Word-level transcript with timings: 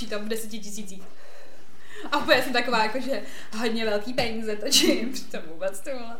počítám 0.00 0.24
v 0.24 0.28
deseti 0.28 0.58
tisících. 0.58 1.02
A 2.12 2.18
úplně 2.18 2.42
jsem 2.42 2.52
taková, 2.52 2.84
jako, 2.84 3.00
že 3.00 3.22
hodně 3.58 3.84
velký 3.84 4.14
peníze 4.14 4.56
točím, 4.56 5.12
přitom 5.12 5.40
vůbec 5.52 5.80
to 5.80 5.90
vole. 5.90 6.16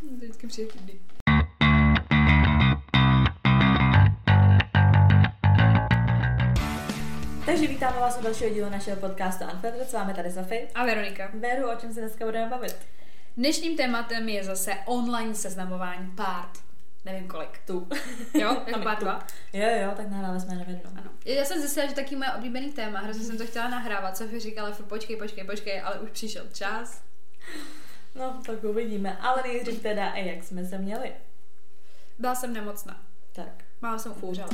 To 0.00 0.06
vždycky 0.16 0.46
přijde 0.46 0.70
vtipný. 0.70 1.00
Takže 7.46 7.66
vítáme 7.66 8.00
vás 8.00 8.18
u 8.20 8.22
dalšího 8.22 8.50
dílu 8.50 8.70
našeho 8.70 8.96
podcastu 8.96 9.44
Unfiltered. 9.44 9.90
S 9.90 9.92
vámi 9.92 10.14
tady 10.14 10.32
Sofie. 10.32 10.68
A 10.74 10.84
Veronika. 10.84 11.30
Veru, 11.34 11.70
o 11.70 11.76
čem 11.76 11.94
se 11.94 12.00
dneska 12.00 12.24
budeme 12.24 12.50
bavit? 12.50 12.76
Dnešním 13.36 13.76
tématem 13.76 14.28
je 14.28 14.44
zase 14.44 14.72
online 14.86 15.34
seznamování 15.34 16.10
part. 16.10 16.69
Nevím 17.04 17.28
kolik. 17.28 17.60
Tu. 17.66 17.88
Jo? 18.34 18.62
Jako 18.66 18.80
part 18.80 19.00
dva? 19.00 19.26
Jo, 19.52 19.68
jo, 19.82 19.92
tak 19.96 20.10
nahráli 20.10 20.40
jsme 20.40 20.54
jednou. 20.54 20.90
Ano. 20.96 21.10
Já 21.24 21.44
jsem 21.44 21.60
zjistila, 21.60 21.86
že 21.86 21.94
taky 21.94 22.16
moje 22.16 22.32
oblíbený 22.32 22.72
téma, 22.72 23.00
hrozně 23.00 23.24
jsem 23.24 23.38
to 23.38 23.46
chtěla 23.46 23.68
nahrávat, 23.68 24.16
Sofie 24.16 24.40
říkala, 24.40 24.72
furt 24.72 24.86
počkej, 24.86 25.16
počkej, 25.16 25.44
počkej, 25.44 25.80
ale 25.80 25.98
už 26.00 26.10
přišel 26.10 26.46
čas. 26.52 27.02
No, 28.14 28.42
tak 28.46 28.64
uvidíme. 28.64 29.18
Ale 29.20 29.42
nejdřív 29.42 29.82
teda, 29.82 30.14
jak 30.14 30.44
jsme 30.44 30.64
se 30.64 30.78
měli. 30.78 31.12
Byla 32.18 32.34
jsem 32.34 32.52
nemocná. 32.52 33.02
Tak. 33.32 33.64
Málo 33.80 33.98
jsem 33.98 34.14
umřela. 34.20 34.48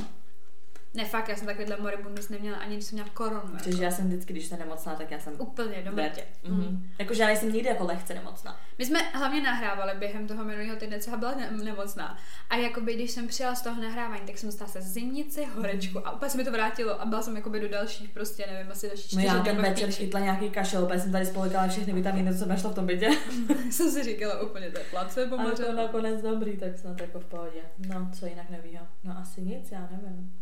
Ne, 0.96 1.04
fakt, 1.04 1.28
já 1.28 1.36
jsem 1.36 1.46
takovýhle 1.46 1.76
moribundus 1.80 2.28
neměla 2.28 2.58
ani, 2.58 2.74
když 2.74 2.84
jsem 2.86 2.96
měla 2.96 3.08
koronu. 3.14 3.54
Jako. 3.66 3.82
já 3.82 3.90
jsem 3.90 4.06
vždycky, 4.08 4.32
když 4.32 4.46
jsem 4.46 4.58
nemocná, 4.58 4.94
tak 4.94 5.10
já 5.10 5.18
jsem 5.18 5.34
Úplně 5.38 5.82
do 5.82 5.90
v 5.92 5.94
mrtě. 5.94 6.22
Mm. 6.48 6.56
Mhm. 6.56 6.88
Jakože 6.98 7.22
já 7.22 7.26
nejsem 7.26 7.52
nikdy 7.52 7.68
jako 7.68 7.84
lehce 7.84 8.14
nemocná. 8.14 8.60
My 8.78 8.86
jsme 8.86 8.98
hlavně 9.12 9.40
nahrávali 9.42 9.92
během 9.98 10.26
toho 10.26 10.44
minulého 10.44 10.76
týdne, 10.76 10.98
co 10.98 11.10
já 11.10 11.16
byla 11.16 11.34
ne- 11.34 11.50
nemocná. 11.64 12.18
A 12.50 12.56
jakoby, 12.56 12.94
když 12.94 13.10
jsem 13.10 13.28
přijela 13.28 13.54
z 13.54 13.62
toho 13.62 13.82
nahrávání, 13.82 14.20
tak 14.26 14.38
jsem 14.38 14.48
dostala 14.48 14.70
se 14.70 14.80
zimnici, 14.80 15.44
horečku 15.44 16.06
a 16.06 16.12
úplně 16.12 16.30
se 16.30 16.36
mi 16.36 16.44
to 16.44 16.52
vrátilo 16.52 17.00
a 17.00 17.04
byla 17.06 17.22
jsem 17.22 17.36
jakoby 17.36 17.60
do 17.60 17.68
dalších, 17.68 18.10
prostě 18.10 18.46
nevím, 18.52 18.72
asi 18.72 18.86
další 18.88 19.02
No 19.02 19.08
čtyři 19.08 19.26
já 19.26 19.38
dny 19.38 19.50
ten 19.50 19.62
večer 19.62 19.90
chytla 19.90 20.20
nějaký 20.20 20.50
kašel, 20.50 20.84
úplně 20.84 21.00
jsem 21.00 21.12
tady 21.12 21.26
spolekala 21.26 21.68
všechny 21.68 21.92
vitamíny, 21.92 22.32
co 22.32 22.38
jsem 22.38 22.48
našla 22.48 22.70
v 22.70 22.74
tom 22.74 22.86
bytě. 22.86 23.10
jsem 23.70 23.90
si 23.90 24.04
říkala 24.04 24.40
úplně, 24.40 24.70
to 24.70 24.78
je 24.78 24.84
placebo, 24.90 25.40
A 25.40 25.50
to 25.50 25.72
nakonec 25.72 26.22
dobrý, 26.22 26.56
tak 26.56 26.78
snad 26.78 27.00
jako 27.00 27.20
v 27.20 27.24
pohodě. 27.24 27.60
No, 27.88 28.10
co 28.12 28.26
jinak 28.26 28.50
nevího. 28.50 28.86
No 29.04 29.18
asi 29.18 29.42
nic, 29.42 29.72
já 29.72 29.88
nevím. 29.90 30.32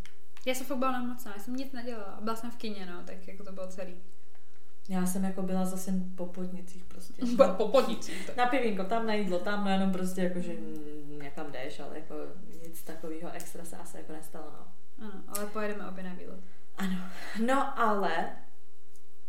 Já 0.46 0.54
jsem 0.54 0.66
fakt 0.66 0.78
byla 0.78 1.00
nemocná, 1.00 1.32
já 1.36 1.42
jsem 1.42 1.56
nic 1.56 1.72
nedělala. 1.72 2.18
Byla 2.20 2.36
jsem 2.36 2.50
v 2.50 2.56
kině, 2.56 2.86
no, 2.86 3.02
tak 3.04 3.28
jako 3.28 3.44
to 3.44 3.52
bylo 3.52 3.66
celý. 3.66 3.94
Já 4.88 5.06
jsem 5.06 5.24
jako 5.24 5.42
byla 5.42 5.64
zase 5.64 5.92
po 6.14 6.26
podnicích 6.26 6.84
prostě. 6.84 7.14
Po, 7.36 7.44
po 7.56 7.68
podnicích. 7.68 8.36
Na 8.36 8.46
pivínko, 8.46 8.84
tam 8.84 9.06
na 9.06 9.14
jídlo, 9.14 9.38
tam 9.38 9.64
no 9.64 9.70
jenom 9.70 9.92
prostě 9.92 10.22
jako, 10.22 10.40
že 10.40 10.52
někam 11.18 11.52
jdeš, 11.52 11.80
ale 11.80 11.98
jako 11.98 12.14
nic 12.62 12.82
takového 12.82 13.30
extra 13.32 13.64
se 13.64 13.76
asi 13.76 13.96
jako 13.96 14.12
nestalo, 14.12 14.46
no. 14.52 14.66
Ano, 15.06 15.22
ale 15.26 15.46
pojedeme 15.46 15.88
obě 15.88 16.04
na 16.04 16.14
výlet. 16.14 16.40
Ano. 16.76 16.96
No 17.46 17.78
ale, 17.78 18.36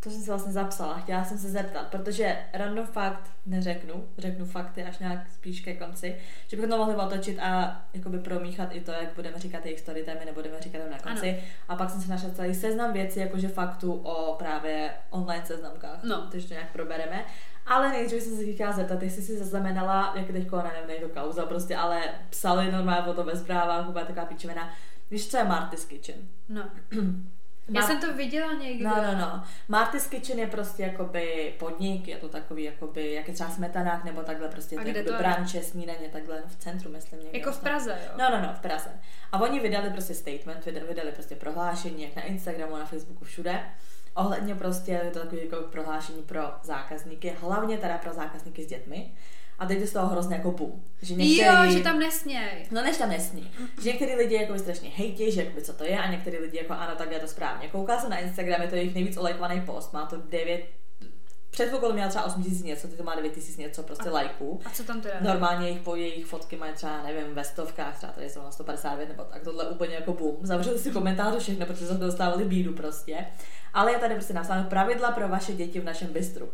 to 0.06 0.12
jsem 0.12 0.22
si 0.22 0.30
vlastně 0.30 0.52
zapsala, 0.52 0.98
chtěla 0.98 1.24
jsem 1.24 1.38
se 1.38 1.50
zeptat, 1.50 1.86
protože 1.86 2.36
random 2.52 2.86
fakt 2.86 3.30
neřeknu, 3.46 4.08
řeknu 4.18 4.44
fakty 4.44 4.84
až 4.84 4.98
nějak 4.98 5.30
spíš 5.30 5.60
ke 5.60 5.74
konci, 5.74 6.16
že 6.48 6.56
bychom 6.56 6.70
to 6.70 6.78
mohli 6.78 6.96
otočit 6.96 7.38
a 7.38 7.82
jakoby 7.94 8.18
promíchat 8.18 8.68
i 8.72 8.80
to, 8.80 8.90
jak 8.90 9.14
budeme 9.14 9.38
říkat 9.38 9.64
jejich 9.64 9.80
story 9.80 10.02
time, 10.02 10.16
nebudeme 10.24 10.60
říkat 10.60 10.78
jenom 10.78 10.92
na 10.92 10.98
konci. 10.98 11.30
Ano. 11.30 11.40
A 11.68 11.76
pak 11.76 11.90
jsem 11.90 12.00
si 12.00 12.10
našla 12.10 12.30
celý 12.30 12.54
seznam 12.54 12.92
věcí, 12.92 13.20
jakože 13.20 13.48
faktů 13.48 13.92
o 13.92 14.34
právě 14.34 14.90
online 15.10 15.46
seznamkách. 15.46 16.02
No. 16.02 16.28
Takže 16.30 16.48
to 16.48 16.54
nějak 16.54 16.72
probereme. 16.72 17.24
Ale 17.66 17.88
nejdřív 17.88 18.22
jsem 18.22 18.36
se 18.36 18.52
chtěla 18.52 18.72
zeptat, 18.72 19.02
jestli 19.02 19.22
si 19.22 19.38
zaznamenala, 19.38 20.12
jak 20.16 20.26
teďko, 20.26 20.56
nevím, 20.56 20.88
nejde 20.88 21.08
to 21.08 21.20
kauza 21.20 21.46
prostě, 21.46 21.76
ale 21.76 22.02
psali 22.30 22.72
normálně 22.72 23.06
o 23.06 23.14
to 23.14 23.24
ve 23.24 23.36
zprávách, 23.36 23.94
taková 23.94 24.26
píčovina. 24.26 24.70
Víš, 25.10 25.30
co 25.30 25.36
je 25.36 25.44
Marty's 25.44 25.84
Kitchen? 25.84 26.16
No. 26.48 26.62
Já 27.68 27.82
jsem 27.82 28.00
to 28.00 28.14
viděla 28.14 28.52
někde. 28.52 28.84
No, 28.84 28.96
no, 28.96 29.18
no. 29.18 29.44
Marty's 29.68 30.06
Kitchen 30.06 30.38
je 30.38 30.46
prostě 30.46 30.82
jakoby 30.82 31.54
podnik, 31.58 32.08
je 32.08 32.16
to 32.16 32.28
takový 32.28 32.62
jakoby, 32.64 33.12
jak 33.12 33.28
je 33.28 33.34
třeba 33.34 33.50
smetanák 33.50 34.04
nebo 34.04 34.22
takhle 34.22 34.48
prostě 34.48 34.76
A 34.76 34.80
kde 34.82 34.90
jakoby 34.90 35.04
to 35.06 35.12
je? 35.12 35.18
branče, 35.18 35.62
snídaně, 35.62 36.08
takhle 36.12 36.36
no, 36.36 36.48
v 36.48 36.56
centru, 36.56 36.90
myslím 36.90 37.20
někde. 37.22 37.38
Jako 37.38 37.50
v 37.50 37.52
vlastně. 37.52 37.70
Praze, 37.70 37.98
jo? 38.06 38.12
No, 38.18 38.30
no, 38.30 38.42
no, 38.46 38.52
v 38.54 38.60
Praze. 38.60 38.90
A 39.32 39.40
oni 39.40 39.60
vydali 39.60 39.90
prostě 39.90 40.14
statement, 40.14 40.66
vyda- 40.66 40.88
vydali 40.88 41.12
prostě 41.12 41.36
prohlášení, 41.36 42.02
jak 42.02 42.16
na 42.16 42.22
Instagramu, 42.22 42.76
na 42.76 42.86
Facebooku, 42.86 43.24
všude. 43.24 43.60
Ohledně 44.14 44.54
prostě 44.54 45.10
to 45.12 45.18
takové 45.18 45.42
jako 45.44 45.56
prohlášení 45.56 46.22
pro 46.22 46.40
zákazníky, 46.62 47.36
hlavně 47.40 47.78
teda 47.78 47.98
pro 47.98 48.12
zákazníky 48.12 48.64
s 48.64 48.66
dětmi. 48.66 49.10
A 49.58 49.66
teď 49.66 49.80
je 49.80 49.86
z 49.86 49.92
toho 49.92 50.06
hrozně 50.06 50.36
jako 50.36 50.50
boom. 50.50 50.82
Že 51.02 51.14
některý... 51.14 51.48
Jo, 51.48 51.70
že 51.70 51.80
tam 51.80 51.98
nesměj. 51.98 52.66
No 52.70 52.82
než 52.82 52.96
tam 52.96 53.10
nesní. 53.10 53.50
Že 53.82 53.88
některý 53.92 54.14
lidi 54.14 54.34
jako 54.34 54.58
strašně 54.58 54.90
hejtí, 54.96 55.32
že 55.32 55.42
jakoby 55.42 55.62
co 55.62 55.72
to 55.72 55.84
je 55.84 55.98
a 55.98 56.10
některý 56.10 56.38
lidi 56.38 56.58
jako 56.58 56.72
ano, 56.72 56.92
tak 56.98 57.12
je 57.12 57.18
to 57.18 57.28
správně. 57.28 57.68
Koukala 57.68 58.00
jsem 58.00 58.10
na 58.10 58.18
Instagram, 58.18 58.62
je 58.62 58.68
to 58.68 58.76
jejich 58.76 58.94
nejvíc 58.94 59.16
olajkovaný 59.16 59.60
post, 59.60 59.92
má 59.92 60.06
to 60.06 60.16
9, 60.30 60.66
před 61.50 61.66
chvilkou 61.66 61.92
měla 61.92 62.08
třeba 62.08 62.24
8 62.24 62.42
tisíc 62.42 62.62
něco, 62.62 62.88
teď 62.88 62.96
to 62.96 63.04
má 63.04 63.14
9 63.14 63.32
tisíc 63.32 63.56
něco 63.56 63.82
prostě 63.82 64.08
A- 64.08 64.12
lajků. 64.12 64.60
A 64.64 64.70
co 64.70 64.84
tam 64.84 65.00
teda? 65.00 65.14
Normálně 65.20 65.66
jejich, 65.66 65.80
po 65.80 65.96
jejich 65.96 66.26
fotky 66.26 66.56
mají 66.56 66.72
třeba, 66.72 67.02
nevím, 67.02 67.34
ve 67.34 67.44
stovkách, 67.44 67.96
třeba 67.96 68.12
tady 68.12 68.30
jsou 68.30 68.42
na 68.42 68.50
159 68.50 69.08
nebo 69.08 69.24
tak, 69.24 69.42
tohle 69.42 69.68
úplně 69.68 69.94
jako 69.94 70.12
boom. 70.12 70.36
Zavřeli 70.42 70.78
si 70.78 70.90
komentáře 70.90 71.38
všechno, 71.38 71.66
protože 71.66 71.86
se 71.86 71.98
to 71.98 72.06
dostávali 72.06 72.44
bídu 72.44 72.72
prostě. 72.72 73.26
Ale 73.74 73.92
je 73.92 73.98
tady 73.98 74.14
prostě 74.14 74.34
napsáno 74.34 74.68
pravidla 74.68 75.10
pro 75.10 75.28
vaše 75.28 75.52
děti 75.52 75.80
v 75.80 75.84
našem 75.84 76.08
bistru. 76.12 76.48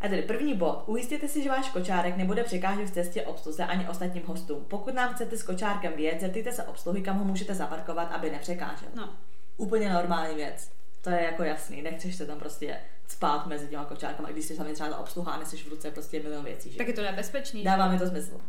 A 0.00 0.08
tedy 0.08 0.22
první 0.22 0.54
bod. 0.54 0.84
Ujistěte 0.86 1.28
si, 1.28 1.42
že 1.42 1.48
váš 1.48 1.70
kočárek 1.70 2.16
nebude 2.16 2.44
překážet 2.44 2.88
v 2.88 2.90
cestě 2.90 3.22
obsluze 3.22 3.64
ani 3.64 3.88
ostatním 3.88 4.24
hostům. 4.26 4.64
Pokud 4.68 4.94
nám 4.94 5.14
chcete 5.14 5.36
s 5.36 5.42
kočárkem 5.42 5.92
vyjet, 5.92 6.20
zeptejte 6.20 6.52
se 6.52 6.62
obsluhy, 6.62 7.02
kam 7.02 7.18
ho 7.18 7.24
můžete 7.24 7.54
zaparkovat, 7.54 8.12
aby 8.12 8.30
nepřekážel. 8.30 8.88
No. 8.94 9.14
Úplně 9.56 9.92
normální 9.92 10.34
věc. 10.34 10.70
To 11.02 11.10
je 11.10 11.22
jako 11.22 11.42
jasný. 11.42 11.82
Nechceš 11.82 12.16
se 12.16 12.26
tam 12.26 12.38
prostě 12.38 12.76
spát 13.08 13.46
mezi 13.46 13.68
těma 13.68 13.84
kočárkama, 13.84 14.30
když 14.30 14.44
jsi 14.44 14.56
tam 14.56 14.74
třeba 14.74 14.88
ta 14.88 14.98
obsluha 14.98 15.32
a 15.32 15.38
neseš 15.38 15.66
v 15.66 15.68
ruce 15.68 15.90
prostě 15.90 16.20
milion 16.20 16.44
věcí. 16.44 16.70
Že? 16.70 16.78
Tak 16.78 16.88
je 16.88 16.94
to 16.94 17.02
nebezpečný. 17.02 17.64
Dává 17.64 17.88
mi 17.88 17.98
to 17.98 18.06
smysl. 18.06 18.40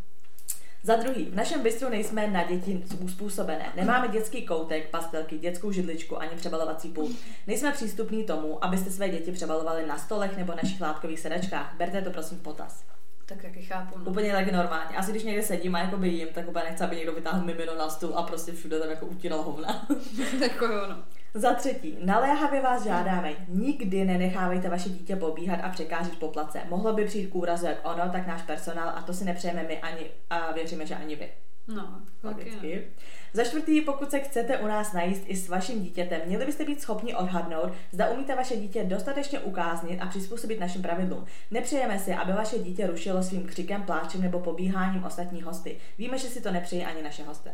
Za 0.83 0.95
druhý, 0.95 1.25
v 1.25 1.35
našem 1.35 1.63
bistru 1.63 1.89
nejsme 1.89 2.27
na 2.27 2.43
děti 2.43 2.83
uspůsobené. 2.99 3.73
Nemáme 3.75 4.07
dětský 4.07 4.45
koutek, 4.45 4.89
pastelky, 4.89 5.37
dětskou 5.37 5.71
židličku 5.71 6.21
ani 6.21 6.35
přebalovací 6.35 6.89
pult. 6.89 7.11
Nejsme 7.47 7.71
přístupní 7.71 8.23
tomu, 8.23 8.65
abyste 8.65 8.91
své 8.91 9.09
děti 9.09 9.31
přebalovali 9.31 9.87
na 9.87 9.97
stolech 9.97 10.37
nebo 10.37 10.53
našich 10.63 10.81
látkových 10.81 11.19
sedačkách. 11.19 11.75
Berte 11.77 12.01
to 12.01 12.11
prosím 12.11 12.37
v 12.37 12.41
potaz. 12.41 12.83
Tak 13.25 13.41
taky 13.41 13.61
chápu, 13.61 13.99
no. 13.99 14.05
Úplně 14.05 14.31
taky 14.31 14.51
normálně. 14.51 14.97
Asi 14.97 15.11
když 15.11 15.23
někde 15.23 15.43
sedím 15.43 15.75
a 15.75 15.79
jakoby 15.79 16.07
jim, 16.09 16.27
tak 16.33 16.47
úplně 16.47 16.65
nechci, 16.65 16.83
aby 16.83 16.95
někdo 16.95 17.13
vytáhl 17.13 17.45
mimino 17.45 17.75
na 17.75 17.89
stůl 17.89 18.13
a 18.15 18.23
prostě 18.23 18.51
všude 18.51 18.79
tam 18.79 18.89
jako 18.89 19.05
utíral 19.05 19.41
hovna. 19.41 19.87
tak 20.39 20.61
jo, 20.61 20.87
no. 20.89 21.03
Za 21.33 21.53
třetí, 21.53 21.97
naléhavě 22.05 22.61
vás 22.61 22.83
žádáme, 22.83 23.33
nikdy 23.47 24.05
nenechávejte 24.05 24.69
vaše 24.69 24.89
dítě 24.89 25.15
pobíhat 25.15 25.59
a 25.63 25.69
překážet 25.69 26.19
po 26.19 26.27
place. 26.27 26.61
Mohlo 26.69 26.93
by 26.93 27.05
přijít 27.05 27.27
k 27.27 27.35
úrazu 27.35 27.65
jak 27.65 27.77
ono, 27.83 28.09
tak 28.11 28.27
náš 28.27 28.41
personál 28.41 28.89
a 28.95 29.01
to 29.01 29.13
si 29.13 29.25
nepřejeme 29.25 29.63
my 29.63 29.79
ani 29.79 30.05
a 30.29 30.51
věříme, 30.51 30.85
že 30.85 30.95
ani 30.95 31.15
vy. 31.15 31.29
No, 31.67 31.75
no. 31.75 32.29
Logicky. 32.29 32.87
Za 33.33 33.43
čtvrtý, 33.43 33.81
pokud 33.81 34.11
se 34.11 34.19
chcete 34.19 34.57
u 34.57 34.67
nás 34.67 34.93
najíst 34.93 35.23
i 35.25 35.35
s 35.35 35.49
vaším 35.49 35.81
dítětem, 35.81 36.21
měli 36.25 36.45
byste 36.45 36.65
být 36.65 36.81
schopni 36.81 37.15
odhadnout, 37.15 37.73
zda 37.91 38.09
umíte 38.09 38.35
vaše 38.35 38.57
dítě 38.57 38.83
dostatečně 38.83 39.39
ukáznit 39.39 40.01
a 40.01 40.05
přizpůsobit 40.05 40.59
našim 40.59 40.81
pravidlům. 40.81 41.25
Nepřejeme 41.51 41.99
si, 41.99 42.13
aby 42.13 42.31
vaše 42.31 42.59
dítě 42.59 42.87
rušilo 42.87 43.23
svým 43.23 43.47
křikem, 43.47 43.83
pláčem 43.83 44.21
nebo 44.21 44.39
pobíháním 44.39 45.03
ostatní 45.03 45.41
hosty. 45.41 45.77
Víme, 45.97 46.17
že 46.17 46.27
si 46.27 46.41
to 46.41 46.51
nepřejí 46.51 46.85
ani 46.85 47.01
naše 47.01 47.23
hosté. 47.23 47.51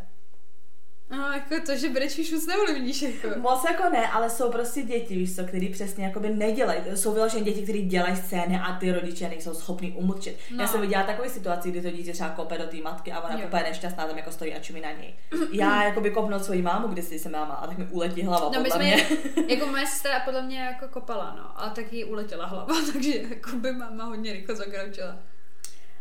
No, 1.09 1.31
jako 1.31 1.66
to, 1.66 1.75
že 1.77 1.89
brečíš, 1.89 2.31
moc 2.31 2.45
neovlivníš, 2.47 3.01
jako. 3.01 3.39
Moc 3.39 3.63
jako 3.63 3.89
ne, 3.89 4.07
ale 4.07 4.29
jsou 4.29 4.51
prostě 4.51 4.81
děti, 4.81 5.16
víš 5.16 5.35
co, 5.35 5.43
který 5.43 5.69
přesně 5.69 6.05
jakoby 6.05 6.29
nedělají. 6.29 6.81
Jsou 6.95 7.13
vyloženě 7.13 7.43
děti, 7.43 7.61
které 7.63 7.79
dělají 7.79 8.16
scény 8.16 8.59
a 8.59 8.73
ty 8.79 8.91
rodiče 8.91 9.29
nejsou 9.29 9.53
schopní 9.53 9.91
umlčet. 9.91 10.38
No. 10.51 10.61
Já 10.61 10.67
jsem 10.67 10.81
viděla 10.81 11.03
takový 11.03 11.29
situaci, 11.29 11.71
kdy 11.71 11.81
to 11.81 11.91
dítě 11.91 12.13
třeba 12.13 12.29
kope 12.29 12.57
do 12.57 12.63
té 12.67 12.77
matky 12.77 13.11
a 13.11 13.19
ona 13.21 13.45
úplně 13.45 13.63
nešťastná, 13.63 14.07
tam 14.07 14.17
jako 14.17 14.31
stojí 14.31 14.53
a 14.55 14.59
čumí 14.59 14.81
na 14.81 14.91
něj. 14.91 15.13
Já 15.51 15.83
jakoby 15.83 16.11
kopnout 16.11 16.45
svoji 16.45 16.61
mámu, 16.61 16.88
když 16.88 17.05
jsem 17.05 17.31
máma 17.31 17.53
a 17.53 17.67
tak 17.67 17.77
mi 17.77 17.85
uletí 17.85 18.23
hlava 18.23 18.45
No 18.53 18.61
my 18.63 18.69
podle 18.69 18.85
jsme, 18.85 18.95
mě. 18.95 19.55
jako 19.55 19.66
moje 19.72 19.87
sestra 19.87 20.19
podle 20.25 20.41
mě 20.41 20.59
jako 20.59 20.87
kopala, 20.87 21.35
no, 21.37 21.63
a 21.63 21.69
tak 21.69 21.93
jí 21.93 22.05
uletěla 22.05 22.46
hlava, 22.46 22.75
takže 22.93 23.22
jako 23.29 23.55
by 23.55 23.72
máma 23.72 24.03
hodně 24.03 24.34
rychle 24.34 24.55
zakročila. 24.55 25.17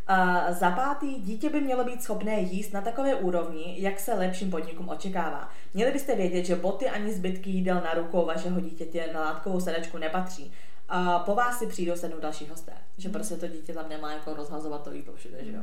A 0.07 0.53
za 0.53 0.71
pátý, 0.71 1.15
dítě 1.15 1.51
by 1.51 1.61
mělo 1.61 1.85
být 1.85 2.03
schopné 2.03 2.41
jíst 2.41 2.73
na 2.73 2.81
takové 2.81 3.15
úrovni, 3.15 3.77
jak 3.79 4.01
se 4.01 4.15
lepším 4.15 4.51
podnikům 4.51 4.89
očekává. 4.89 5.49
Měli 5.75 5.93
byste 5.93 6.17
vědět, 6.17 6.45
že 6.45 6.57
boty 6.57 6.89
ani 6.89 7.13
zbytky 7.13 7.51
jídel 7.51 7.81
na 7.85 7.95
rukou 7.95 8.27
vašeho 8.27 8.61
dítěte 8.61 9.13
na 9.13 9.21
látkovou 9.21 9.61
sedačku 9.61 9.99
nepatří. 9.99 10.53
A 10.89 11.19
po 11.19 11.35
vás 11.35 11.59
si 11.59 11.67
přijdou 11.67 11.97
sednout 11.97 12.23
další 12.23 12.47
hosté. 12.47 12.73
Že 12.99 13.09
prostě 13.09 13.37
to 13.37 13.49
dítě 13.49 13.73
tam 13.73 13.89
nemá 13.89 14.13
jako 14.13 14.35
rozhazovat 14.35 14.85
to 14.85 14.93
jídlo 14.93 15.15
všude, 15.15 15.45
že 15.45 15.53
jo. 15.53 15.61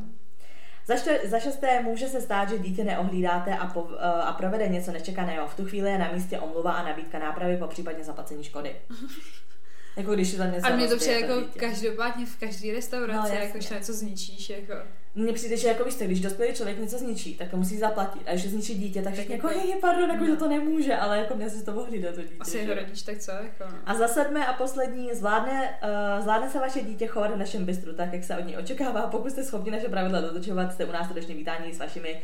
Za, 0.86 0.96
za 1.30 1.40
šesté 1.40 1.84
může 1.84 2.08
se 2.08 2.22
stát, 2.22 2.50
že 2.50 2.60
dítě 2.60 2.84
neohlídáte 2.84 3.58
a, 3.58 3.68
po, 3.68 3.88
a 4.24 4.34
provede 4.34 4.68
něco 4.68 4.92
nečekaného. 4.92 5.48
V 5.48 5.56
tu 5.56 5.66
chvíli 5.66 5.92
je 5.92 5.98
na 5.98 6.12
místě 6.12 6.40
omluva 6.40 6.72
a 6.72 6.86
nabídka 6.86 7.20
nápravy, 7.20 7.58
po 7.58 7.68
případně 7.68 8.04
zaplacení 8.04 8.44
škody. 8.44 8.76
jako 9.98 10.14
když 10.14 10.32
je 10.32 10.38
tam 10.38 10.52
něco 10.52 10.68
A 10.68 10.76
mně 10.76 10.88
to 10.88 10.94
rozbije 10.94 11.16
přijde 11.16 11.34
jako 11.34 11.42
dítě. 11.48 11.60
každopádně 11.60 12.26
v 12.26 12.36
každé 12.40 12.74
restauraci, 12.74 13.30
No, 13.30 13.36
no, 13.36 13.42
jako 13.42 13.58
když 13.58 13.70
něco 13.70 13.94
zničíš, 13.94 14.50
jako. 14.50 14.74
mně 15.16 15.34
přijde, 15.34 15.58
že 15.58 15.68
jako 15.68 15.84
víš 15.84 15.96
co, 15.96 16.04
když 16.04 16.20
dospělý 16.20 16.54
člověk 16.54 16.80
něco 16.80 16.98
zničí, 16.98 17.36
tak 17.36 17.50
to 17.50 17.58
musí 17.58 17.78
zaplatit. 17.78 18.22
A 18.26 18.32
když 18.32 18.50
zničí 18.50 18.76
dítě, 18.76 19.02
tak 19.02 19.14
všichni 19.14 19.36
jako, 19.36 19.48
hej, 19.48 19.76
pardon, 19.82 20.10
jako, 20.10 20.26
že 20.26 20.36
to 20.36 20.50
nemůže, 20.50 20.96
ale 20.96 21.18
jako 21.18 21.34
dnes 21.34 21.54
si 21.58 21.66
to 21.66 21.72
mohli 21.72 22.00
do 22.00 22.14
to 22.14 22.22
dítě. 22.22 22.36
Asi 22.40 22.58
jeho 22.58 22.74
rodič, 22.74 23.02
tak 23.02 23.18
co? 23.18 23.32
Jako, 23.32 23.64
no. 23.72 23.78
A 23.86 23.96
za 23.96 24.08
sedmé 24.08 24.48
a 24.48 24.54
poslední, 24.54 25.10
zvládne, 25.14 25.70
uh, 26.16 26.22
zvládne 26.24 26.50
se 26.50 26.60
vaše 26.60 26.82
dítě 26.82 27.08
chovat 27.08 27.32
v 27.32 27.38
našem 27.38 27.66
bistru 27.66 27.94
tak, 27.94 28.14
jak 28.14 28.24
se 28.24 28.38
od 28.38 28.46
něj 28.46 28.58
očekává. 28.58 29.08
Pokud 29.08 29.32
jste 29.32 29.44
schopni 29.44 29.72
naše 29.72 29.90
pravidla 29.90 30.22
dodržovat, 30.22 30.74
jste 30.74 30.86
u 30.86 30.92
nás 30.92 31.08
srdečně 31.08 31.36
vítání 31.36 31.74
s 31.74 31.80
vašimi 31.80 32.22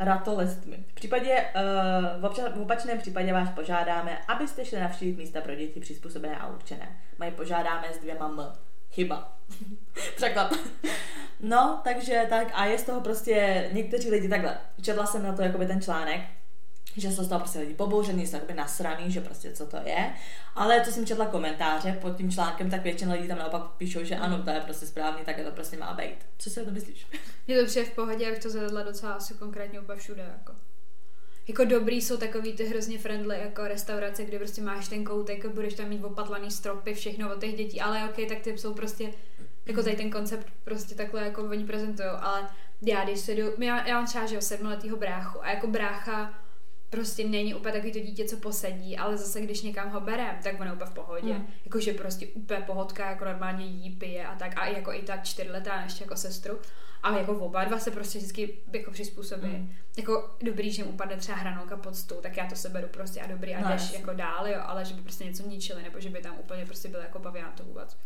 ratolestmi. 0.00 0.84
V 0.88 0.94
případě, 0.94 1.44
uh, 1.54 2.20
v, 2.20 2.24
obča- 2.24 2.52
v 2.52 2.62
opačném 2.62 2.98
případě 2.98 3.32
vás 3.32 3.50
požádáme, 3.50 4.18
abyste 4.28 4.64
šli 4.64 4.80
navštívit 4.80 5.16
místa 5.16 5.40
pro 5.40 5.54
děti 5.54 5.80
přizpůsobené 5.80 6.38
a 6.38 6.46
určené. 6.46 6.96
Mají 7.18 7.32
požádáme 7.32 7.86
s 7.92 7.98
dvěma 7.98 8.28
m. 8.28 8.52
Chyba. 8.90 9.32
Překlad. 10.16 10.52
no, 11.40 11.80
takže 11.84 12.26
tak 12.30 12.48
a 12.54 12.64
je 12.64 12.78
z 12.78 12.82
toho 12.82 13.00
prostě 13.00 13.68
někteří 13.72 14.10
lidi 14.10 14.28
takhle. 14.28 14.58
Četla 14.82 15.06
jsem 15.06 15.22
na 15.22 15.32
to 15.32 15.42
jakoby 15.42 15.66
ten 15.66 15.82
článek, 15.82 16.20
že 16.96 17.12
jsou 17.12 17.24
z 17.24 17.28
toho 17.28 17.40
prostě 17.40 17.58
lidi 17.58 17.74
pobouřený, 17.74 18.26
jsou 18.26 18.36
jakoby 18.36 18.54
nasraný, 18.54 19.12
že 19.12 19.20
prostě 19.20 19.52
co 19.52 19.66
to 19.66 19.76
je. 19.84 20.12
Ale 20.54 20.80
co 20.84 20.92
jsem 20.92 21.06
četla 21.06 21.26
komentáře 21.26 21.98
pod 22.00 22.16
tím 22.16 22.30
článkem, 22.30 22.70
tak 22.70 22.82
většina 22.82 23.14
lidí 23.14 23.28
tam 23.28 23.38
naopak 23.38 23.62
píšou, 23.62 24.04
že 24.04 24.16
ano, 24.16 24.42
to 24.42 24.50
je 24.50 24.60
prostě 24.60 24.86
správný, 24.86 25.24
tak 25.24 25.36
to 25.44 25.50
prostě 25.50 25.76
má 25.76 25.94
být. 25.94 26.16
Co 26.38 26.50
si 26.50 26.62
o 26.62 26.64
to 26.66 26.70
myslíš? 26.70 27.06
Je 27.46 27.64
to 27.64 27.84
v 27.84 27.94
pohodě, 27.94 28.24
jak 28.24 28.38
to 28.38 28.50
zavedla 28.50 28.82
docela 28.82 29.12
asi 29.12 29.34
konkrétně 29.34 29.80
úplně 29.80 30.00
všude. 30.00 30.22
Jako. 30.38 30.52
Jako 31.48 31.64
dobrý 31.64 32.02
jsou 32.02 32.16
takový 32.16 32.52
ty 32.52 32.64
hrozně 32.64 32.98
friendly 32.98 33.38
jako 33.40 33.68
restaurace, 33.68 34.24
kde 34.24 34.38
prostě 34.38 34.62
máš 34.62 34.88
ten 34.88 35.04
koutek, 35.04 35.46
budeš 35.46 35.74
tam 35.74 35.88
mít 35.88 36.04
opatlaný 36.04 36.50
stropy, 36.50 36.94
všechno 36.94 37.34
od 37.34 37.40
těch 37.40 37.56
dětí, 37.56 37.80
ale 37.80 38.04
ok, 38.04 38.28
tak 38.28 38.38
ty 38.40 38.58
jsou 38.58 38.74
prostě 38.74 39.12
jako 39.66 39.82
tady 39.82 39.96
ten 39.96 40.10
koncept 40.10 40.46
prostě 40.64 40.94
takhle 40.94 41.24
jako 41.24 41.42
oni 41.42 41.64
prezentují, 41.64 42.08
ale 42.08 42.48
já 42.82 43.04
když 43.04 43.20
se 43.20 43.34
jdu, 43.34 43.52
já, 43.58 43.88
já 43.88 43.94
mám 43.94 44.06
třeba, 44.06 44.26
že 44.26 44.34
jo, 44.34 44.40
sedmiletýho 44.40 44.96
bráchu 44.96 45.44
a 45.44 45.50
jako 45.50 45.66
brácha 45.66 46.34
prostě 46.90 47.28
není 47.28 47.54
úplně 47.54 47.72
takový 47.72 47.92
to 47.92 48.00
dítě, 48.00 48.24
co 48.24 48.36
posedí, 48.36 48.96
ale 48.96 49.16
zase 49.16 49.40
když 49.40 49.62
někam 49.62 49.90
ho 49.90 50.00
berem, 50.00 50.36
tak 50.42 50.60
on 50.60 50.66
je 50.66 50.72
úplně 50.72 50.90
v 50.90 50.94
pohodě. 50.94 51.32
Mm. 51.32 51.46
Jakože 51.64 51.92
prostě 51.92 52.26
úplně 52.26 52.60
pohodka, 52.60 53.10
jako 53.10 53.24
normálně 53.24 53.66
jí 53.66 53.90
pije 53.90 54.26
a 54.26 54.34
tak. 54.34 54.52
A 54.56 54.66
jako 54.66 54.92
i 54.92 55.02
ta 55.02 55.16
čtyřletá 55.16 55.80
ještě 55.82 56.04
jako 56.04 56.16
sestru. 56.16 56.58
Ale 57.02 57.18
jako 57.18 57.32
oba 57.32 57.64
dva 57.64 57.78
se 57.78 57.90
prostě 57.90 58.18
vždycky 58.18 58.58
jako 58.72 58.90
přizpůsobí. 58.90 59.48
Mm. 59.48 59.72
Jako 59.98 60.30
dobrý, 60.42 60.72
že 60.72 60.84
mu 60.84 60.90
upadne 60.90 61.16
třeba 61.16 61.38
hranolka 61.38 61.76
pod 61.76 61.96
stůl, 61.96 62.18
tak 62.18 62.36
já 62.36 62.46
to 62.46 62.56
seberu 62.56 62.88
prostě 62.88 63.20
a 63.20 63.26
dobrý 63.26 63.54
a 63.54 63.60
no, 63.60 63.68
jdeš 63.68 63.92
jako 63.92 64.12
dál, 64.12 64.48
jo, 64.48 64.60
ale 64.62 64.84
že 64.84 64.94
by 64.94 65.02
prostě 65.02 65.24
něco 65.24 65.48
ničili, 65.48 65.82
nebo 65.82 66.00
že 66.00 66.10
by 66.10 66.20
tam 66.20 66.36
úplně 66.38 66.66
prostě 66.66 66.88
byl 66.88 67.00
jako 67.00 67.18
pavián 67.18 67.52
to 67.56 67.64
vůbec. 67.64 67.96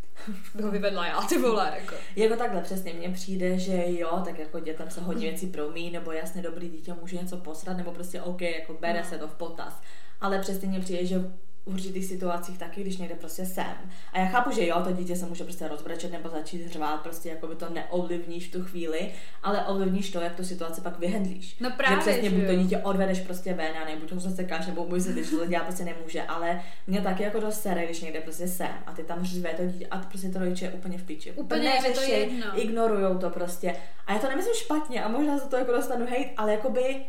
By 0.54 0.62
ho 0.62 0.70
vyvedla 0.70 1.06
já, 1.06 1.22
ty 1.22 1.38
vole, 1.38 1.72
jako. 1.80 1.94
Jako 2.16 2.36
takhle 2.36 2.60
přesně, 2.60 2.92
mně 2.92 3.10
přijde, 3.10 3.58
že 3.58 3.84
jo, 3.86 4.22
tak 4.24 4.38
jako 4.38 4.60
dětem 4.60 4.90
se 4.90 5.00
hodně 5.00 5.30
věcí 5.30 5.46
promí, 5.46 5.90
nebo 5.90 6.12
jasně 6.12 6.42
dobrý 6.42 6.68
dítě 6.68 6.94
může 7.00 7.16
něco 7.16 7.36
posrat, 7.36 7.76
nebo 7.76 7.92
prostě 7.92 8.22
OK, 8.22 8.40
jako 8.40 8.74
bere 8.74 8.98
no. 9.00 9.08
se 9.08 9.18
to 9.18 9.28
v 9.28 9.34
potaz. 9.34 9.80
Ale 10.20 10.38
přesně 10.38 10.68
mně 10.68 10.80
přijde, 10.80 11.06
že 11.06 11.30
v 11.64 11.68
určitých 11.68 12.04
situacích 12.04 12.58
taky, 12.58 12.80
když 12.80 12.96
někde 12.96 13.14
prostě 13.14 13.46
jsem. 13.46 13.74
A 14.12 14.18
já 14.18 14.26
chápu, 14.26 14.50
že 14.50 14.66
jo, 14.66 14.82
to 14.84 14.92
dítě 14.92 15.16
se 15.16 15.26
může 15.26 15.44
prostě 15.44 15.68
rozbrečet 15.68 16.12
nebo 16.12 16.28
začít 16.28 16.72
řvát, 16.72 17.00
prostě 17.00 17.28
jako 17.28 17.46
by 17.46 17.54
to 17.54 17.68
neovlivníš 17.70 18.48
v 18.48 18.52
tu 18.52 18.64
chvíli, 18.64 19.12
ale 19.42 19.64
ovlivníš 19.66 20.10
to, 20.10 20.20
jak 20.20 20.34
tu 20.34 20.44
situaci 20.44 20.80
pak 20.80 20.98
vyhendlíš. 20.98 21.56
No 21.60 21.70
právě, 21.76 21.96
že 21.96 22.00
přesně 22.00 22.30
že 22.30 22.36
buď 22.36 22.46
to 22.46 22.54
dítě 22.54 22.78
odvedeš 22.78 23.20
prostě 23.20 23.54
ven 23.54 23.76
a 23.82 23.84
nebuď 23.84 24.12
ho 24.12 24.20
sekáš, 24.20 24.66
nebo 24.66 24.86
můj 24.86 25.00
se 25.00 25.12
když 25.12 25.30
to 25.30 25.46
dělat 25.46 25.64
prostě 25.64 25.84
nemůže, 25.84 26.22
ale 26.22 26.62
mě 26.86 27.00
taky 27.00 27.22
jako 27.22 27.40
dost 27.40 27.62
sere, 27.62 27.84
když 27.84 28.00
někde 28.00 28.20
prostě 28.20 28.48
jsem 28.48 28.70
a 28.86 28.92
ty 28.92 29.04
tam 29.04 29.24
řve 29.24 29.50
to 29.54 29.66
dítě 29.66 29.86
a 29.86 29.98
prostě 29.98 30.28
to 30.28 30.38
rodiče 30.38 30.64
je 30.64 30.70
úplně 30.70 30.98
v 30.98 31.02
piči. 31.02 31.32
Úplně, 31.32 31.68
je 31.68 31.92
to 31.92 32.00
jedno. 32.00 32.60
ignorujou 32.60 33.18
to 33.18 33.30
prostě. 33.30 33.76
A 34.06 34.12
já 34.12 34.18
to 34.18 34.28
nemyslím 34.28 34.54
špatně 34.54 35.04
a 35.04 35.08
možná 35.08 35.38
za 35.38 35.46
to 35.46 35.56
jako 35.56 35.72
dostanu 35.72 36.06
hate, 36.06 36.30
ale 36.36 36.52
jakoby 36.52 37.04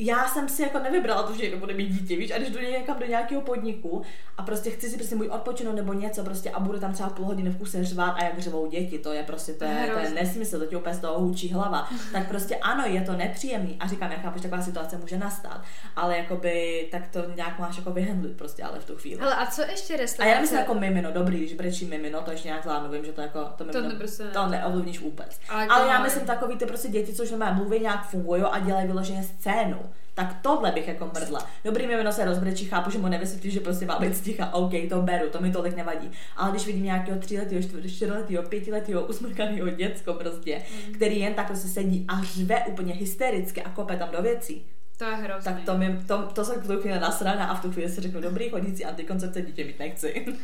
já 0.00 0.28
jsem 0.28 0.48
si 0.48 0.62
jako 0.62 0.78
nevybrala 0.78 1.22
to, 1.22 1.34
že 1.34 1.42
někdo 1.42 1.56
bude 1.56 1.74
mít 1.74 1.88
dítě, 1.88 2.16
víš, 2.16 2.30
a 2.30 2.38
když 2.38 2.50
jdu 2.50 2.60
někam 2.60 2.98
do 2.98 3.06
nějakého 3.06 3.42
podniku 3.42 4.02
a 4.38 4.42
prostě 4.42 4.70
chci 4.70 4.90
si 4.90 4.96
prostě 4.96 5.16
můj 5.16 5.28
odpočinout 5.28 5.76
nebo 5.76 5.92
něco 5.92 6.24
prostě 6.24 6.50
a 6.50 6.60
budu 6.60 6.78
tam 6.80 6.92
třeba 6.92 7.10
půl 7.10 7.26
hodiny 7.26 7.50
v 7.50 7.58
kuse 7.58 7.84
řvát 7.84 8.14
a 8.18 8.24
jak 8.24 8.38
řvou 8.38 8.66
děti, 8.66 8.98
to 8.98 9.12
je 9.12 9.22
prostě, 9.22 9.52
to 9.52 9.64
je, 9.64 9.90
to 9.94 9.98
je 9.98 10.10
nesmysl, 10.10 10.58
to 10.58 10.66
ti 10.66 10.76
úplně 10.76 10.94
z 10.94 10.98
toho 10.98 11.20
hůčí 11.20 11.52
hlava. 11.52 11.88
tak 12.12 12.28
prostě 12.28 12.56
ano, 12.56 12.84
je 12.86 13.00
to 13.00 13.12
nepříjemný 13.12 13.76
a 13.80 13.88
říkám, 13.88 14.12
já 14.12 14.18
chápu, 14.18 14.38
že 14.38 14.42
taková 14.42 14.62
situace 14.62 14.96
může 14.96 15.18
nastat, 15.18 15.62
ale 15.96 16.18
jakoby 16.18 16.88
tak 16.90 17.08
to 17.08 17.22
nějak 17.36 17.58
máš 17.58 17.76
jako 17.76 17.90
vyhendlit 17.90 18.36
prostě, 18.36 18.62
ale 18.62 18.78
v 18.78 18.84
tu 18.84 18.96
chvíli. 18.96 19.20
Ale 19.20 19.34
a 19.34 19.46
co 19.46 19.62
ještě 19.62 19.96
restaurace? 19.96 20.32
A 20.32 20.34
já 20.34 20.40
myslím 20.40 20.58
jako 20.58 20.74
mimino, 20.74 21.12
dobrý, 21.12 21.38
když 21.38 21.54
brečí 21.54 21.84
mimino, 21.84 22.20
to 22.20 22.30
ještě 22.30 22.48
nějak 22.48 22.62
zvládnu, 22.62 22.90
vím, 22.90 23.04
že 23.04 23.12
to 23.12 23.20
jako, 23.20 23.44
to, 23.56 23.64
mimino, 23.64 23.90
to, 23.90 23.96
prostě 23.96 24.22
to 24.22 24.46
neovlivníš 24.46 25.00
vůbec. 25.00 25.40
Ale, 25.48 25.66
ale 25.66 25.88
já 25.88 26.02
myslím 26.02 26.26
takový 26.26 26.56
ty 26.56 26.66
prostě 26.66 26.88
děti, 26.88 27.12
což 27.12 27.30
nemá 27.30 27.52
mluví, 27.52 27.80
nějak 27.80 28.08
fungují 28.08 28.42
a 28.42 28.58
dělají 28.58 28.86
vyloženě 28.86 29.22
scénu 29.22 29.89
tak 30.14 30.36
tohle 30.42 30.72
bych 30.72 30.88
jako 30.88 31.10
mrdla. 31.14 31.46
Dobrý 31.64 31.86
jméno 31.86 32.12
se 32.12 32.24
rozbrečí, 32.24 32.64
chápu, 32.64 32.90
že 32.90 32.98
mu 32.98 33.08
nevysvětlí, 33.08 33.50
že 33.50 33.60
prostě 33.60 33.86
má 33.86 33.98
být 33.98 34.16
sticha, 34.16 34.54
OK, 34.54 34.72
to 34.88 35.02
beru, 35.02 35.30
to 35.30 35.40
mi 35.40 35.52
tolik 35.52 35.76
nevadí. 35.76 36.10
Ale 36.36 36.50
když 36.50 36.66
vidím 36.66 36.84
nějakého 36.84 37.18
tříletého, 37.18 37.62
čtyřletého, 37.62 38.42
pětiletého, 38.42 39.06
usmrkaného 39.06 39.70
děcko 39.70 40.14
prostě, 40.14 40.62
mm. 40.86 40.94
který 40.94 41.20
jen 41.20 41.34
tak 41.34 41.46
prostě 41.46 41.68
sedí 41.68 42.04
a 42.08 42.24
řve 42.24 42.64
úplně 42.66 42.94
hystericky 42.94 43.62
a 43.62 43.70
kope 43.70 43.96
tam 43.96 44.08
do 44.10 44.22
věcí, 44.22 44.66
to 45.00 45.04
je 45.04 45.16
hrozný. 45.16 45.44
Tak 45.44 45.64
to, 45.64 45.78
mi, 45.78 45.98
to, 46.06 46.22
to 46.22 46.44
jsem 46.44 46.60
v 46.60 46.66
tu 46.66 46.80
chvíli 46.80 47.00
nasrana 47.00 47.46
a 47.46 47.54
v 47.54 47.62
tu 47.62 47.72
chvíli 47.72 47.88
si 47.88 48.00
řeknu, 48.00 48.20
dobrý 48.20 48.50
chodící 48.50 48.84
antikoncepce 48.84 49.42
dítě 49.42 49.64
mít 49.64 49.78
nechci. 49.78 50.26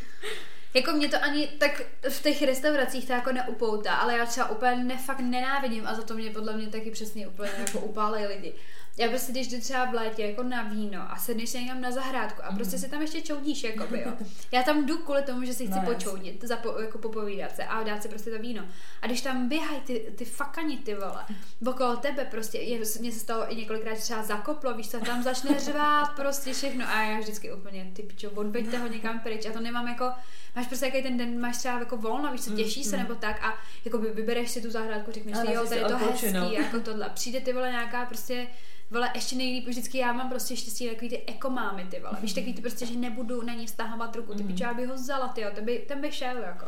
Jako 0.74 0.92
mě 0.92 1.08
to 1.08 1.16
ani 1.22 1.46
tak 1.46 1.82
v 2.08 2.22
těch 2.22 2.42
restauracích 2.42 3.06
to 3.06 3.12
jako 3.12 3.32
neupoutá, 3.32 3.94
ale 3.94 4.18
já 4.18 4.26
třeba 4.26 4.50
úplně 4.50 4.76
nefakt 4.76 5.20
nenávidím 5.20 5.86
a 5.86 5.94
za 5.94 6.02
to 6.02 6.14
mě 6.14 6.30
podle 6.30 6.56
mě 6.56 6.66
taky 6.66 6.90
přesně 6.90 7.28
úplně 7.28 7.50
jako 7.58 7.78
upálej 7.78 8.26
lidi 8.26 8.52
já 8.98 9.08
prostě, 9.08 9.32
když 9.32 9.48
jdu 9.48 9.60
třeba 9.60 9.84
v 9.84 9.94
létě 9.94 10.22
jako 10.22 10.42
na 10.42 10.62
víno 10.62 11.12
a 11.12 11.16
sedneš 11.16 11.50
se 11.50 11.60
někam 11.60 11.80
na 11.80 11.90
zahrádku 11.90 12.44
a 12.44 12.52
prostě 12.52 12.76
mm. 12.76 12.82
si 12.82 12.88
tam 12.88 13.02
ještě 13.02 13.20
čoudíš, 13.20 13.64
jako 13.64 13.86
by, 13.86 14.00
jo. 14.00 14.12
Já 14.52 14.62
tam 14.62 14.86
jdu 14.86 14.98
kvůli 14.98 15.22
tomu, 15.22 15.44
že 15.44 15.54
si 15.54 15.66
chci 15.66 15.78
no, 15.78 15.94
počoudit, 15.94 16.44
zapo, 16.44 16.80
jako 16.80 16.98
popovídat 16.98 17.56
se 17.56 17.64
a 17.64 17.82
dát 17.82 18.02
si 18.02 18.08
prostě 18.08 18.30
to 18.30 18.38
víno. 18.38 18.64
A 19.02 19.06
když 19.06 19.20
tam 19.20 19.48
běhají 19.48 19.80
ty, 19.80 20.12
ty 20.16 20.24
fakani, 20.24 20.78
ty 20.78 20.94
vole, 20.94 21.24
okolo 21.66 21.96
tebe 21.96 22.24
prostě, 22.24 22.58
je, 22.58 22.80
mně 23.00 23.12
se 23.12 23.18
stalo 23.18 23.52
i 23.52 23.56
několikrát 23.56 23.98
třeba 23.98 24.22
zakoplo, 24.22 24.74
víš 24.74 24.90
co, 24.90 25.00
tam 25.00 25.22
začne 25.22 25.60
řvát 25.60 26.10
prostě 26.16 26.52
všechno 26.52 26.88
a 26.88 27.02
já 27.02 27.18
vždycky 27.18 27.52
úplně, 27.52 27.90
ty 27.92 28.02
pičo, 28.02 28.30
odveďte 28.30 28.78
ho 28.78 28.86
někam 28.86 29.20
pryč 29.20 29.46
a 29.46 29.52
to 29.52 29.60
nemám 29.60 29.88
jako, 29.88 30.10
máš 30.56 30.66
prostě 30.66 30.86
jaký 30.86 31.02
ten 31.02 31.16
den, 31.16 31.40
máš 31.40 31.56
třeba 31.56 31.78
jako 31.78 31.96
volno, 31.96 32.32
víš 32.32 32.40
co, 32.40 32.50
těší 32.50 32.80
mm, 32.80 32.90
se 32.90 32.96
mm. 32.96 33.02
nebo 33.02 33.14
tak 33.14 33.42
a 33.42 33.58
jako 33.84 33.98
by 33.98 34.10
vybereš 34.10 34.50
si 34.50 34.62
tu 34.62 34.70
zahrádku, 34.70 35.12
řekneš 35.12 35.36
si, 35.36 35.52
jo, 35.52 35.66
tady 35.68 35.80
je 35.80 35.84
to 35.84 35.96
hezký, 35.96 36.52
jako 36.52 36.80
tohle. 36.80 37.10
Přijde 37.14 37.40
ty 37.40 37.52
vole 37.52 37.70
nějaká 37.70 38.04
prostě 38.04 38.46
vole, 38.90 39.10
ještě 39.14 39.36
nejlíp, 39.36 39.68
vždycky 39.68 39.98
já 39.98 40.12
mám 40.12 40.28
prostě 40.30 40.56
štěstí 40.56 40.88
takový 40.88 41.08
ty 41.08 41.22
ekomámy, 41.26 41.84
ty 41.84 42.00
vole. 42.00 42.18
Víš, 42.20 42.32
takový 42.32 42.54
ty 42.54 42.60
prostě, 42.60 42.86
že 42.86 42.96
nebudu 42.96 43.42
na 43.42 43.54
ní 43.54 43.66
vztahovat 43.66 44.16
ruku, 44.16 44.34
ty 44.34 44.42
mm. 44.42 44.56
já 44.60 44.74
bych 44.74 44.88
ho 44.88 44.94
vzala, 44.94 45.28
ty 45.28 45.40
jo, 45.40 45.50
ten 45.54 45.64
by, 45.64 45.78
ten 45.78 46.00
by 46.00 46.12
šel, 46.12 46.36
jako. 46.36 46.66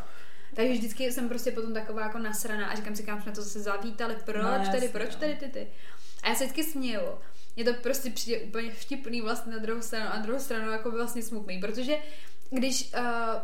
Takže 0.55 0.73
vždycky 0.73 1.11
jsem 1.11 1.29
prostě 1.29 1.51
potom 1.51 1.73
taková 1.73 2.01
jako 2.01 2.17
nasraná 2.17 2.67
a 2.67 2.75
říkám 2.75 2.95
si, 2.95 3.03
kam 3.03 3.21
jsme 3.21 3.31
to 3.31 3.41
zase 3.41 3.59
zavítali, 3.59 4.15
proč 4.25 4.43
no, 4.43 4.71
tedy, 4.71 4.89
proč 4.89 5.13
no. 5.13 5.19
tedy 5.19 5.35
ty, 5.35 5.47
ty. 5.47 5.67
A 6.23 6.29
já 6.29 6.35
se 6.35 6.43
vždycky 6.43 6.63
směju. 6.63 7.01
Mně 7.55 7.65
to 7.65 7.73
prostě 7.73 8.09
přijde 8.09 8.39
úplně 8.39 8.71
vtipný 8.71 9.21
vlastně 9.21 9.53
na 9.53 9.59
druhou 9.59 9.81
stranu 9.81 10.05
a 10.11 10.15
na 10.15 10.21
druhou 10.21 10.39
stranu 10.39 10.71
jako 10.71 10.91
by 10.91 10.97
vlastně 10.97 11.23
smutný, 11.23 11.59
protože 11.59 11.97
když 12.49 12.93
uh, 12.93 13.41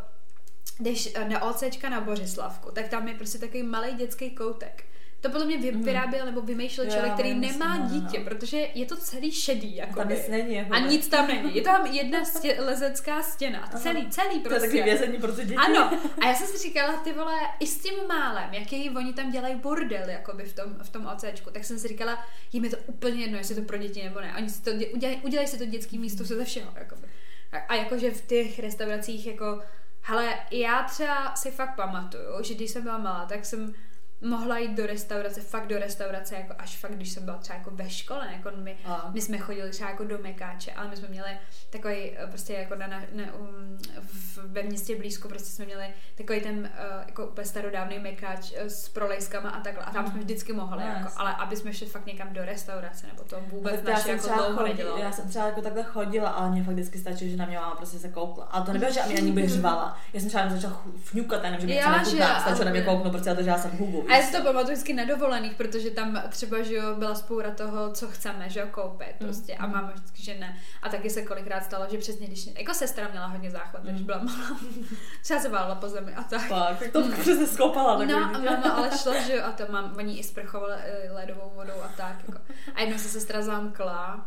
když 0.77 1.13
na 1.27 1.43
OCčka 1.43 1.89
na 1.89 2.01
Bořislavku, 2.01 2.71
tak 2.71 2.87
tam 2.87 3.07
je 3.07 3.15
prostě 3.15 3.37
takový 3.37 3.63
malý 3.63 3.93
dětský 3.93 4.31
koutek 4.31 4.83
to 5.25 5.31
podle 5.31 5.45
mě 5.45 5.71
mhm. 5.71 5.83
vyráběl 5.83 6.25
nebo 6.25 6.41
vymýšlel 6.41 6.89
člověk, 6.89 7.13
který 7.13 7.33
nemá 7.33 7.77
no, 7.77 7.89
dítě, 7.89 8.19
no. 8.19 8.25
protože 8.25 8.67
je 8.73 8.85
to 8.85 8.97
celý 8.97 9.31
šedý. 9.31 9.75
Jako 9.75 9.99
tam 9.99 10.09
nic 10.09 10.27
není. 10.27 10.55
Jako 10.55 10.73
a 10.73 10.79
nic 10.79 11.07
tam 11.07 11.27
není. 11.27 11.55
Je 11.55 11.61
tam 11.61 11.85
jedna 11.91 12.25
stě, 12.25 12.57
lezecká 12.59 13.23
stěna. 13.23 13.59
Aha. 13.59 13.79
Celý, 13.79 14.09
celý 14.09 14.39
prostě. 14.39 14.49
To 14.49 14.53
je 14.53 14.59
takový 14.59 14.79
prostě. 14.79 14.83
vězení 14.83 15.17
pro 15.17 15.31
ty 15.31 15.45
děti. 15.45 15.55
Ano. 15.55 15.99
A 16.21 16.27
já 16.27 16.33
jsem 16.33 16.47
si 16.47 16.57
říkala, 16.57 16.97
ty 16.97 17.13
vole, 17.13 17.33
i 17.59 17.67
s 17.67 17.77
tím 17.77 17.93
málem, 18.07 18.53
jaký 18.53 18.89
oni 18.89 19.13
tam 19.13 19.31
dělají 19.31 19.55
bordel 19.55 20.09
jakoby 20.09 20.43
v 20.43 20.55
tom, 20.55 20.75
v 20.83 20.89
tom 20.89 21.05
OCčku, 21.05 21.49
tak 21.51 21.65
jsem 21.65 21.79
si 21.79 21.87
říkala, 21.87 22.25
jim 22.53 22.63
je 22.63 22.69
to 22.69 22.77
úplně 22.85 23.21
jedno, 23.21 23.37
jestli 23.37 23.55
to 23.55 23.61
pro 23.61 23.77
děti 23.77 24.03
nebo 24.03 24.19
ne. 24.19 24.33
Oni 24.37 24.49
si 24.49 24.61
to, 24.61 24.71
udělají, 24.71 25.21
udělají 25.21 25.47
si 25.47 25.57
to 25.57 25.65
dětský 25.65 25.97
místo 25.97 26.25
se 26.25 26.35
ze 26.35 26.45
všeho. 26.45 26.71
Jakoby. 26.75 27.07
A, 27.51 27.57
a 27.57 27.75
jakože 27.75 28.11
v 28.11 28.27
těch 28.27 28.59
restauracích 28.59 29.27
jako 29.27 29.61
Hele, 30.07 30.39
já 30.51 30.83
třeba 30.83 31.35
si 31.35 31.51
fakt 31.51 31.75
pamatuju, 31.75 32.43
že 32.43 32.53
když 32.53 32.71
jsem 32.71 32.83
byla 32.83 32.97
malá, 32.97 33.25
tak 33.25 33.45
jsem 33.45 33.73
mohla 34.21 34.57
jít 34.57 34.75
do 34.77 34.85
restaurace, 34.85 35.41
fakt 35.41 35.67
do 35.67 35.79
restaurace, 35.79 36.35
jako 36.35 36.53
až 36.57 36.77
fakt, 36.77 36.95
když 36.95 37.11
jsem 37.11 37.25
byla 37.25 37.37
třeba 37.37 37.59
jako 37.59 37.71
ve 37.71 37.89
škole, 37.89 38.29
jako 38.31 38.49
my, 38.55 38.77
my 39.13 39.21
jsme 39.21 39.37
chodili 39.37 39.69
třeba 39.69 39.89
jako 39.89 40.03
do 40.03 40.17
Mekáče, 40.17 40.71
ale 40.71 40.89
my 40.89 40.97
jsme 40.97 41.07
měli 41.07 41.29
takový 41.69 41.95
eh, 41.95 42.27
prostě 42.27 42.53
jako 42.53 42.75
na, 42.75 42.87
na, 42.87 43.01
na 43.11 43.33
um, 43.33 43.77
v, 44.01 44.37
ve 44.37 44.63
městě 44.63 44.95
blízko 44.95 45.27
prostě 45.27 45.49
jsme 45.49 45.65
měli 45.65 45.85
takový 46.17 46.41
ten 46.41 46.57
uh, 46.57 47.03
jako 47.05 47.27
úplně 47.27 47.45
starodávný 47.45 47.99
Mekáč 47.99 48.51
uh, 48.51 48.57
s 48.67 48.89
prolejskama 48.89 49.49
a 49.49 49.59
takhle 49.59 49.83
a 49.83 49.91
tam 49.91 50.11
jsme 50.11 50.19
vždycky 50.19 50.53
mohli, 50.53 50.83
no, 50.83 50.89
jako, 50.89 51.09
ale 51.17 51.35
aby 51.35 51.55
jsme 51.55 51.73
šli 51.73 51.87
fakt 51.87 52.05
někam 52.05 52.33
do 52.33 52.45
restaurace, 52.45 53.07
nebo 53.07 53.23
to 53.23 53.39
vůbec 53.47 53.83
naše 53.83 54.11
jako 54.11 54.27
dlouho 54.27 54.63
nedělalo. 54.63 54.97
Já 54.97 55.11
jsem 55.11 55.29
třeba 55.29 55.45
jako 55.45 55.61
takhle 55.61 55.83
chodila, 55.83 56.29
ale 56.29 56.51
mě 56.51 56.63
fakt 56.63 56.73
vždycky 56.73 56.99
stačilo, 56.99 57.31
že 57.31 57.37
na 57.37 57.45
mě 57.45 57.57
máma 57.57 57.75
prostě 57.75 57.99
se 57.99 58.09
koukla. 58.09 58.45
Ale 58.45 58.65
to 58.65 58.73
nebylo, 58.73 58.91
že 58.91 59.01
mě 59.07 59.17
ani 59.17 59.31
bych 59.31 59.49
řvala. 59.49 59.97
Já 60.13 60.19
jsem 60.19 60.29
třeba 60.29 60.49
začala 60.49 60.83
fňukat, 61.03 61.43
nevím, 61.43 61.59
že 61.59 61.65
mě 61.65 61.75
něco 61.75 61.89
nechutná, 61.89 62.39
stačilo 62.39 62.65
na 62.65 62.71
mě 62.71 62.81
kouknout, 62.81 63.11
prostě 63.11 63.35
to, 63.35 63.43
že 63.43 63.49
já 63.49 63.57
jsem 63.57 63.71
hubu. 63.71 64.04
A 64.09 64.15
já 64.15 64.21
si 64.23 64.31
to 64.31 64.43
pamatuju 64.43 64.73
vždycky 64.73 64.93
na 64.93 65.05
dovolených, 65.05 65.55
protože 65.55 65.91
tam 65.91 66.21
třeba, 66.29 66.61
že 66.63 66.75
jo, 66.75 66.95
byla 66.95 67.15
spoura 67.15 67.51
toho, 67.51 67.91
co 67.93 68.07
chceme, 68.07 68.49
že 68.49 68.59
jo, 68.59 68.67
koupit 68.71 69.15
Mm, 69.19 69.27
prostě 69.27 69.55
a 69.55 69.67
máma 69.67 69.91
vždycky, 69.91 70.23
že 70.23 70.35
ne. 70.39 70.57
A 70.81 70.89
taky 70.89 71.09
se 71.09 71.21
kolikrát 71.21 71.63
stalo, 71.63 71.85
že 71.91 71.97
přesně 71.97 72.27
když, 72.27 72.49
jako 72.57 72.73
sestra 72.73 73.07
měla 73.11 73.25
hodně 73.27 73.51
záchvat, 73.51 73.83
když 73.83 73.99
Mm. 73.99 74.05
byla 74.05 74.17
malá. 74.23 74.59
Třeba 75.23 75.39
se 75.39 75.49
válela 75.49 75.75
po 75.75 75.89
zemi 75.89 76.13
a 76.15 76.23
tak. 76.23 76.47
Fakt, 76.47 76.79
tak 76.79 76.91
to 76.91 77.03
přesně 77.21 77.47
skopala. 77.47 78.05
No 78.05 78.17
a 78.17 78.27
máma 78.39 78.69
ale 78.71 78.89
šla, 78.97 79.19
že 79.27 79.35
jo, 79.35 79.43
a 79.45 79.51
to 79.51 79.63
mám, 79.71 79.93
oni 79.97 80.19
i 80.19 80.23
sprchovala 80.23 80.75
eh, 80.75 81.11
ledovou 81.11 81.51
vodou 81.55 81.81
a 81.83 81.87
tak. 81.97 82.15
Jako. 82.27 82.39
A 82.75 82.81
jednou 82.81 82.97
se 82.97 83.09
sestra 83.09 83.41
zamkla 83.41 84.25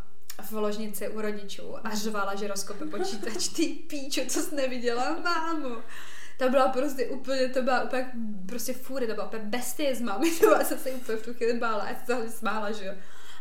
v 0.50 0.52
ložnici 0.52 1.08
u 1.08 1.20
rodičů 1.20 1.86
a 1.86 1.94
řvala, 1.94 2.34
že 2.34 2.48
rozkope 2.48 2.84
počítač. 2.84 3.48
Ty 3.48 3.66
píčo, 3.66 4.20
co 4.28 4.40
jsi 4.40 4.54
neviděla, 4.54 5.16
mámo. 5.24 5.76
Ta 6.38 6.48
byla 6.48 6.68
prostě 6.68 7.06
úplně, 7.06 7.48
to 7.48 7.62
byla 7.62 7.82
úplně 7.82 8.10
prostě 8.46 8.72
fůry, 8.72 9.06
to 9.06 9.14
byla 9.14 9.26
úplně 9.26 9.42
bestie 9.42 9.94
z 9.94 10.00
mámy, 10.08 10.30
to 10.30 10.46
byla 10.46 10.64
se 10.64 10.74
úplně 10.74 11.18
v 11.18 11.24
tu 11.24 11.34
chvíli 11.34 11.58
bála, 11.58 11.82
a 11.82 11.94
se 11.94 12.14
to 12.14 12.30
smála, 12.30 12.72
že 12.72 12.84
jo. 12.84 12.94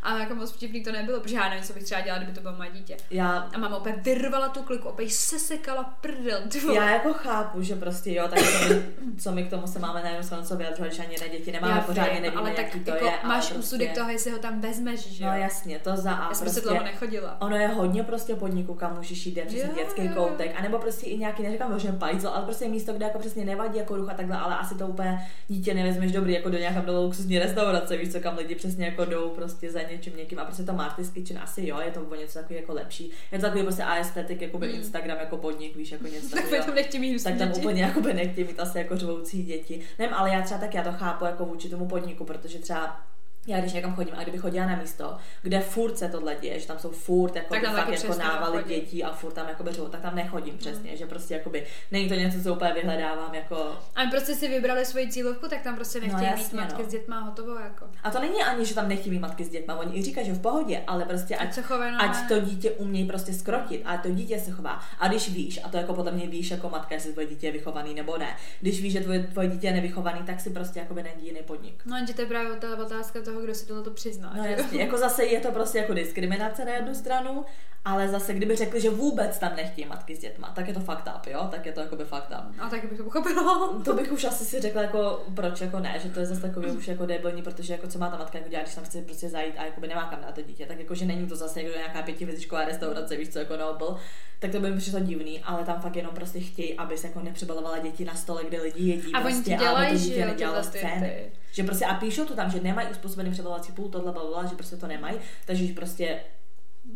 A 0.08 0.18
jako 0.18 0.36
moc 0.36 0.52
vtipný 0.52 0.84
to 0.84 0.92
nebylo, 0.92 1.20
protože 1.20 1.36
já 1.36 1.50
nevím, 1.50 1.64
co 1.64 1.74
bych 1.74 1.84
třeba 1.84 2.02
dělala, 2.02 2.24
kdyby 2.24 2.36
to 2.36 2.42
bylo 2.42 2.56
moje 2.56 2.70
dítě. 2.72 2.98
Já 3.12 3.38
A 3.54 3.58
máma 3.58 3.78
opět 3.78 3.96
vyrvala 4.04 4.50
tu 4.50 4.64
kliku, 4.64 4.90
opět 4.90 5.10
sesekala 5.12 5.84
prdel, 5.84 6.40
ty 6.52 6.60
vole. 6.60 6.76
Já 6.76 6.90
jako 6.90 7.14
chápu, 7.14 7.62
že 7.62 7.76
prostě 7.76 8.14
jo, 8.14 8.28
tak 8.28 8.40
co 8.40 8.70
my, 8.70 8.84
co 9.18 9.32
my 9.32 9.44
k 9.44 9.50
tomu 9.50 9.68
se 9.68 9.80
máme 9.80 10.04
najednou 10.04 10.44
co 10.44 10.56
vyjadřovat, 10.56 10.94
že 10.94 11.04
ani 11.04 11.16
na 11.22 11.28
děti 11.28 11.52
nemáme, 11.52 11.74
Já 11.74 11.82
pořádně 11.82 12.14
vím, 12.14 12.22
nevíme, 12.22 12.42
ale 12.42 12.52
tak 12.52 12.66
jaký 12.66 12.80
to 12.80 12.90
jako 12.90 13.06
je. 13.06 13.12
máš 13.24 13.52
ale 13.52 13.60
úsudek 13.60 13.88
prostě, 13.88 14.00
toho, 14.00 14.12
jestli 14.12 14.32
ho 14.32 14.38
tam 14.38 14.62
vezmeš, 14.62 15.08
že 15.08 15.24
jo. 15.24 15.30
No 15.30 15.38
jasně, 15.38 15.80
to 15.80 15.96
za 15.96 16.12
A. 16.12 16.28
Já 16.30 16.34
jsem 16.34 16.46
prostě 16.46 16.62
dlouho 16.62 16.84
nechodila. 16.84 17.42
Ono 17.42 17.56
je 17.56 17.68
hodně 17.68 18.04
prostě 18.04 18.36
podniků, 18.36 18.74
kam 18.74 18.96
můžeš 18.96 19.26
jít, 19.26 19.40
přesně 19.48 19.70
dětský 19.76 20.06
jo. 20.06 20.12
koutek, 20.16 20.56
anebo 20.58 20.80
prostě 20.80 21.06
i 21.06 21.18
nějaký, 21.18 21.44
neříkám, 21.44 21.80
že 21.80 21.92
pajzl, 21.92 22.28
ale 22.28 22.44
prostě 22.44 22.68
místo, 22.68 22.94
kde 22.94 23.06
jako 23.06 23.20
přesně 23.20 23.46
nevadí 23.46 23.78
jako 23.78 23.96
ruch 23.96 24.10
a 24.10 24.14
takhle, 24.14 24.38
ale 24.38 24.58
asi 24.58 24.76
to 24.76 24.88
úplně 24.88 25.28
dítě 25.48 25.74
nevezmeš 25.74 26.12
dobrý, 26.12 26.34
jako 26.34 26.50
do 26.50 26.58
nějaká 26.58 26.82
do 26.82 27.02
luxusní 27.02 27.40
restaurace, 27.40 27.98
víš 27.98 28.12
co, 28.12 28.20
kam 28.20 28.38
lidi 28.38 28.56
přesně 28.56 28.86
jako 28.86 29.06
jdou 29.06 29.30
prostě 29.30 29.72
za 29.72 29.82
něčím 29.98 30.18
někým 30.18 30.40
a 30.40 30.46
prostě 30.46 30.64
to 30.64 30.74
Marty's 30.74 31.10
Kitchen 31.10 31.40
asi 31.40 31.68
jo, 31.68 31.80
je 31.80 31.92
to 31.92 32.02
o 32.02 32.16
něco 32.16 32.40
takový 32.40 32.60
jako 32.60 32.74
lepší. 32.74 33.12
Je 33.32 33.40
to 33.40 33.46
takový 33.46 33.64
prostě 33.64 33.84
aesthetic, 33.84 34.42
jako 34.42 34.58
by 34.58 34.68
Mm. 34.68 34.76
Instagram 34.76 35.18
jako 35.18 35.38
podnik, 35.38 35.76
víš, 35.76 35.92
jako 35.92 36.08
něco 36.08 36.30
Tak 36.36 36.42
takového 36.42 36.66
tam 36.66 36.76
nechtějí 36.76 37.02
mít 37.02 37.24
tak 37.24 37.38
tam 37.38 37.48
děti. 37.48 37.60
úplně 37.60 37.84
jako 37.84 38.02
by 38.02 38.14
nechtějí 38.14 38.48
mít 38.48 38.60
asi 38.60 38.78
jako 38.78 38.98
řvoucí 38.98 39.44
děti. 39.44 39.82
Nevím, 40.00 40.16
ale 40.16 40.30
já 40.30 40.42
třeba 40.42 40.60
tak 40.60 40.74
já 40.74 40.84
to 40.84 40.92
chápu 40.92 41.26
jako 41.26 41.46
vůči 41.46 41.70
tomu 41.70 41.88
podniku, 41.88 42.26
protože 42.26 42.60
třeba 42.60 43.02
já 43.48 43.60
když 43.60 43.74
někam 43.74 43.96
chodím 43.96 44.14
a 44.18 44.22
kdyby 44.24 44.38
chodila 44.38 44.66
na 44.66 44.76
místo, 44.76 45.18
kde 45.42 45.60
furt 45.60 45.98
se 45.98 46.08
tohle 46.10 46.36
děje, 46.42 46.60
že 46.60 46.68
tam 46.68 46.80
jsou 46.80 46.90
furt 46.90 47.36
jako, 47.36 47.54
Tak 47.54 47.64
tam 47.64 47.76
fakt 47.76 47.90
jako 47.90 48.20
návaly 48.20 48.64
dětí 48.64 49.04
a 49.04 49.12
furt 49.12 49.32
tam 49.32 49.48
jako 49.50 49.72
řvou, 49.72 49.88
tak 49.88 50.02
tam 50.02 50.16
nechodím 50.16 50.58
přesně, 50.58 50.98
že 50.98 51.06
prostě 51.06 51.34
jakoby 51.34 51.66
není 51.92 52.10
to 52.10 52.14
něco, 52.14 52.44
co 52.44 52.54
úplně 52.54 52.74
vyhledávám 52.74 53.34
jako 53.34 53.76
A 53.96 54.04
my 54.04 54.12
prostě 54.12 54.36
si 54.36 54.48
vybrali 54.48 54.86
svoji 54.86 55.12
cílovku, 55.12 55.48
tak 55.50 55.62
tam 55.62 55.76
prostě 55.76 56.00
nechtějí 56.00 56.24
No, 56.26 56.36
mít 56.36 56.42
jasně, 56.42 56.60
matky 56.62 56.82
no. 56.84 56.90
s 56.90 56.92
dětma 56.92 57.20
hotovo 57.20 57.56
jako. 57.60 57.86
a 58.04 58.12
to 58.12 58.20
není 58.20 58.44
ani, 58.44 58.66
že 58.66 58.76
tam 58.76 58.88
nechtějí 58.90 59.12
mít 59.12 59.20
matky 59.20 59.46
s 59.46 59.50
dětma, 59.50 59.76
oni 59.76 60.00
i 60.00 60.04
říkají, 60.04 60.28
že 60.28 60.34
v 60.34 60.42
pohodě, 60.42 60.84
ale 60.88 61.06
prostě 61.06 61.36
Ať 61.36 61.54
se 61.54 61.62
chovají 61.62 61.96
ať 62.00 62.28
to 62.28 62.40
dítě 62.40 62.72
umějí 62.72 63.08
prostě 63.08 63.34
skrotit, 63.34 63.82
a 63.86 63.98
to 63.98 64.10
dítě 64.10 64.40
se 64.40 64.52
chová. 64.52 64.80
A 65.00 65.08
když 65.08 65.30
víš, 65.30 65.60
a 65.64 65.70
to 65.70 65.78
jako 65.78 65.94
podle 65.94 66.12
mě 66.12 66.28
víš 66.28 66.52
jako 66.52 66.70
matka, 66.70 66.96
jestli 66.96 67.12
tvoje 67.12 67.28
dítě 67.28 67.48
je 67.48 67.52
vychovaný 67.52 67.94
nebo 67.94 68.18
ne, 68.18 68.36
když 68.62 68.82
víš, 68.82 68.94
že 68.94 69.00
tvoje, 69.00 69.24
tvoje 69.24 69.48
dítě 69.48 69.68
je 69.68 69.74
nevychovaný, 69.74 70.20
tak 70.26 70.40
si 70.40 70.50
prostě 70.50 70.80
jakoby 70.80 71.04
najdi 71.04 71.26
jiný 71.28 71.40
podnik. 71.46 71.84
No, 71.86 72.06
to 72.16 72.22
je 72.22 72.28
právě 72.28 72.56
ta 72.56 72.78
otázka 72.78 73.22
toho, 73.22 73.37
kdo 73.42 73.56
si 73.56 73.66
tohle 73.66 73.92
přizná. 73.94 74.34
No 74.38 74.46
jasně, 74.46 74.82
jako 74.82 74.98
zase 74.98 75.26
je 75.26 75.40
to 75.40 75.52
prostě 75.52 75.78
jako 75.78 75.94
diskriminace 75.94 76.66
na 76.66 76.72
jednu 76.72 76.96
stranu, 76.96 77.46
ale 77.86 78.08
zase 78.10 78.34
kdyby 78.34 78.56
řekli, 78.56 78.82
že 78.82 78.90
vůbec 78.90 79.40
tam 79.40 79.56
nechtějí 79.56 79.88
matky 79.88 80.16
s 80.16 80.20
dětma, 80.20 80.52
tak 80.56 80.68
je 80.68 80.74
to 80.74 80.80
fakt 80.80 81.10
up, 81.18 81.28
jo? 81.28 81.48
Tak 81.52 81.66
je 81.66 81.72
to 81.72 81.80
jakoby 81.82 82.06
fakt 82.06 82.30
up. 82.30 82.60
A 82.60 82.70
taky 82.70 82.88
bych 82.88 82.98
to 82.98 83.04
pochopila. 83.04 83.74
To 83.86 83.94
bych 83.94 84.12
už 84.12 84.24
asi 84.24 84.46
si 84.46 84.62
řekla 84.62 84.82
jako, 84.82 85.24
proč 85.36 85.62
jako 85.62 85.80
ne, 85.80 86.00
že 86.04 86.10
to 86.10 86.20
je 86.20 86.26
zase 86.26 86.42
takový 86.42 86.72
už 86.72 86.88
jako 86.88 87.06
debilní, 87.06 87.42
protože 87.42 87.74
jako 87.74 87.88
co 87.88 88.00
má 88.00 88.10
ta 88.10 88.18
matka 88.18 88.38
jako 88.38 88.50
dělat, 88.50 88.64
když 88.64 88.76
tam 88.76 88.84
chce 88.84 89.02
prostě 89.02 89.30
zajít 89.30 89.56
a 89.58 89.66
jako 89.66 89.82
by 89.82 89.88
nemá 89.88 90.06
kam 90.06 90.22
dát 90.22 90.36
to 90.36 90.42
dítě, 90.42 90.66
tak 90.66 90.80
jako 90.80 90.96
že 90.96 91.06
není 91.06 91.28
to 91.28 91.36
zase 91.36 91.62
jako 91.62 91.78
nějaká 91.78 92.02
pětivězičková 92.02 92.66
restaurace, 92.66 93.18
víš 93.18 93.30
co, 93.30 93.40
jako 93.40 93.58
Noble, 93.58 94.00
tak 94.40 94.52
to 94.52 94.60
by 94.60 94.72
mi 94.72 94.78
přišlo 94.78 95.00
divný, 95.00 95.40
ale 95.44 95.64
tam 95.64 95.82
fakt 95.82 95.96
jenom 95.96 96.16
prostě 96.16 96.40
chtějí, 96.40 96.78
aby 96.78 96.98
se 96.98 97.08
jako 97.08 97.20
nepřebalovala 97.20 97.78
děti 97.78 98.06
na 98.06 98.16
stole, 98.16 98.44
kde 98.48 98.62
lidi 98.62 98.90
jedí 98.90 99.14
A 99.14 99.20
oni 99.20 99.34
prostě, 99.34 99.50
to 99.50 99.56
aby 99.56 99.64
dělají, 99.64 99.92
to 99.92 99.98
že 99.98 100.44
jo, 100.44 100.54
scény. 100.62 101.30
ty. 101.34 101.47
Že 101.58 101.64
prostě 101.64 101.86
a 101.86 101.94
píšou 101.94 102.26
to 102.26 102.36
tam, 102.36 102.52
že 102.52 102.60
nemají 102.60 102.88
uspůsobený 102.88 103.32
přebalovací 103.32 103.72
pult, 103.72 103.92
tohle 103.92 104.12
bla, 104.12 104.46
že 104.46 104.56
prostě 104.56 104.76
to 104.76 104.88
nemají, 104.88 105.18
takže 105.46 105.74
prostě 105.74 106.24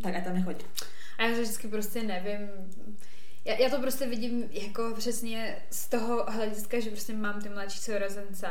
tak 0.03 0.15
ať 0.15 0.23
tam 0.23 0.33
nechodí. 0.33 0.65
A 1.17 1.23
já 1.23 1.35
to 1.35 1.41
vždycky 1.41 1.67
prostě 1.67 2.03
nevím. 2.03 2.49
Já, 3.45 3.53
já 3.53 3.69
to 3.69 3.81
prostě 3.81 4.07
vidím 4.07 4.49
jako 4.51 4.93
přesně 4.97 5.57
z 5.69 5.89
toho 5.89 6.25
hlediska, 6.27 6.79
že 6.79 6.89
prostě 6.89 7.13
mám 7.13 7.41
ty 7.41 7.49
mladší 7.49 7.79
sourozence 7.79 8.47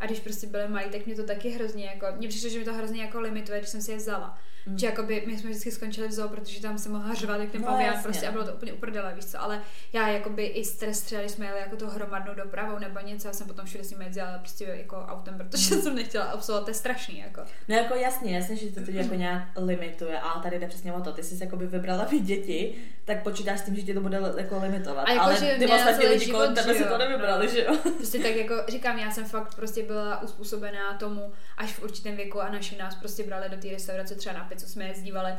a 0.00 0.06
když 0.06 0.20
prostě 0.20 0.46
byly 0.46 0.68
malí, 0.68 0.90
tak 0.90 1.06
mě 1.06 1.14
to 1.14 1.24
taky 1.24 1.50
hrozně 1.50 1.86
jako, 1.86 2.06
mně 2.16 2.28
přišlo, 2.28 2.50
že 2.50 2.58
mi 2.58 2.64
to 2.64 2.74
hrozně 2.74 3.02
jako 3.02 3.20
limituje, 3.20 3.58
když 3.58 3.70
jsem 3.70 3.82
si 3.82 3.90
je 3.90 3.96
vzala. 3.96 4.38
Mm. 4.66 4.78
Že 4.78 4.86
jakoby 4.86 5.22
my 5.26 5.38
jsme 5.38 5.50
vždycky 5.50 5.70
skončili 5.70 6.08
v 6.08 6.12
zoo, 6.12 6.28
protože 6.28 6.62
tam 6.62 6.78
se 6.78 6.88
mohla 6.88 7.14
řvat 7.14 7.40
jak 7.40 7.50
ten 7.50 7.60
No, 7.60 7.66
pavian 7.66 8.02
prostě 8.02 8.26
a 8.26 8.30
no. 8.30 8.32
bylo 8.32 8.44
to 8.44 8.52
úplně 8.52 8.72
uprdele, 8.72 9.14
víš 9.14 9.24
co, 9.24 9.42
ale 9.42 9.62
já 9.92 10.08
jakoby 10.08 10.44
i 10.46 10.64
stres 10.64 11.00
třeba, 11.00 11.20
když 11.20 11.32
jsme 11.32 11.46
jeli 11.46 11.60
jako 11.60 11.76
tou 11.76 11.86
hromadnou 11.86 12.34
dopravou 12.34 12.78
nebo 12.78 13.00
něco, 13.00 13.28
já 13.28 13.34
jsem 13.34 13.46
potom 13.46 13.66
všude 13.66 13.84
s 13.84 13.90
nimi 13.90 14.04
jezdila 14.04 14.38
prostě 14.38 14.64
jako 14.64 14.96
autem, 14.96 15.38
protože 15.38 15.74
jsem 15.74 15.94
nechtěla 15.94 16.24
absolvovat, 16.24 16.64
to 16.64 16.70
je 16.70 16.74
strašný 16.74 17.18
jako. 17.18 17.40
No 17.68 17.76
jako 17.76 17.94
jasně, 17.94 18.36
jasně, 18.36 18.56
že 18.56 18.66
to 18.72 18.80
teď 18.80 18.94
jako 18.94 19.14
nějak 19.14 19.42
limituje 19.56 20.20
a 20.20 20.40
tady 20.40 20.58
jde 20.58 20.66
přesně 20.68 20.92
o 20.92 21.00
to, 21.00 21.12
ty 21.12 21.22
jsi 21.22 21.44
jakoby 21.44 21.66
vybrala 21.66 22.08
mít 22.10 22.24
děti, 22.24 22.74
tak 23.04 23.22
počítáš 23.22 23.60
s 23.60 23.62
tím, 23.62 23.76
že 23.76 23.82
tě 23.82 23.94
to 23.94 24.00
bude 24.00 24.20
jako 24.36 24.58
limitovat, 24.58 25.06
A 25.08 25.12
jako, 25.12 25.24
ale 25.24 25.36
že 25.36 25.56
ty 25.58 25.66
ostatní 25.66 26.06
lidi 26.06 26.30
kolem 26.32 26.54
tebe 26.54 26.74
si 26.74 26.84
to 26.84 26.98
nevybrali, 26.98 27.48
že 27.48 27.64
jo? 27.64 27.76
Prostě 27.96 28.18
tak 28.18 28.36
jako 28.36 28.54
říkám, 28.68 28.98
já 28.98 29.10
jsem 29.10 29.24
fakt 29.24 29.54
prostě 29.54 29.82
byla 29.82 30.22
uspůsobená 30.22 30.94
tomu 30.98 31.32
až 31.56 31.72
v 31.72 31.82
určitém 31.82 32.16
věku 32.16 32.40
a 32.40 32.48
naši 32.48 32.76
nás 32.78 32.94
prostě 32.94 33.22
brali 33.22 33.48
do 33.48 33.56
té 33.56 33.68
restaurace 33.68 34.14
třeba 34.14 34.34
na 34.34 34.44
pizzu, 34.56 34.66
jsme 34.72 34.84
jezdívali, 34.84 35.32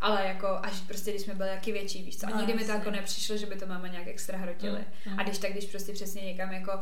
ale 0.00 0.26
jako 0.26 0.48
až 0.62 0.80
prostě, 0.80 1.10
když 1.10 1.22
jsme 1.22 1.34
byli 1.34 1.48
jaký 1.48 1.72
větší, 1.72 2.02
víš 2.02 2.16
co. 2.18 2.26
A 2.26 2.30
No, 2.30 2.36
nikdy 2.36 2.54
mi 2.54 2.64
to 2.64 2.72
jako 2.72 2.90
nepřišlo, 2.90 3.36
že 3.36 3.46
by 3.46 3.56
to 3.56 3.66
máma 3.66 3.88
nějak 3.88 4.06
extra 4.06 4.38
hrotili. 4.38 4.78
Mm, 5.06 5.12
mm. 5.12 5.20
A 5.20 5.22
když 5.22 5.38
tak, 5.38 5.52
když 5.52 5.64
prostě 5.64 5.92
přesně 5.92 6.22
někam 6.24 6.52
jako 6.52 6.72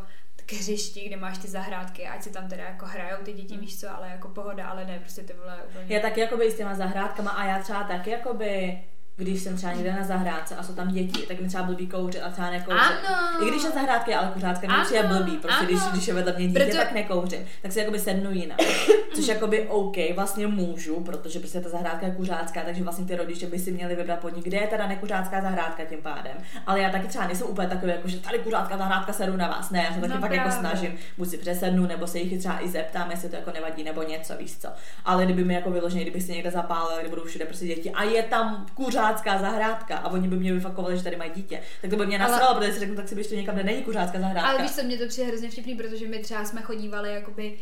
k 0.47 0.53
hřišti, 0.53 1.01
kde 1.09 1.17
máš 1.17 1.39
ty 1.39 1.49
zahrádky, 1.49 2.07
ať 2.07 2.23
si 2.23 2.31
tam 2.33 2.49
teda 2.49 2.65
jako 2.65 2.87
hrajou 2.87 3.23
ty 3.25 3.33
děti, 3.33 3.55
Mm. 3.55 3.61
víš 3.61 3.81
co, 3.81 3.91
ale 3.97 4.09
jako 4.11 4.29
pohoda, 4.29 4.69
ale 4.69 4.85
ne, 4.85 4.99
prostě 4.99 5.23
ty 5.23 5.33
vole 5.33 5.63
úplně. 5.69 5.85
Já 5.97 6.01
taky 6.01 6.21
jakoby 6.21 6.51
s 6.51 6.57
těma 6.57 6.75
zahrádkama 6.75 7.31
a 7.31 7.45
já 7.47 7.63
třeba 7.63 7.85
taky 7.85 8.11
jakoby 8.11 8.83
když 9.21 9.43
jsem 9.43 9.57
třeba 9.57 9.73
někde 9.73 9.93
na 9.93 10.05
zahrádce 10.05 10.57
a 10.57 10.63
jsou 10.63 10.75
tam 10.75 10.89
děti, 10.89 11.27
tak 11.27 11.41
mi 11.41 11.49
třeba 11.49 11.63
blbý 11.65 11.87
kouřit 11.87 12.23
a 12.23 12.31
třeba 12.31 12.51
nekouřit. 12.51 12.81
Ano. 12.81 13.47
I 13.47 13.51
když 13.51 13.65
na 13.65 13.71
zahrádky, 13.71 14.15
ale 14.15 14.31
kuřátka 14.35 14.67
mi 14.67 14.85
přijde 14.85 15.03
blbý, 15.03 15.37
prostě 15.37 15.65
když, 15.65 15.81
když 15.93 16.09
je 16.09 16.15
vedle 16.15 16.35
mě 16.37 16.47
dítě, 16.47 16.61
Proto- 16.61 16.77
tak 16.77 16.93
nekouřím. 16.93 17.45
Tak 17.63 17.73
si 17.73 17.79
jakoby 17.79 17.99
sednu 17.99 18.33
jinak. 18.33 18.59
Což 19.15 19.27
jakoby 19.27 19.69
OK, 19.69 19.97
vlastně 20.15 20.47
můžu, 20.47 21.01
protože 21.01 21.39
prostě 21.39 21.61
ta 21.61 21.69
zahrádka 21.69 22.07
je 22.07 22.13
kuřácká, 22.13 22.61
takže 22.65 22.83
vlastně 22.83 23.05
ty 23.05 23.17
rodiče 23.17 23.47
by 23.47 23.59
si 23.59 23.73
měli 23.73 23.97
vybrat 23.97 24.19
podnik, 24.21 24.45
kde 24.45 24.59
je 24.59 24.67
teda 24.67 24.87
nekuřácká 24.87 25.41
zahrádka 25.41 25.85
tím 25.85 25.99
pádem. 26.03 26.33
Ale 26.67 26.81
já 26.81 26.91
taky 26.91 27.09
třeba 27.09 27.27
nejsem 27.27 27.47
úplně 27.47 27.69
takový, 27.69 27.93
jako 27.93 28.09
že 28.09 28.19
tady 28.19 28.39
kuřácká 28.39 28.77
zahrádka 28.77 29.13
sedu 29.13 29.37
na 29.37 29.49
vás. 29.49 29.71
Ne, 29.71 29.87
já 29.89 29.95
se 29.95 30.01
taky 30.01 30.15
No 30.15 30.21
fakt 30.21 30.33
jako 30.33 30.51
snažím, 30.51 30.99
buď 31.19 31.29
si 31.29 31.39
přesednu, 31.39 31.87
nebo 31.87 32.07
se 32.07 32.19
jich 32.19 32.39
třeba 32.39 32.65
i 32.65 32.69
zeptám, 32.69 33.11
jestli 33.11 33.29
to 33.29 33.37
jako 33.37 33.51
nevadí, 33.51 33.85
nebo 33.85 34.03
něco, 34.03 34.35
víš 34.37 34.57
co. 34.59 34.69
Ale 35.05 35.25
kdyby 35.25 35.45
mi 35.45 35.55
jako 35.55 35.71
vyloženě, 35.71 36.03
kdyby 36.03 36.21
si 36.21 36.33
někde 36.33 36.51
zapálil, 36.51 36.99
kde 37.01 37.09
budou 37.09 37.25
všude 37.25 37.45
prostě 37.45 37.67
děti 37.67 37.91
a 37.91 38.03
je 38.05 38.23
tam 38.23 38.67
kuřácká 38.75 39.10
zahrádka 39.19 39.97
a 39.97 40.09
oni 40.11 40.29
by 40.29 40.37
mě 40.37 40.53
vyfakovali, 40.53 40.97
že 40.97 41.05
tady 41.05 41.17
mají 41.17 41.31
dítě, 41.35 41.61
tak 41.81 41.91
to 41.91 41.97
by 41.97 42.07
mě 42.07 42.19
Ale- 42.19 42.31
nasralo, 42.31 42.55
protože 42.55 42.73
si 42.73 42.79
řeknu, 42.79 42.97
tak 42.97 43.09
si 43.09 43.15
běž 43.15 43.27
to 43.27 43.35
někam, 43.35 43.55
kde 43.55 43.65
není 43.65 43.83
kuřácká 43.83 44.21
zahrádka. 44.21 44.51
Ale 44.51 44.63
víš 44.63 44.71
co, 44.71 44.83
mě 44.83 44.97
to 44.99 45.07
přijde 45.09 45.29
hrozně 45.29 45.51
vtipný, 45.51 45.75
protože 45.75 46.09
my 46.09 46.19
třeba 46.19 46.45
jsme 46.45 46.63
chodívali 46.63 47.15
jakoby 47.15 47.55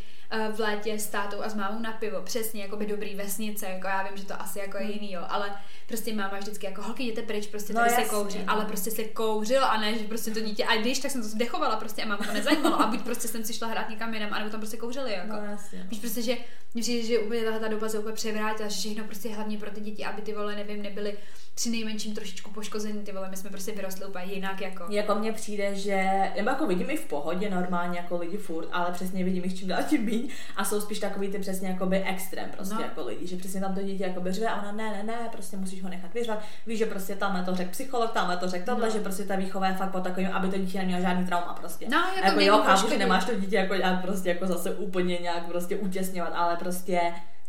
v 0.57 0.61
létě 0.61 0.99
s 0.99 1.07
tátou 1.07 1.43
a 1.43 1.49
s 1.49 1.55
mámou 1.55 1.81
na 1.81 1.93
pivo, 1.93 2.23
přesně, 2.23 2.63
jakoby 2.63 2.87
dobrý 2.87 3.15
vesnice, 3.15 3.67
jako 3.67 3.87
já 3.87 4.03
vím, 4.03 4.17
že 4.17 4.25
to 4.25 4.41
asi 4.43 4.59
jako 4.59 4.79
je 4.79 4.93
jiný, 4.93 5.13
jo, 5.13 5.23
ale 5.29 5.51
prostě 5.87 6.15
máma 6.15 6.39
vždycky 6.39 6.67
jako 6.67 6.83
holky 6.83 7.03
jděte 7.03 7.23
pryč, 7.23 7.47
prostě 7.47 7.73
No 7.73 7.81
tady 7.81 7.91
se 7.91 8.01
jasně, 8.01 8.19
kouří, 8.19 8.39
no. 8.39 8.45
ale 8.47 8.65
prostě 8.65 8.91
se 8.91 9.05
kouřil 9.05 9.65
a 9.65 9.81
ne, 9.81 9.99
že 9.99 10.05
prostě 10.05 10.31
to 10.31 10.41
dítě, 10.41 10.65
a 10.65 10.77
když, 10.77 10.99
tak 10.99 11.11
jsem 11.11 11.23
to 11.23 11.29
zdechovala 11.29 11.77
prostě 11.77 12.03
a 12.03 12.07
máma 12.07 12.25
to 12.27 12.33
nezajímalo 12.33 12.81
a 12.81 12.87
buď 12.87 13.03
prostě 13.03 13.29
jsem 13.29 13.45
si 13.45 13.55
šla 13.55 13.69
hrát 13.69 13.89
někam 13.91 14.15
jinam, 14.15 14.33
anebo 14.33 14.51
tam 14.51 14.61
prostě 14.61 14.77
kouřili, 14.77 15.13
jako. 15.13 15.37
No 15.37 15.45
jasně. 15.45 15.87
Víš 15.91 16.01
prostě, 16.01 16.23
že 16.23 16.37
přijde, 16.81 17.07
že 17.07 17.19
úplně 17.19 17.45
tahle 17.45 17.61
ta 17.61 17.69
doba 17.69 17.89
se 17.89 17.99
úplně 17.99 18.15
převrátila, 18.15 18.69
že 18.69 18.77
všechno 18.77 19.05
prostě 19.05 19.35
hlavně 19.35 19.59
pro 19.59 19.71
ty 19.71 19.81
děti, 19.81 20.05
aby 20.05 20.23
ty 20.23 20.35
vole, 20.35 20.57
nevím, 20.57 20.83
nebyly 20.83 21.17
při 21.55 21.71
nejmenším 21.71 22.15
trošičku 22.15 22.51
poškozený, 22.51 23.05
ty 23.05 23.13
vole, 23.13 23.31
my 23.31 23.37
jsme 23.37 23.51
prostě 23.51 23.73
vyrostli 23.73 24.07
úplně 24.07 24.35
jinak, 24.35 24.61
jako. 24.61 24.85
Jako 24.91 25.15
mně 25.15 25.33
přijde, 25.33 25.75
že, 25.75 26.07
nebo 26.37 26.51
jako 26.51 26.67
vidím 26.67 26.91
i 26.91 26.97
v 26.97 27.05
pohodě 27.05 27.51
normálně 27.51 27.99
jako 27.99 28.19
lidi 28.19 28.37
furt, 28.37 28.69
ale 28.73 28.93
přesně 28.93 29.25
vidím 29.25 29.45
jich 29.45 29.59
čím 29.59 29.69
dál 29.69 29.83
tím 29.89 30.07
míň 30.19 30.31
a 30.57 30.65
jsou 30.65 30.81
spíš 30.81 30.99
takový 30.99 31.29
ty 31.29 31.39
přesně 31.39 31.69
jakoby 31.69 32.03
extrém 32.03 32.51
prostě 32.51 32.75
No. 32.75 32.81
jako 32.81 33.05
lidi, 33.05 33.27
že 33.27 33.37
přesně 33.37 33.61
tam 33.61 33.75
to 33.75 33.83
dítě 33.83 34.05
jako 34.05 34.23
řve 34.33 34.47
a 34.49 34.63
ona 34.63 34.73
ne, 34.73 34.91
ne, 34.91 35.03
ne, 35.03 35.29
prostě 35.33 35.57
musíš 35.57 35.83
ho 35.83 35.89
nechat 35.89 36.15
vyřvat. 36.15 36.39
Víš, 36.67 36.79
že 36.79 36.87
prostě 36.87 37.15
tam 37.17 37.45
to 37.45 37.55
řekl 37.57 37.71
psycholog, 37.71 38.11
tam 38.13 38.39
to 38.39 38.49
řekl 38.49 38.65
tohle, 38.65 38.87
No. 38.87 38.93
že 38.93 39.01
prostě 39.01 39.25
ta 39.25 39.37
výchova 39.37 39.67
je 39.67 39.75
fakt 39.75 39.91
po 39.91 40.01
takovým, 40.01 40.29
aby 40.33 40.49
to 40.49 40.59
dítě 40.59 40.79
nemělo 40.79 41.01
žádný 41.03 41.27
trauma 41.27 41.55
prostě. 41.55 41.87
No, 41.91 41.99
jako 42.17 42.27
jako 42.27 42.41
jo, 42.41 42.59
chápu, 42.67 42.89
že 42.91 42.99
nemáš 42.99 43.25
to 43.25 43.35
dítě 43.41 43.57
jako 43.57 43.75
nějak 43.75 44.01
prostě 44.03 44.29
jako 44.29 44.47
zase 44.47 44.75
úplně 44.75 45.19
nějak 45.19 45.47
prostě 45.47 45.77
utěsňovat, 45.77 46.33
ale 46.37 46.57
prostě 46.57 47.01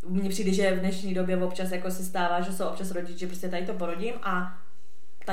mně 0.08 0.30
přijde, 0.30 0.54
že 0.54 0.76
v 0.76 0.80
dnešní 0.80 1.14
době 1.14 1.38
občas 1.44 1.72
jako 1.72 1.92
se 1.92 2.04
stává, 2.04 2.42
že 2.42 2.54
jsou 2.54 2.66
občas 2.66 2.92
rodiče, 2.92 3.20
že 3.20 3.28
prostě 3.28 3.50
tady 3.50 3.66
to 3.66 3.74
porodím 3.74 4.14
a 4.24 4.58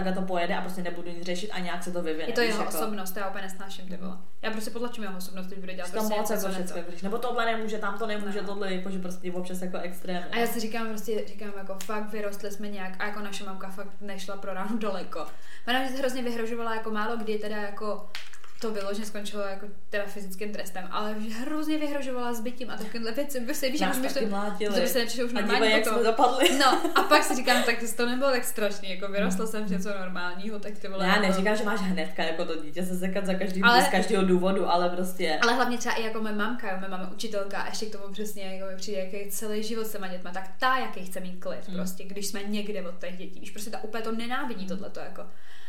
tak 0.04 0.14
to 0.14 0.22
pojede 0.22 0.54
a 0.56 0.60
prostě 0.60 0.82
nebudu 0.82 1.10
nic 1.10 1.24
řešit 1.26 1.50
a 1.50 1.58
nějak 1.58 1.82
se 1.84 1.92
to 1.92 2.02
vyvine. 2.02 2.28
Je 2.28 2.32
to 2.32 2.40
jeho 2.40 2.62
jako, 2.62 2.76
osobnost, 2.78 3.16
já 3.16 3.28
úplně 3.28 3.42
nesnáším 3.42 3.88
ty 3.88 3.96
vole. 3.96 4.16
Já 4.42 4.50
prostě 4.50 4.70
potlačím 4.70 5.02
jeho 5.04 5.16
osobnost, 5.18 5.46
teď 5.46 5.58
bude 5.58 5.74
dělat 5.74 5.90
to 5.90 5.92
prostě 5.92 6.14
moc 6.16 6.30
něco, 6.30 6.46
jako 6.46 6.62
všechno, 6.62 6.82
když, 6.88 7.02
nebo 7.02 7.18
tohle 7.18 7.46
nemůže, 7.46 7.78
tam 7.78 7.98
to 7.98 8.06
nemůže, 8.06 8.42
No. 8.42 8.48
tohle 8.48 8.74
jako, 8.74 8.90
že 8.90 8.98
prostě 8.98 9.32
občas 9.32 9.62
jako 9.62 9.78
extrém. 9.78 10.24
A 10.30 10.38
já 10.38 10.46
si 10.46 10.60
říkám 10.60 10.88
prostě, 10.88 11.24
říkám 11.26 11.52
jako 11.58 11.76
fakt 11.84 12.12
vyrostli 12.12 12.50
jsme 12.50 12.68
nějak 12.68 12.96
a 12.98 13.06
jako 13.06 13.20
naše 13.20 13.44
mamka 13.44 13.68
fakt 13.70 13.88
nešla 14.00 14.36
pro 14.36 14.54
ránu 14.54 14.78
daleko. 14.78 15.26
Ona 15.68 15.78
mě 15.78 15.88
hrozně 15.98 16.22
vyhrožovala 16.22 16.74
jako 16.74 16.90
málo 16.90 17.16
kdy 17.16 17.38
teda 17.38 17.56
jako 17.56 18.08
to 18.60 18.70
bylo, 18.70 18.94
že 18.94 19.04
skončilo 19.06 19.42
jako 19.42 19.66
teda 19.90 20.04
fyzickým 20.06 20.52
trestem, 20.52 20.88
ale 20.90 21.14
že 21.18 21.34
hrozně 21.34 21.78
vyhrožovala 21.78 22.34
zbytím 22.34 22.70
a 22.70 22.76
takovýmhle 22.76 23.12
věci, 23.12 23.40
prostě 23.40 23.70
víš, 23.70 23.80
taky 23.80 24.08
to, 24.08 24.74
to 24.74 24.80
by 24.80 24.88
se 24.88 24.98
nepřišlo 24.98 25.24
už 25.24 25.30
a 25.34 25.34
normální 25.34 25.56
dívej, 25.66 25.70
jak 25.72 25.86
jsme 25.86 26.04
dopadli. 26.04 26.58
No 26.58 26.90
a 26.94 27.02
pak 27.02 27.22
si 27.24 27.34
říkám, 27.34 27.62
tak 27.62 27.74
to 27.96 28.06
nebylo 28.06 28.30
tak 28.30 28.44
strašný, 28.44 28.90
jako 28.90 29.08
vyrostla 29.12 29.46
jsem 29.46 29.64
v 29.64 29.70
něco 29.70 29.88
normálního, 30.00 30.58
tak 30.58 30.78
ty 30.78 30.88
vole. 30.88 31.06
Já 31.06 31.20
neříkám, 31.20 31.56
že 31.56 31.64
máš 31.64 31.80
hnedka 31.80 32.22
jako 32.22 32.44
to 32.44 32.62
dítě 32.64 32.86
se 32.86 32.98
sekat 32.98 33.26
za 33.26 33.34
každý, 33.34 33.62
Ale- 33.62 33.82
z 33.82 33.88
každého 33.88 34.24
důvodu, 34.24 34.70
ale 34.70 34.90
prostě... 34.90 35.38
Ale 35.42 35.52
hlavně 35.54 35.78
třeba 35.78 35.94
i 35.94 36.02
jako 36.02 36.20
moje 36.20 36.34
mamka, 36.34 36.70
jo, 36.72 36.76
moje 36.78 36.90
mama 36.90 37.10
učitelka, 37.12 37.58
a 37.60 37.68
ještě 37.68 37.86
k 37.86 37.92
tomu 37.92 38.12
přesně, 38.12 38.42
jako 38.42 38.70
mi 38.70 38.76
přijde, 38.76 38.98
jaký 39.12 39.30
celý 39.30 39.62
život 39.62 39.86
s 39.86 39.92
těma 39.92 40.08
dětma, 40.08 40.30
tak 40.30 40.50
ta, 40.58 40.78
jaký 40.78 41.04
chce 41.04 41.20
mít 41.20 41.40
klid, 41.44 41.66
Hmm. 41.68 41.76
prostě, 41.76 42.04
když 42.04 42.26
jsme 42.26 42.42
někde 42.42 42.82
od 42.88 42.98
těch 42.98 43.16
dětí, 43.16 43.40
víš, 43.40 43.50
prostě 43.50 43.70
ta 43.70 43.84
úplně 43.84 44.02
to 44.02 44.12
nenávidí 44.12 44.66
tohleto, 44.66 45.00
jako. 45.00 45.22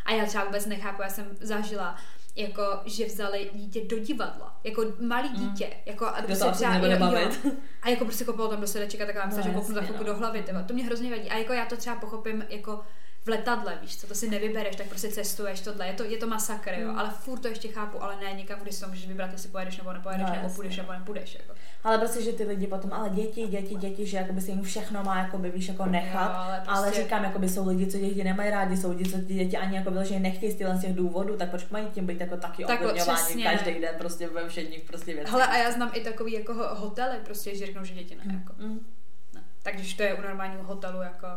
A 0.06 0.12
já 0.14 0.26
třeba 0.26 0.44
vůbec 0.46 0.66
nechápu, 0.66 1.02
já 1.02 1.10
jsem 1.10 1.26
zažila, 1.42 1.96
jako, 2.38 2.64
že 2.86 3.06
vzali 3.06 3.50
dítě 3.54 3.82
do 3.86 4.00
divadla, 4.00 4.60
jako 4.64 4.86
malý 5.00 5.30
dítě, 5.30 5.70
jako 5.86 6.06
a 6.06 6.12
Hmm. 6.18 6.26
Prostě 6.26 6.66
to 6.66 6.70
nebude 6.72 6.94
jo, 6.94 7.00
bavit. 7.00 7.46
a 7.82 7.90
jako 7.90 8.06
prostě 8.06 8.26
kopalo 8.26 8.50
tam 8.50 8.62
do 8.62 8.68
sedeček 8.68 9.02
a 9.02 9.06
taková 9.06 9.26
No, 9.26 9.42
že 9.42 9.50
kouknu 9.50 9.76
za 9.76 9.82
chvilku 9.82 10.04
no. 10.04 10.14
do 10.14 10.16
hlavy, 10.20 10.42
tyva. 10.44 10.64
to 10.64 10.74
mě 10.74 10.84
hrozně 10.84 11.10
vadí. 11.10 11.30
A 11.30 11.38
jako 11.38 11.54
já 11.54 11.66
to 11.66 11.78
třeba 11.78 11.96
pochopím, 11.96 12.46
jako 12.50 12.80
v 13.28 13.30
letadle, 13.30 13.78
víš 13.82 13.98
co, 13.98 14.08
to 14.08 14.16
si 14.16 14.30
nevybereš, 14.30 14.76
tak 14.76 14.88
prostě 14.88 15.08
cestuješ 15.10 15.62
tohle, 15.62 15.88
je 15.88 15.94
to, 15.94 16.04
je 16.04 16.18
to 16.18 16.28
masakr, 16.28 16.74
jo, 16.74 16.88
Hmm. 16.88 17.00
ale 17.00 17.10
furt 17.10 17.40
to 17.40 17.48
ještě 17.48 17.68
chápu, 17.68 18.04
ale 18.04 18.16
ne 18.24 18.34
někam, 18.34 18.60
kde 18.60 18.72
si 18.72 18.82
to 18.82 18.88
můžeš 18.88 19.08
vybrat, 19.08 19.32
jestli 19.32 19.50
pojedeš 19.50 19.78
nebo 19.78 19.94
nepojedeš, 19.94 20.28
No, 20.30 20.36
nebo 20.36 20.50
půjdeš 20.50 20.78
nebo 20.78 20.94
nepůjdeš, 20.94 21.34
jako. 21.36 21.54
Ale 21.84 21.98
prostě, 21.98 22.22
že 22.24 22.34
ty 22.34 22.44
lidi 22.44 22.68
potom, 22.68 22.94
ale 22.94 23.10
děti, 23.10 23.48
děti, 23.48 23.76
děti, 23.76 24.06
že 24.06 24.18
jakoby 24.18 24.42
se 24.42 24.52
jim 24.52 24.64
všechno 24.64 25.04
má, 25.04 25.18
jakoby, 25.24 25.52
víš, 25.52 25.68
jako 25.68 25.86
nechat. 25.86 26.30
Jo, 26.30 26.36
ale 26.38 26.64
ale, 26.68 26.88
prostě- 26.88 27.04
říkám, 27.04 27.24
jakoby 27.24 27.50
jsou 27.50 27.68
lidi, 27.68 27.88
co 27.88 27.98
děti 27.98 28.24
nemají 28.24 28.50
rádi, 28.52 28.78
jsou 28.78 28.90
lidi, 28.90 29.12
co 29.12 29.18
ty 29.18 29.34
děti 29.34 29.58
ani 29.58 29.76
jako 29.78 30.04
že 30.04 30.20
nechtějí 30.20 30.52
z 30.52 30.56
těch 30.82 30.94
důvodů, 30.94 31.38
tak 31.38 31.50
proč 31.50 31.70
mají 31.70 31.88
tím 31.88 32.06
být 32.06 32.20
jako 32.22 32.38
taky 32.38 32.66
Tak 32.66 32.82
ovlivňováni 32.82 33.44
každý 33.44 33.82
den 33.82 33.96
prostě 33.98 34.28
ve 34.30 34.50
všedních 34.50 34.84
prostě 34.84 35.14
věcech. 35.14 35.32
Hele, 35.32 35.48
a 35.48 35.58
já 35.58 35.72
znám 35.72 35.92
i 35.94 36.02
takový 36.02 36.34
jako 36.34 36.54
ho- 36.54 36.76
hotely, 36.76 37.18
prostě, 37.26 37.56
že 37.56 37.66
řeknou, 37.66 37.84
že 37.84 37.94
děti 37.94 38.16
ne, 38.16 38.34
jako. 38.40 38.54
Mm. 38.58 38.80
Ne. 39.34 39.44
Tak 39.64 39.76
když 39.76 39.94
to 39.94 40.04
je 40.04 40.14
u 40.14 40.22
normálního 40.22 40.64
hotelu, 40.64 41.02
jako... 41.02 41.28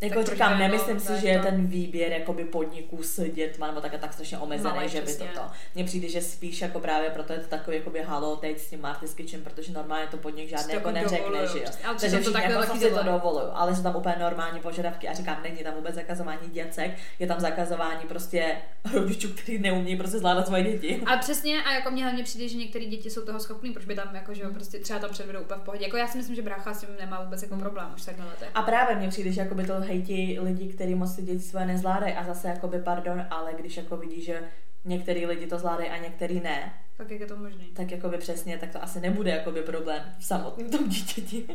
Jako 0.00 0.14
proč 0.14 0.26
říkám, 0.26 0.52
by 0.52 0.58
nemyslím 0.58 1.00
si, 1.00 1.06
to 1.06 1.16
že 1.16 1.28
je 1.28 1.38
to- 1.38 1.44
ten 1.44 1.66
výběr 1.66 2.12
jakoby 2.12 2.44
podniků 2.44 3.02
s 3.02 3.24
dětma 3.32 3.66
nebo 3.66 3.80
tak, 3.80 3.98
tak 4.00 4.12
strašně 4.12 4.38
omezený, 4.38 4.74
Malý, 4.74 4.88
že 4.88 5.00
by 5.00 5.06
přesně. 5.06 5.26
toto. 5.34 5.46
Mně 5.74 5.84
přijde, 5.84 6.08
že 6.08 6.20
spíš 6.20 6.60
jako 6.60 6.80
právě 6.80 7.10
proto 7.10 7.32
je 7.32 7.38
to 7.38 7.46
takový 7.48 7.76
jakoby 7.76 8.02
halo 8.02 8.36
teď 8.36 8.58
s 8.60 8.70
tím 8.70 8.80
Marty's 8.80 9.14
Kitchen, 9.14 9.42
protože 9.42 9.72
normálně 9.72 10.06
to 10.06 10.16
podnik 10.16 10.48
žádný 10.48 10.64
to 10.66 10.72
jako 10.72 10.88
jako 10.88 11.00
neřekne, 11.10 11.46
že 11.52 11.58
jo. 11.58 11.94
Takže 12.00 12.18
to 12.18 12.32
takhle 12.32 12.52
jako 12.54 12.66
taky 12.66 12.78
si 12.78 12.84
to 12.84 12.90
dělají. 12.90 13.06
dovolují, 13.08 13.44
ale 13.52 13.76
jsou 13.76 13.82
tam 13.82 13.96
úplně 13.96 14.14
normální 14.20 14.60
požadavky 14.60 15.08
a 15.08 15.14
říkám, 15.14 15.42
není 15.42 15.56
tam 15.56 15.74
vůbec 15.74 15.94
zakazování 15.94 16.48
děcek, 16.50 16.90
je 17.18 17.26
tam 17.26 17.40
zakazování 17.40 18.04
prostě 18.08 18.56
rodičů, 18.94 19.28
kteří 19.28 19.58
neumí 19.58 19.96
prostě 19.96 20.18
zvládat 20.18 20.46
svoje 20.46 20.62
děti. 20.62 21.02
A 21.06 21.16
přesně, 21.16 21.62
a 21.62 21.72
jako 21.72 21.90
mně 21.90 22.02
hlavně 22.02 22.24
přijde, 22.24 22.48
že 22.48 22.56
některé 22.56 22.84
děti 22.84 23.10
jsou 23.10 23.24
toho 23.24 23.40
schopný, 23.40 23.72
proč 23.72 23.84
by 23.84 23.94
tam 23.94 24.14
jako, 24.14 24.34
že 24.34 24.42
jo, 24.42 24.50
prostě 24.54 24.78
třeba 24.78 24.98
tam 24.98 25.10
předvedou 25.10 25.40
úplně 25.40 25.60
v 25.60 25.64
pohodě. 25.64 25.84
Jako 25.84 25.96
já 25.96 26.06
si 26.06 26.18
myslím, 26.18 26.36
že 26.36 26.42
brácha 26.42 26.74
s 26.74 26.80
tím 26.80 26.88
nemá 27.00 27.22
vůbec 27.22 27.42
jako 27.42 27.56
problém 27.56 27.92
už 27.96 28.02
takhle 28.02 28.26
letech. 28.26 28.48
A 28.54 28.62
právě 28.62 28.96
mně 28.96 29.08
přijde, 29.08 29.32
že 29.32 29.40
jakoby 29.40 29.64
to 29.64 29.85
hejtí 29.86 30.38
lidi, 30.40 30.68
kteří 30.68 30.94
moc 30.94 31.16
ty 31.16 31.22
děti 31.22 31.40
svoje 31.42 31.66
nezvládají 31.66 32.14
a 32.14 32.24
zase 32.24 32.48
jakoby 32.48 32.78
pardon, 32.78 33.26
ale 33.30 33.54
když 33.58 33.76
jako 33.76 33.96
vidí, 33.96 34.22
že 34.22 34.42
některý 34.84 35.26
lidi 35.26 35.46
to 35.46 35.58
zvládají 35.58 35.90
a 35.90 35.96
některý 35.96 36.40
ne, 36.40 36.74
Tak 36.96 37.10
jak 37.10 37.20
je 37.20 37.26
to 37.26 37.36
možné? 37.36 37.64
tak 37.74 37.90
jakoby 37.90 38.18
přesně, 38.18 38.58
tak 38.58 38.70
to 38.72 38.82
asi 38.82 39.00
nebude 39.00 39.30
jakoby 39.30 39.62
problém 39.62 40.02
v 40.18 40.24
samotném 40.24 40.70
tom 40.70 40.88
dítěti. 40.88 41.46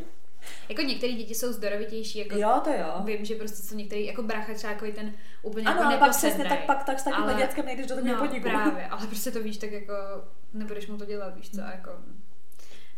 Jako 0.68 0.82
některé 0.82 1.12
děti 1.12 1.34
jsou 1.34 1.52
zdorovitější, 1.52 2.18
jako 2.18 2.36
Jo, 2.38 2.60
to 2.64 2.70
jo. 2.70 3.02
Vím, 3.04 3.24
že 3.24 3.34
prostě 3.34 3.62
jsou 3.62 3.74
některý, 3.76 4.06
jako 4.06 4.22
brácha 4.22 4.54
třeba 4.54 4.72
jako 4.72 4.86
ten 4.94 5.12
úplně 5.42 5.66
Ano, 5.66 5.82
jako 5.90 5.98
pak 5.98 6.10
přesně, 6.10 6.44
tak 6.44 6.66
pak 6.66 6.84
tak 6.84 7.00
s 7.00 7.02
takovým 7.02 7.28
Ale- 7.28 7.34
dětskem 7.42 7.66
nejdeš 7.66 7.86
do 7.86 7.94
takového 7.94 8.18
no, 8.18 8.26
podniku. 8.26 8.48
právě, 8.48 8.86
ale 8.86 9.06
prostě 9.06 9.30
to 9.30 9.42
víš, 9.42 9.56
tak 9.56 9.72
jako 9.72 9.92
nebudeš 10.52 10.86
mu 10.86 10.96
to 10.98 11.04
dělat, 11.04 11.36
víš 11.36 11.50
co, 11.50 11.62
a 11.64 11.70
jako... 11.70 11.90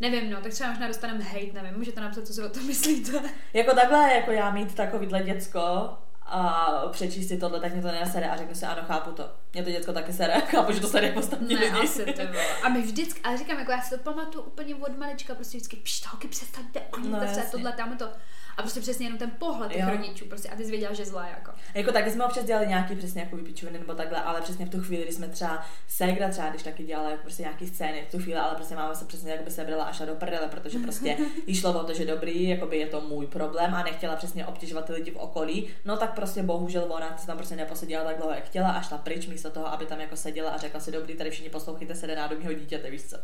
Nevím, 0.00 0.30
no, 0.30 0.40
tak 0.40 0.52
třeba 0.52 0.70
možná 0.70 0.88
dostaneme 0.88 1.24
hate, 1.24 1.52
nevím, 1.62 1.78
můžete 1.78 2.00
napsat, 2.00 2.26
co 2.26 2.32
si 2.32 2.42
o 2.42 2.48
tom 2.48 2.66
myslíte. 2.66 3.22
Jako 3.52 3.74
takhle, 3.74 4.14
jako 4.14 4.30
já 4.30 4.50
mít 4.50 4.74
takovýhle 4.74 5.22
děcko 5.22 5.88
a 6.26 6.66
přečíst 6.92 7.28
si 7.28 7.36
tohle, 7.36 7.60
tak 7.60 7.72
mě 7.72 7.82
to 7.82 7.88
nesere 7.88 8.28
a 8.30 8.36
řeknu 8.36 8.54
si, 8.54 8.66
ano, 8.66 8.82
chápu 8.86 9.10
to. 9.12 9.30
Mě 9.52 9.62
to 9.64 9.70
děcko 9.70 9.92
taky 9.92 10.12
sere, 10.12 10.40
chápu, 10.40 10.72
že 10.72 10.80
to 10.80 10.86
sere 10.86 11.12
ostatní 11.12 11.54
Ne, 11.54 11.60
lidi. 11.60 11.76
asi 11.78 12.04
vole. 12.04 12.46
A 12.62 12.68
my 12.68 12.82
vždycky, 12.82 13.20
ale 13.20 13.38
říkám, 13.38 13.58
jako 13.58 13.70
já 13.72 13.80
si 13.82 13.90
to 13.98 14.02
pamatuju 14.02 14.44
úplně 14.44 14.74
od 14.74 14.98
malička, 14.98 15.34
prostě 15.34 15.56
vždycky, 15.58 15.76
pšt, 15.76 16.06
holky, 16.06 16.28
přestaňte, 16.28 16.80
oni 16.92 17.08
No, 17.08 17.20
se 17.34 17.42
tohle, 17.50 17.72
tam 17.72 17.96
to. 17.98 18.08
A 18.56 18.62
prostě 18.62 18.80
přesně 18.80 19.06
jenom 19.06 19.18
ten 19.18 19.30
pohled 19.38 19.72
těch 19.72 19.80
Jo. 19.82 19.90
rodičů, 19.90 20.24
prostě 20.24 20.48
a 20.48 20.56
ty 20.56 20.64
jsi 20.64 20.70
věděla, 20.70 20.92
že 20.92 21.04
zlá 21.04 21.26
jako. 21.26 21.50
Jako 21.74 21.92
taky 21.92 22.10
jsme 22.10 22.24
občas 22.24 22.44
dělali 22.44 22.66
nějaký 22.66 22.96
přesně 22.96 23.20
jako 23.20 23.36
vypičoviny 23.36 23.78
nebo 23.78 23.94
takhle, 23.94 24.22
ale 24.22 24.40
přesně 24.40 24.66
v 24.66 24.70
tu 24.70 24.80
chvíli, 24.82 25.02
kdy 25.02 25.12
jsme 25.12 25.28
třeba 25.28 25.66
Segra 25.88 26.28
třeba, 26.28 26.48
když 26.48 26.62
taky 26.62 26.84
dělala 26.84 27.10
jako 27.10 27.22
prostě 27.22 27.42
nějaký 27.42 27.66
scény 27.66 28.04
v 28.08 28.10
tu 28.10 28.18
chvíli, 28.18 28.38
ale 28.38 28.54
prostě 28.54 28.74
máma 28.74 28.94
se 28.94 29.04
přesně 29.04 29.30
jakoby 29.32 29.50
sebrala 29.50 29.84
a 29.84 29.92
šla 29.92 30.06
do 30.06 30.14
prdele, 30.14 30.48
protože 30.48 30.78
prostě 30.78 31.16
jí 31.46 31.54
šlo 31.54 31.80
o 31.80 31.84
to, 31.84 31.94
že 31.94 32.04
dobrý, 32.06 32.48
jakoby 32.48 32.76
je 32.78 32.86
to 32.86 33.00
můj 33.00 33.26
problém 33.26 33.74
a 33.74 33.82
nechtěla 33.82 34.16
přesně 34.16 34.46
obtěžovat 34.46 34.84
ty 34.84 34.92
lidi 34.92 35.10
v 35.10 35.16
okolí, 35.16 35.68
no 35.84 35.96
tak 35.96 36.13
prostě 36.14 36.42
bohužel 36.42 36.86
ona 36.88 37.16
se 37.18 37.26
tam 37.26 37.36
prostě 37.36 37.56
neposedila 37.56 38.04
tak 38.04 38.16
dlouho, 38.16 38.32
jak 38.34 38.44
chtěla 38.44 38.70
a 38.70 38.80
šla 38.82 38.98
pryč 38.98 39.26
místo 39.26 39.50
toho, 39.50 39.66
aby 39.72 39.86
tam 39.86 40.00
jako 40.00 40.16
seděla 40.16 40.50
a 40.50 40.56
řekla 40.58 40.80
si 40.80 40.92
dobrý, 40.92 41.14
tady 41.16 41.30
všichni 41.30 41.50
poslouchejte 41.50 41.94
se 41.94 42.06
národního 42.06 42.52
dítěte, 42.52 42.90
víš 42.90 43.02
co. 43.04 43.16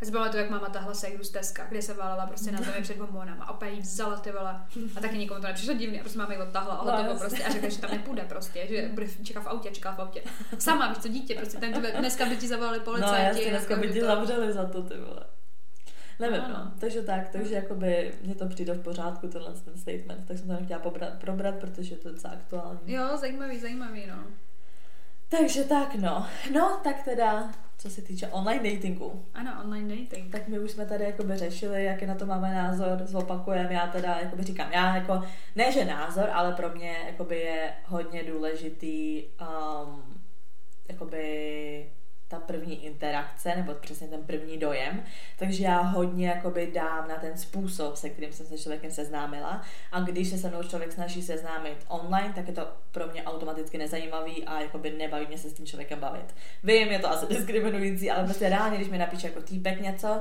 Já 0.00 0.06
si 0.06 0.12
pamatuju, 0.12 0.42
jak 0.42 0.50
máma 0.50 0.68
tahla 0.68 0.94
segru 0.94 1.24
z 1.24 1.30
Teska, 1.30 1.64
kde 1.68 1.82
se 1.82 1.94
válela 1.94 2.26
prostě 2.26 2.50
na 2.52 2.58
zemi 2.58 2.82
před 2.82 2.96
bombónama 2.96 3.44
a 3.44 3.50
opět 3.54 3.70
jí 3.70 3.80
vzala 3.80 4.16
ty 4.16 4.32
vole. 4.32 4.60
A 4.96 5.00
taky 5.00 5.18
nikomu 5.18 5.40
to 5.40 5.46
nepřišlo 5.46 5.74
divný, 5.74 5.98
a 5.98 6.02
prostě 6.02 6.18
máma 6.18 6.32
ji 6.32 6.38
odtahla 6.38 6.74
a 6.74 6.84
No, 6.84 6.92
hotovo 6.96 7.18
prostě 7.18 7.44
a 7.44 7.50
řekla, 7.52 7.68
že 7.68 7.78
tam 7.78 7.90
nepůjde 7.90 8.22
prostě, 8.22 8.66
že 8.68 8.88
bude 8.92 9.06
čeká 9.24 9.40
v 9.40 9.46
autě, 9.46 9.70
čeká 9.70 9.92
v 9.92 9.98
autě. 10.00 10.22
Sama, 10.58 10.88
víš 10.88 10.98
co, 10.98 11.08
dítě, 11.08 11.34
prostě 11.34 11.58
ten 11.58 11.72
dneska 11.98 12.24
by 12.26 12.36
ti 12.36 12.48
zavolali 12.48 12.78
No 12.78 12.84
policajti. 12.84 13.24
jasně, 13.24 13.50
dneska 13.50 13.74
jako, 13.74 13.86
by 13.86 13.92
ti 13.92 14.00
to- 14.00 14.06
zavřeli 14.06 14.52
za 14.52 14.64
to, 14.64 14.82
ty 14.82 14.94
vole. 14.98 15.24
Nevím, 16.18 16.40
Ano. 16.40 16.54
no. 16.64 16.72
Takže 16.80 17.02
tak, 17.02 17.28
takže 17.28 17.54
jakoby 17.54 18.12
mně 18.22 18.34
to 18.34 18.46
přijde 18.48 18.72
v 18.74 18.82
pořádku, 18.82 19.28
tenhle 19.28 19.52
ten 19.52 19.76
statement, 19.78 20.28
tak 20.28 20.38
jsem 20.38 20.46
to 20.46 20.52
nechtěla 20.52 20.80
pobrat, 20.80 21.12
probrat, 21.20 21.54
protože 21.54 21.96
to 21.96 22.08
je 22.08 22.14
docela 22.14 22.32
aktuální. 22.34 22.80
Jo, 22.92 23.16
zajímavý, 23.16 23.58
zajímavý, 23.60 24.06
no. 24.06 24.24
Takže 25.28 25.64
tak, 25.64 25.94
no. 25.94 26.26
No, 26.52 26.80
tak 26.84 27.02
teda, 27.04 27.52
co 27.78 27.90
se 27.90 28.02
týče 28.02 28.26
online 28.28 28.70
datingu, 28.72 29.24
Ano, 29.34 29.52
online 29.64 29.96
dating. 29.96 30.32
tak 30.32 30.48
my 30.48 30.58
už 30.58 30.70
jsme 30.70 30.86
tady 30.86 31.04
jakoby 31.04 31.36
řešili, 31.36 31.84
jaký 31.84 32.06
na 32.06 32.14
to 32.14 32.26
máme 32.26 32.54
názor, 32.54 32.98
zopakujeme, 33.04 33.74
já 33.74 33.86
teda 33.86 34.18
jakoby 34.18 34.42
říkám, 34.42 34.72
já 34.72 34.96
jako, 34.96 35.22
ne 35.56 35.72
že 35.72 35.84
názor, 35.84 36.30
ale 36.32 36.52
pro 36.52 36.68
mě 36.70 36.96
jakoby 37.06 37.38
je 37.40 37.72
hodně 37.86 38.22
důležitý 38.24 39.24
um, 39.40 40.02
jakoby 40.88 41.90
ta 42.28 42.40
první 42.40 42.84
interakce, 42.84 43.56
nebo 43.56 43.74
přesně 43.74 44.08
ten 44.08 44.22
první 44.22 44.58
dojem, 44.58 45.02
takže 45.38 45.64
já 45.64 45.80
hodně 45.80 46.28
jakoby 46.28 46.70
dám 46.74 47.08
na 47.08 47.16
ten 47.16 47.36
způsob, 47.36 47.96
se 47.96 48.10
kterým 48.10 48.32
jsem 48.32 48.46
se 48.46 48.58
člověkem 48.58 48.90
seznámila 48.90 49.62
a 49.92 50.00
když 50.00 50.28
se 50.28 50.38
se 50.38 50.48
mnou 50.48 50.62
člověk 50.62 50.92
snaží 50.92 51.22
seznámit 51.22 51.84
online, 51.88 52.32
tak 52.34 52.48
je 52.48 52.54
to 52.54 52.68
pro 52.92 53.06
mě 53.06 53.22
automaticky 53.22 53.78
nezajímavý 53.78 54.44
a 54.44 54.60
jakoby 54.60 54.90
nebaví 54.90 55.26
mě 55.26 55.38
se 55.38 55.50
s 55.50 55.54
tím 55.54 55.66
člověkem 55.66 56.00
bavit. 56.00 56.34
Vím, 56.64 56.88
je 56.88 56.98
to 56.98 57.10
asi 57.10 57.26
diskriminující, 57.34 58.10
ale 58.10 58.24
prostě 58.24 58.48
reálně, 58.48 58.76
když 58.76 58.88
mi 58.88 58.98
napíše 58.98 59.26
jako 59.26 59.42
týpek 59.42 59.80
něco, 59.80 60.20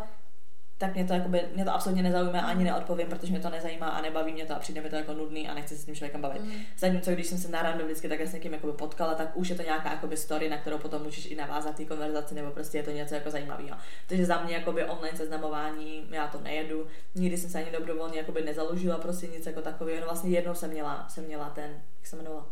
tak 0.78 0.94
mě 0.94 1.06
to, 1.06 1.14
jakoby, 1.14 1.42
mě 1.54 1.66
to 1.66 1.74
absolutně 1.74 2.04
nezajímá, 2.04 2.40
ani 2.40 2.64
neodpovím, 2.64 3.08
protože 3.08 3.32
mě 3.32 3.40
to 3.40 3.50
nezajímá 3.50 3.88
a 3.88 4.02
nebaví 4.02 4.34
mě 4.34 4.46
to 4.46 4.56
a 4.56 4.60
přijde 4.60 4.82
mi 4.82 4.90
to 4.90 4.96
jako 4.96 5.14
nudný 5.14 5.50
a 5.50 5.54
nechci 5.54 5.76
se 5.76 5.82
s 5.82 5.86
tím 5.86 5.96
člověkem 5.96 6.22
bavit. 6.22 6.42
Mm. 6.42 6.52
Zatímco 6.78 7.12
když 7.12 7.28
jsem 7.28 7.38
se 7.38 7.48
na 7.48 7.62
rande 7.62 7.84
vždycky 7.84 8.10
takhle 8.10 8.28
s 8.28 8.34
někým 8.34 8.54
jakoby 8.54 8.74
potkala, 8.74 9.16
tak 9.16 9.38
už 9.38 9.50
je 9.50 9.56
to 9.56 9.62
nějaká 9.62 9.92
jakoby 9.92 10.18
story, 10.18 10.50
na 10.50 10.58
kterou 10.58 10.78
potom 10.78 11.04
můžeš 11.04 11.26
i 11.26 11.36
navázat 11.36 11.76
té 11.76 11.86
konverzaci, 11.86 12.36
nebo 12.36 12.52
prostě 12.52 12.78
je 12.78 12.84
to 12.84 12.92
něco 12.92 13.16
jako 13.16 13.32
zajímavého. 13.32 13.78
Takže 14.08 14.26
za 14.26 14.44
mě 14.44 14.56
jakoby 14.56 14.86
online 14.86 15.18
seznamování, 15.18 16.08
já 16.12 16.28
to 16.28 16.40
nejedu, 16.42 16.88
nikdy 17.16 17.38
jsem 17.38 17.50
se 17.50 17.58
ani 17.62 17.72
dobrovolně 17.72 18.18
jakoby 18.18 18.42
nezaložila 18.42 18.98
prostě 18.98 19.28
nic 19.28 19.46
jako 19.46 19.62
takového. 19.62 20.00
No 20.02 20.06
vlastně 20.06 20.30
jednou 20.30 20.54
jsem 20.54 20.70
měla, 20.70 21.06
jsem 21.10 21.26
měla 21.26 21.50
ten, 21.50 21.72
jak 21.98 22.08
se 22.08 22.16
jmenovala? 22.16 22.48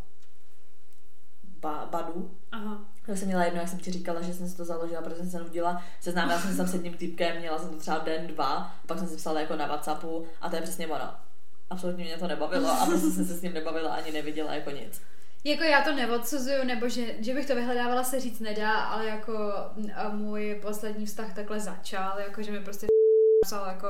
Ba, 1.60 1.88
Badu, 1.92 2.32
Aha. 2.52 2.86
Já 3.08 3.16
jsem 3.16 3.28
měla 3.28 3.44
jedno, 3.46 3.60
jak 3.60 3.70
jsem 3.70 3.80
ti 3.80 3.92
říkala, 3.92 4.22
že 4.22 4.34
jsem 4.34 4.50
si 4.50 4.58
to 4.58 4.66
založila, 4.66 5.02
protože 5.02 5.16
jsem 5.16 5.30
se 5.30 5.40
nudila. 5.40 5.84
Seznámila 6.00 6.40
jsem 6.40 6.56
se 6.56 6.68
s 6.68 6.74
jedním 6.74 6.94
týpkem, 6.94 7.38
měla 7.38 7.60
jsem 7.60 7.70
to 7.70 7.78
třeba 7.78 7.98
den, 7.98 8.28
dva, 8.28 8.76
pak 8.88 9.00
jsem 9.00 9.08
si 9.08 9.16
psala 9.16 9.40
jako 9.40 9.56
na 9.56 9.68
Whatsappu 9.68 10.28
a 10.42 10.50
to 10.50 10.56
je 10.56 10.62
přesně 10.62 10.88
ono. 10.88 11.14
Absolutně 11.70 12.06
mě 12.06 12.18
to 12.18 12.28
nebavilo 12.28 12.72
a 12.72 12.86
prostě 12.86 13.08
jsem 13.08 13.26
se 13.26 13.34
s 13.34 13.42
ním 13.42 13.54
nebavila 13.54 13.96
ani 13.96 14.12
neviděla 14.12 14.54
jako 14.54 14.72
nic. 14.72 15.02
Jako 15.44 15.64
já 15.64 15.82
to 15.82 15.96
neodsuzuju, 15.96 16.64
nebo 16.64 16.90
že, 16.90 17.16
že 17.20 17.34
bych 17.34 17.46
to 17.46 17.56
vyhledávala 17.56 18.04
se 18.04 18.20
říct 18.20 18.40
nedá, 18.40 18.74
ale 18.74 19.06
jako 19.06 19.54
můj 20.12 20.60
poslední 20.62 21.06
vztah 21.06 21.36
takhle 21.36 21.60
začal, 21.60 22.20
jako 22.20 22.42
že 22.42 22.52
mi 22.52 22.60
prostě 22.60 22.88
psal 23.46 23.68
jako 23.68 23.88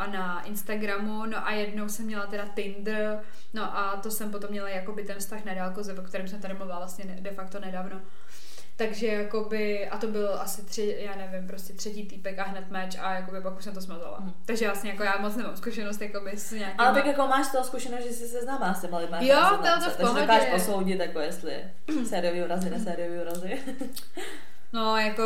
a 0.00 0.06
na 0.06 0.42
Instagramu, 0.42 1.26
no 1.26 1.46
a 1.46 1.52
jednou 1.52 1.88
jsem 1.88 2.06
měla 2.06 2.26
teda 2.26 2.44
Tinder, 2.54 3.20
no 3.54 3.78
a 3.78 3.96
to 3.96 4.10
jsem 4.10 4.30
potom 4.30 4.50
měla 4.50 4.68
jakoby 4.68 5.04
ten 5.04 5.18
vztah 5.18 5.44
na 5.44 5.54
dálku, 5.54 5.80
o 5.98 6.02
kterém 6.02 6.28
jsem 6.28 6.40
tady 6.40 6.54
mluvila 6.54 6.78
vlastně 6.78 7.04
de 7.04 7.30
facto 7.30 7.60
nedávno. 7.60 8.00
Takže 8.76 9.06
jakoby, 9.06 9.88
a 9.88 9.98
to 9.98 10.06
byl 10.06 10.34
asi 10.40 10.64
tři, 10.64 10.96
já 11.00 11.16
nevím, 11.16 11.46
prostě 11.48 11.72
třetí 11.72 12.06
týpek 12.06 12.38
a 12.38 12.42
hned 12.42 12.70
meč 12.70 12.96
a 13.00 13.14
jakoby 13.14 13.40
pak 13.40 13.58
už 13.58 13.64
jsem 13.64 13.74
to 13.74 13.80
smazala. 13.80 14.18
Hmm. 14.18 14.34
Takže 14.44 14.66
vlastně 14.66 14.90
jako 14.90 15.02
já 15.02 15.18
moc 15.18 15.36
nemám 15.36 15.56
zkušenost 15.56 16.00
jakoby 16.00 16.30
s 16.36 16.50
nějakým... 16.50 16.80
Ale 16.80 16.94
tak 16.94 17.06
jako 17.06 17.26
máš 17.26 17.52
toho 17.52 17.64
zkušenost, 17.64 18.04
že 18.04 18.10
jsi 18.10 18.28
se 18.28 18.42
známá 18.42 18.74
s 18.74 18.80
těma 18.80 18.98
lidmi. 18.98 19.28
Jo, 19.28 19.40
to 19.50 19.84
to 19.84 19.90
v 19.90 19.96
pohodě. 19.96 20.20
Takže 20.20 20.20
dokážeš 20.20 20.50
posoudit, 20.50 21.00
jako 21.00 21.20
jestli 21.20 21.64
sériový 22.08 22.42
urazy, 22.42 22.70
nesériový 22.70 23.18
urazy. 23.18 23.58
No, 24.72 24.96
jako 24.96 25.22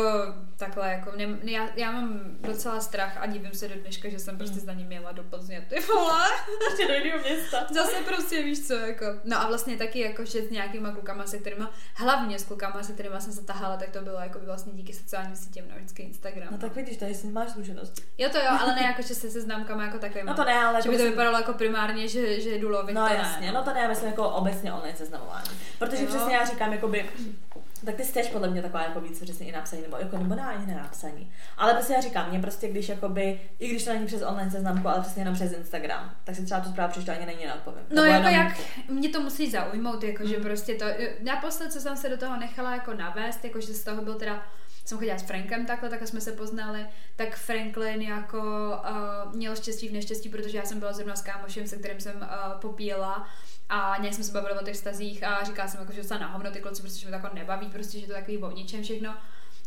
takhle, 0.57 0.91
jako 0.91 1.11
ne, 1.15 1.37
já, 1.43 1.69
já 1.75 1.91
mám 1.91 2.19
docela 2.39 2.79
strach 2.79 3.17
a 3.17 3.25
divím 3.25 3.53
se 3.53 3.67
do 3.67 3.75
dneška, 3.75 4.09
že 4.09 4.19
jsem 4.19 4.37
prostě 4.37 4.55
hmm. 4.55 4.65
za 4.65 4.73
ním 4.73 4.87
měla 4.87 5.11
do 5.11 5.23
Plzně, 5.23 5.65
ty 5.69 5.79
vole. 5.79 6.25
Ještě 6.69 6.87
do 6.87 6.93
jiného 6.93 7.19
města. 7.19 7.67
Zase 7.73 7.95
prostě 8.05 8.43
víš 8.43 8.67
co, 8.67 8.73
jako. 8.73 9.05
No 9.23 9.41
a 9.41 9.47
vlastně 9.47 9.77
taky 9.77 9.99
jako, 9.99 10.25
že 10.25 10.41
s 10.41 10.49
nějakýma 10.49 10.91
klukama, 10.91 11.25
se 11.25 11.37
kterýma, 11.37 11.71
hlavně 11.95 12.39
s 12.39 12.43
klukama, 12.43 12.83
se 12.83 12.93
kterýma 12.93 13.19
jsem 13.19 13.33
se 13.33 13.45
tahala, 13.45 13.77
tak 13.77 13.89
to 13.89 14.01
bylo 14.01 14.19
jako 14.19 14.39
vlastně 14.39 14.73
díky 14.73 14.93
sociálním 14.93 15.35
sítím, 15.35 15.65
no 15.69 15.75
vždycky 15.75 16.03
Instagram. 16.03 16.47
No 16.51 16.57
tak 16.57 16.75
vidíš, 16.75 16.97
tady 16.97 17.15
si 17.15 17.27
máš 17.27 17.49
zkušenost. 17.49 18.01
Jo 18.17 18.29
to 18.29 18.37
jo, 18.37 18.57
ale 18.61 18.75
ne 18.75 18.81
jako, 18.87 19.01
že 19.01 19.15
se 19.15 19.41
známkama 19.41 19.83
jako 19.83 19.99
takovým. 19.99 20.25
No 20.25 20.33
to 20.33 20.43
ne, 20.43 20.65
ale 20.65 20.81
že 20.81 20.89
by 20.89 20.95
to 20.95 20.97
myslím... 20.97 21.11
vypadalo 21.11 21.37
jako 21.37 21.53
primárně, 21.53 22.07
že, 22.07 22.41
že 22.41 22.55
jdu 22.55 22.69
lovit, 22.69 22.93
No 22.93 23.07
jasně, 23.07 23.47
ne, 23.47 23.53
no. 23.53 23.59
no 23.59 23.65
to 23.65 23.73
ne, 23.73 23.79
já 23.79 23.87
myslím 23.87 24.09
jako 24.09 24.29
obecně 24.29 24.73
online 24.73 24.97
seznamování. 24.97 25.49
Protože 25.79 26.03
jo. 26.03 26.07
přesně 26.07 26.35
já 26.35 26.45
říkám, 26.45 26.73
jakoby, 26.73 27.09
tak 27.85 27.95
ty 27.95 28.03
jsi 28.03 28.29
podle 28.31 28.49
mě 28.49 28.61
taková 28.61 28.83
jako 28.83 29.01
víc 29.01 29.19
přesně 29.19 29.47
i 29.47 29.51
napsaní, 29.51 29.81
nebo 29.81 29.97
jako 29.97 30.17
nebo 30.17 30.41
ani 30.41 30.65
nenapsaní. 30.65 31.31
Ale 31.57 31.73
prostě 31.73 31.93
já 31.93 32.01
říkám, 32.01 32.29
mě 32.29 32.39
prostě 32.39 32.67
když 32.67 32.89
jakoby, 32.89 33.41
i 33.59 33.67
když 33.67 33.83
to 33.83 33.93
není 33.93 34.05
přes 34.05 34.21
online 34.21 34.51
seznamku, 34.51 34.87
ale 34.87 35.01
přesně 35.01 35.21
jenom 35.21 35.35
přes 35.35 35.51
Instagram, 35.51 36.15
tak 36.23 36.35
si 36.35 36.45
třeba 36.45 36.59
tu 36.59 36.69
zprávu 36.69 36.91
přečtu 36.91 37.11
ani 37.11 37.25
není 37.25 37.45
neodpovím. 37.45 37.83
No 37.89 38.03
nebo 38.03 38.13
jako 38.13 38.27
jenom... 38.27 38.47
jak, 38.47 38.57
mě 38.89 39.09
to 39.09 39.21
musí 39.21 39.51
zaujmout, 39.51 40.03
jako 40.03 40.23
mm. 40.23 40.43
prostě 40.43 40.75
to, 40.75 40.85
naposled, 41.23 41.73
co 41.73 41.79
jsem 41.79 41.97
se 41.97 42.09
do 42.09 42.17
toho 42.17 42.39
nechala 42.39 42.71
jako 42.71 42.93
navést, 42.93 43.45
jako 43.45 43.61
že 43.61 43.73
z 43.73 43.83
toho 43.83 44.01
byl 44.01 44.15
teda 44.15 44.43
jsem 44.85 44.97
chodila 44.97 45.17
s 45.17 45.23
Frankem 45.23 45.65
takhle, 45.65 45.89
tak 45.89 46.07
jsme 46.07 46.21
se 46.21 46.31
poznali, 46.31 46.85
tak 47.15 47.35
Franklin 47.35 48.01
jako 48.01 48.39
uh, 49.27 49.35
měl 49.35 49.55
štěstí 49.55 49.89
v 49.89 49.93
neštěstí, 49.93 50.29
protože 50.29 50.57
já 50.57 50.65
jsem 50.65 50.79
byla 50.79 50.93
zrovna 50.93 51.15
s 51.15 51.21
kámošem, 51.21 51.67
se 51.67 51.77
kterým 51.77 51.99
jsem 51.99 52.15
uh, 52.15 52.59
popíjela 52.61 53.29
a 53.69 53.95
nějak 53.99 54.13
jsme 54.13 54.23
se 54.23 54.31
bavili 54.31 54.59
o 54.59 54.63
těch 54.63 54.77
stazích 54.77 55.23
a 55.23 55.43
říká 55.43 55.67
jsem 55.67 55.79
jako, 55.79 55.93
že 55.93 56.03
se 56.03 56.19
na 56.19 56.27
hovno 56.27 56.51
ty 56.51 56.59
kluci, 56.59 56.81
prostě, 56.81 56.99
že 56.99 57.07
mě 57.07 57.17
to 57.17 57.25
jako 57.25 57.35
nebaví, 57.35 57.67
prostě, 57.69 57.99
že 57.99 58.07
to 58.07 58.13
takový 58.13 58.37
o 58.37 58.51
ničem 58.51 58.83
všechno. 58.83 59.15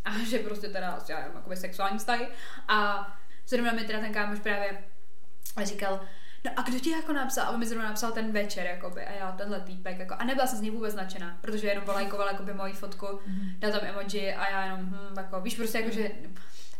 A 0.05 0.19
že 0.31 0.39
prostě 0.39 0.69
teda, 0.69 0.99
já 1.09 1.19
mám 1.19 1.37
jako 1.37 1.57
sexuální 1.57 1.99
vztahy. 1.99 2.29
A 2.69 3.07
zrovna 3.47 3.73
mi 3.73 3.85
teda 3.85 4.01
ten 4.01 4.13
kámoš 4.13 4.39
právě 4.39 4.85
říkal, 5.65 6.01
no 6.45 6.51
a 6.57 6.63
kdo 6.63 6.79
ti 6.79 6.91
jako 6.91 7.13
napsal? 7.13 7.47
A 7.47 7.51
on 7.51 7.59
mi 7.59 7.67
zrovna 7.67 7.89
napsal 7.89 8.13
ten 8.13 8.33
večer, 8.33 8.67
jakoby, 8.67 9.05
a 9.07 9.13
já 9.13 9.33
tenhle 9.33 9.61
týpek, 9.61 9.99
jako, 9.99 10.15
a 10.19 10.25
nebyla 10.25 10.47
jsem 10.47 10.59
z 10.59 10.63
něj 10.63 10.71
vůbec 10.71 10.93
značená, 10.93 11.39
protože 11.41 11.67
jenom 11.67 11.85
polajkoval 11.85 12.29
jakoby 12.29 12.55
moji 12.55 12.73
fotku, 12.73 13.07
mm-hmm. 13.07 13.59
dal 13.59 13.73
tam 13.73 13.81
emoji 13.85 14.35
a 14.35 14.51
já 14.51 14.65
jenom, 14.65 14.81
hm, 14.81 15.17
jako, 15.17 15.41
víš, 15.41 15.57
prostě 15.57 15.79
jako, 15.79 15.91
že 15.91 16.11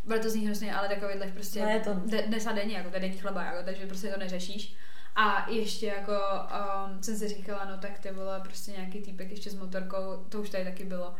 bude 0.03 0.19
to 0.19 0.29
z 0.29 0.35
ní 0.35 0.45
hrozně, 0.45 0.75
ale 0.75 0.87
takovýhle 0.87 1.27
prostě 1.27 1.65
no, 1.65 1.93
to... 1.93 1.93
dnes 2.27 2.47
a 2.47 2.51
denně, 2.51 2.77
jako 2.77 2.89
to 2.89 2.99
denní 2.99 3.17
chleba, 3.17 3.43
jako, 3.43 3.63
takže 3.65 3.85
prostě 3.85 4.07
to 4.07 4.19
neřešíš. 4.19 4.75
A 5.15 5.49
ještě 5.49 5.85
jako 5.85 6.11
um, 6.11 7.03
jsem 7.03 7.15
si 7.15 7.27
říkala, 7.27 7.65
no 7.65 7.77
tak 7.77 7.99
ty 7.99 8.11
vole, 8.11 8.39
prostě 8.39 8.71
nějaký 8.71 9.01
týpek 9.01 9.29
ještě 9.29 9.49
s 9.49 9.55
motorkou, 9.55 10.25
to 10.29 10.41
už 10.41 10.49
tady 10.49 10.63
taky 10.63 10.85
bylo. 10.85 11.15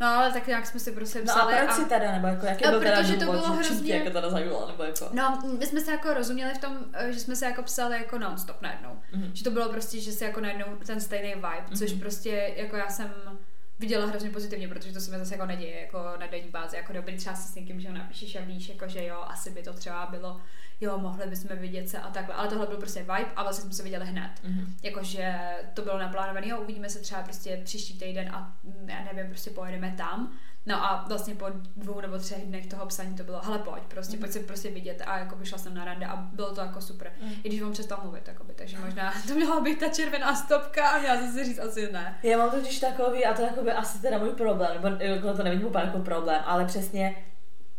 No 0.00 0.06
ale 0.06 0.32
tak 0.32 0.46
nějak 0.46 0.66
jsme 0.66 0.80
si 0.80 0.92
prostě 0.92 1.22
psali. 1.22 1.54
No 1.54 1.60
a 1.60 1.64
proč 1.64 1.76
si 1.76 1.84
teda, 1.84 2.12
nebo 2.12 2.26
jako 2.26 2.46
jaký 2.46 2.64
no, 2.64 2.70
byl 2.70 2.80
protože 2.80 3.12
teda 3.12 3.26
to 3.26 3.32
bylo 3.32 3.52
hrozně... 3.52 3.94
jako 3.94 4.10
teda 4.10 4.30
zajímalo, 4.30 4.66
nebo 4.68 4.82
jako... 4.82 5.08
No, 5.12 5.42
my 5.58 5.66
jsme 5.66 5.80
se 5.80 5.92
jako 5.92 6.14
rozuměli 6.14 6.54
v 6.54 6.58
tom, 6.58 6.78
že 7.08 7.20
jsme 7.20 7.36
se 7.36 7.44
jako 7.44 7.62
psali 7.62 7.96
jako 7.96 8.18
non-stop 8.18 8.62
najednou. 8.62 8.90
Mm-hmm. 8.90 9.30
Že 9.32 9.44
to 9.44 9.50
bylo 9.50 9.68
prostě, 9.68 10.00
že 10.00 10.12
se 10.12 10.24
jako 10.24 10.40
najednou 10.40 10.66
ten 10.86 11.00
stejný 11.00 11.34
vibe, 11.34 11.48
mm-hmm. 11.48 11.78
což 11.78 11.92
prostě 11.92 12.54
jako 12.56 12.76
já 12.76 12.88
jsem 12.88 13.14
viděla 13.80 14.06
hrozně 14.06 14.30
pozitivně, 14.30 14.68
protože 14.68 14.92
to 14.92 15.00
se 15.00 15.10
mi 15.10 15.18
zase 15.18 15.34
jako 15.34 15.46
neděje 15.46 15.80
jako 15.80 15.98
na 16.20 16.26
denní 16.26 16.48
bázi, 16.48 16.76
jako 16.76 16.92
dobrý 16.92 17.16
třeba 17.16 17.36
si 17.36 17.52
s 17.52 17.54
někým, 17.54 17.80
že 17.80 17.88
ho 17.88 17.94
napíšeš 17.94 18.36
a 18.36 18.40
víš, 18.40 18.68
jako 18.68 18.88
že 18.88 19.06
jo, 19.06 19.24
asi 19.26 19.50
by 19.50 19.62
to 19.62 19.72
třeba 19.72 20.06
bylo 20.06 20.40
jo, 20.80 20.98
mohli 20.98 21.26
bychom 21.26 21.56
vidět 21.56 21.88
se 21.88 21.98
a 21.98 22.10
takhle. 22.10 22.34
Ale 22.34 22.48
tohle 22.48 22.66
byl 22.66 22.76
prostě 22.76 23.00
vibe 23.00 23.32
a 23.36 23.42
vlastně 23.42 23.64
jsme 23.64 23.72
se 23.72 23.82
viděli 23.82 24.06
hned. 24.06 24.30
Mm-hmm. 24.44 24.66
Jakože 24.82 25.40
to 25.74 25.82
bylo 25.82 25.98
naplánované, 25.98 26.48
jo, 26.48 26.60
uvidíme 26.60 26.90
se 26.90 26.98
třeba 26.98 27.22
prostě 27.22 27.60
příští 27.64 27.98
týden 27.98 28.28
a 28.34 28.56
já 28.86 29.04
nevím, 29.12 29.30
prostě 29.30 29.50
pojedeme 29.50 29.94
tam. 29.96 30.38
No 30.66 30.84
a 30.84 31.04
vlastně 31.08 31.34
po 31.34 31.46
dvou 31.76 32.00
nebo 32.00 32.18
třech 32.18 32.46
dnech 32.46 32.66
toho 32.66 32.86
psaní 32.86 33.14
to 33.14 33.24
bylo, 33.24 33.40
hele 33.44 33.58
pojď, 33.58 33.82
prostě 33.82 34.16
mm. 34.16 34.20
pojď 34.20 34.32
se 34.32 34.40
prostě 34.40 34.70
vidět 34.70 35.02
a 35.06 35.18
jako 35.18 35.44
šla 35.44 35.58
jsem 35.58 35.74
na 35.74 35.84
rande 35.84 36.06
a 36.06 36.16
bylo 36.16 36.54
to 36.54 36.60
jako 36.60 36.80
super. 36.80 37.12
Mm. 37.22 37.32
I 37.44 37.48
když 37.48 37.62
on 37.62 37.72
přestal 37.72 37.98
mluvit, 38.02 38.28
jakoby, 38.28 38.52
takže 38.54 38.78
možná 38.78 39.12
to 39.28 39.34
měla 39.34 39.60
být 39.60 39.80
ta 39.80 39.88
červená 39.88 40.34
stopka 40.34 40.88
a 40.88 40.98
měla 40.98 41.16
jsem 41.16 41.32
si 41.32 41.44
říct 41.44 41.58
asi 41.58 41.92
ne. 41.92 42.18
Já 42.22 42.38
mám 42.38 42.50
totiž 42.50 42.80
takový, 42.80 43.24
a 43.24 43.34
to 43.34 43.42
jakoby 43.42 43.72
asi 43.72 44.02
teda 44.02 44.18
můj 44.18 44.30
problém, 44.30 44.70
nebo 44.82 45.04
jako 45.04 45.36
to 45.36 45.42
nevidím 45.42 45.66
úplně 45.66 45.84
jako 45.84 45.98
problém, 45.98 46.42
ale 46.46 46.64
přesně 46.64 47.16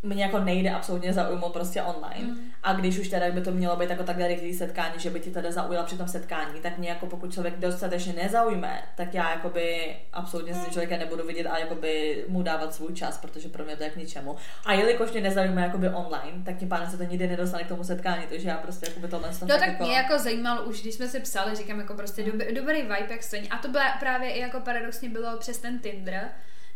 mě 0.03 0.23
jako 0.23 0.39
nejde 0.39 0.71
absolutně 0.71 1.13
zaujmout 1.13 1.53
prostě 1.53 1.81
online. 1.81 2.33
Mm. 2.33 2.51
A 2.63 2.73
když 2.73 2.99
už 2.99 3.09
teda 3.09 3.31
by 3.31 3.41
to 3.41 3.51
mělo 3.51 3.75
být 3.75 3.89
jako 3.89 4.03
takhle 4.03 4.27
rychlý 4.27 4.53
setkání, 4.53 4.93
že 4.97 5.09
by 5.09 5.19
ti 5.19 5.31
teda 5.31 5.51
zaujala 5.51 5.85
při 5.85 5.97
tom 5.97 6.07
setkání, 6.07 6.61
tak 6.61 6.77
mě 6.77 6.89
jako 6.89 7.05
pokud 7.05 7.33
člověk 7.33 7.57
dostatečně 7.57 8.13
nezaujme, 8.13 8.83
tak 8.95 9.13
já 9.13 9.29
jakoby 9.29 9.95
absolutně 10.13 10.53
s 10.53 10.63
tím 10.63 10.71
člověkem 10.71 10.99
nebudu 10.99 11.27
vidět 11.27 11.47
a 11.47 11.57
jakoby 11.57 12.25
mu 12.27 12.43
dávat 12.43 12.73
svůj 12.73 12.93
čas, 12.93 13.17
protože 13.17 13.49
pro 13.49 13.63
mě 13.63 13.75
to 13.75 13.83
je 13.83 13.89
k 13.89 13.95
ničemu. 13.95 14.35
A 14.65 14.73
jelikož 14.73 15.11
mě 15.11 15.21
nezaujme 15.21 15.61
jakoby 15.61 15.89
online, 15.89 16.43
tak 16.45 16.57
tím 16.57 16.69
pádem 16.69 16.89
se 16.89 16.97
to 16.97 17.03
nikdy 17.03 17.27
nedostane 17.27 17.63
k 17.63 17.67
tomu 17.67 17.83
setkání, 17.83 18.23
takže 18.29 18.49
já 18.49 18.57
prostě 18.57 18.85
jakoby 18.85 19.07
tohle 19.07 19.29
No 19.41 19.47
tak 19.47 19.67
jako... 19.67 19.83
mě 19.83 19.93
jako 19.93 20.19
zajímalo 20.19 20.63
už, 20.63 20.81
když 20.81 20.95
jsme 20.95 21.07
si 21.07 21.19
psali, 21.19 21.55
říkám 21.55 21.79
jako 21.79 21.93
prostě 21.93 22.23
mm. 22.23 22.39
dobrý 22.55 22.81
vibe, 22.81 23.07
jak 23.09 23.23
stojí. 23.23 23.49
A 23.49 23.57
to 23.57 23.67
byla 23.67 23.91
právě 23.99 24.31
i 24.31 24.39
jako 24.39 24.59
paradoxně 24.59 25.09
bylo 25.09 25.37
přes 25.37 25.57
ten 25.57 25.79
Tinder, 25.79 26.31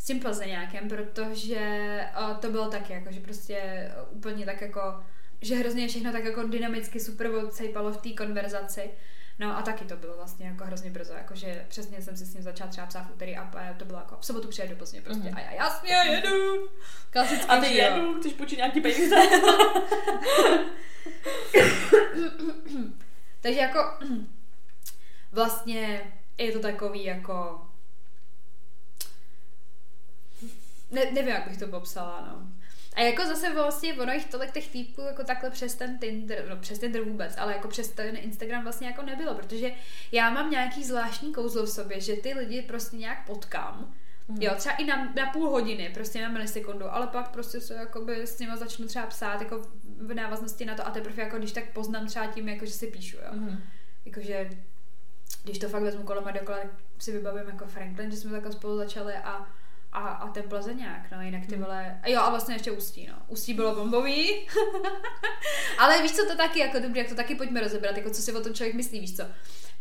s 0.06 0.08
tím 0.08 0.20
Plzeňákem, 0.20 0.90
protože 0.90 2.00
to 2.40 2.52
bylo 2.52 2.68
taky, 2.70 2.94
jako, 2.94 3.12
že 3.12 3.20
prostě 3.20 3.92
uh, 4.12 4.18
úplně 4.18 4.46
tak 4.46 4.62
jako, 4.62 4.82
že 5.42 5.56
hrozně 5.56 5.88
všechno 5.88 6.12
tak 6.12 6.26
jako 6.26 6.44
dynamicky 6.44 7.00
super 7.00 7.36
odsejpalo 7.36 7.92
v 7.92 7.98
té 7.98 8.10
konverzaci. 8.10 8.90
No 9.40 9.58
a 9.58 9.62
taky 9.62 9.86
to 9.86 9.96
bylo 9.96 10.16
vlastně 10.16 10.48
jako 10.48 10.66
hrozně 10.66 10.92
brzo, 10.92 11.14
jakože 11.14 11.66
přesně 11.68 12.02
jsem 12.02 12.18
si 12.18 12.26
s 12.26 12.34
ním 12.34 12.44
začala 12.44 12.70
třeba 12.70 12.88
psát 12.88 13.02
v 13.02 13.14
úterý 13.14 13.38
a 13.38 13.74
to 13.78 13.86
bylo 13.86 14.00
jako 14.00 14.18
v 14.20 14.26
sobotu 14.26 14.48
přijedu 14.48 14.74
do 14.74 14.78
Plzně 14.78 15.02
prostě 15.02 15.30
mm-hmm. 15.30 15.38
a 15.38 15.40
já 15.40 15.52
jasně 15.52 15.92
jedu. 15.92 16.70
Klasicky, 17.10 17.48
a 17.48 17.62
ty 17.62 17.74
jedu, 17.74 18.20
chceš 18.20 18.34
počít 18.34 18.58
nějaký 18.58 18.82
peníze. 18.82 19.16
Takže 23.42 23.60
jako 23.60 23.80
vlastně 25.32 26.12
je 26.38 26.52
to 26.52 26.60
takový 26.60 27.06
jako 27.06 27.62
ne, 30.92 31.02
nevím, 31.12 31.28
jak 31.28 31.48
bych 31.48 31.58
to 31.58 31.68
popsala, 31.68 32.28
no. 32.28 32.50
A 32.96 33.02
jako 33.02 33.26
zase 33.26 33.54
vlastně 33.54 33.94
ono 33.94 34.14
jich 34.14 34.26
tolik 34.26 34.52
těch 34.52 34.68
týpků 34.68 35.02
jako 35.02 35.24
takhle 35.24 35.50
přes 35.50 35.76
ten 35.76 36.00
Tinder, 36.00 36.46
no 36.50 36.58
přes 36.58 36.80
Tinder 36.80 37.02
vůbec, 37.02 37.36
ale 37.38 37.54
jako 37.54 37.68
přes 37.68 37.90
ten 37.90 38.16
Instagram 38.16 38.64
vlastně 38.64 38.88
jako 38.88 39.02
nebylo, 39.02 39.36
protože 39.36 39.72
já 40.12 40.30
mám 40.30 40.52
nějaký 40.52 40.84
zvláštní 40.84 41.34
kouzlo 41.34 41.64
v 41.64 41.70
sobě, 41.70 42.02
že 42.02 42.16
ty 42.16 42.34
lidi 42.34 42.62
prostě 42.62 42.98
nějak 42.98 43.26
potkám, 43.26 43.96
Mm. 44.28 44.38
Jo, 44.42 44.54
třeba 44.58 44.76
i 44.76 44.86
na, 44.86 45.14
na 45.16 45.32
půl 45.32 45.50
hodiny, 45.50 45.92
prostě 45.94 46.22
na 46.22 46.30
milisekundu, 46.30 46.94
ale 46.94 47.08
pak 47.08 47.30
prostě 47.30 47.62
se 47.62 47.74
jakoby 47.74 48.28
s 48.28 48.40
nimi 48.40 48.58
začnu 48.58 48.88
třeba 48.88 49.06
psát 49.06 49.42
jako 49.42 49.62
v 49.98 50.14
návaznosti 50.14 50.66
na 50.66 50.76
to 50.76 50.88
a 50.88 50.92
teprve 50.92 51.24
jako 51.24 51.38
když 51.38 51.52
tak 51.52 51.74
poznám 51.74 52.08
třeba 52.08 52.28
tím, 52.28 52.50
jako 52.50 52.66
že 52.66 52.72
si 52.72 52.88
píšu, 52.88 53.18
jo. 53.18 53.32
Mm. 53.32 53.64
Jakože 54.06 54.50
když 55.44 55.60
to 55.60 55.70
fakt 55.70 55.82
vezmu 55.82 56.04
kolem 56.04 56.28
a 56.28 56.32
dokola, 56.32 56.58
si 57.00 57.12
vybavím 57.12 57.48
jako 57.48 57.66
Franklin, 57.66 58.12
že 58.12 58.18
jsme 58.18 58.32
takhle 58.32 58.52
spolu 58.52 58.78
začali 58.78 59.14
a 59.14 59.48
a, 59.96 60.08
a 60.08 60.28
ten 60.28 60.44
Plzeňák, 60.44 61.12
no, 61.12 61.22
jinak 61.22 61.46
ty 61.46 61.56
hmm. 61.56 61.64
vole, 61.64 62.00
jo 62.06 62.22
a 62.22 62.30
vlastně 62.30 62.56
ještě 62.56 62.72
Ústí, 62.72 63.08
no. 63.08 63.16
Ústí 63.28 63.54
bylo 63.54 63.76
bombový, 63.76 64.48
ale 65.78 66.02
víš 66.02 66.12
co 66.12 66.26
to 66.26 66.36
taky, 66.36 66.60
jako 66.60 66.80
dobrý, 66.80 67.00
jak 67.00 67.10
to 67.10 67.16
taky 67.16 67.36
pojďme 67.36 67.62
rozebrat, 67.62 67.98
jako 67.98 68.10
co 68.10 68.22
si 68.22 68.34
o 68.34 68.42
tom 68.42 68.54
člověk 68.54 68.76
myslí, 68.76 69.00
víš 69.00 69.18
co. 69.18 69.24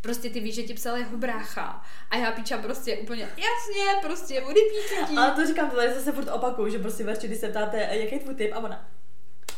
Prostě 0.01 0.31
ty 0.31 0.41
víš, 0.41 0.55
že 0.55 0.63
ti 0.63 0.75
psal 0.75 0.97
jeho 0.97 1.17
brácha 1.17 1.83
a 2.11 2.17
já 2.17 2.33
píča 2.33 2.59
prostě 2.59 2.97
úplně, 2.97 3.23
jasně, 3.23 4.01
prostě 4.03 4.43
odepíču 4.43 5.19
Ale 5.19 5.31
to 5.31 5.47
říkám, 5.47 5.71
to 5.71 5.81
je 5.81 5.95
zase 5.95 6.13
furt 6.13 6.29
opakuju, 6.29 6.69
že 6.69 6.79
prostě 6.79 7.05
verči, 7.05 7.27
když 7.27 7.39
se 7.39 7.49
ptáte, 7.49 7.89
jaký 7.91 8.15
je 8.15 8.21
tvůj 8.21 8.35
typ 8.35 8.53
a 8.55 8.59
ona, 8.59 8.89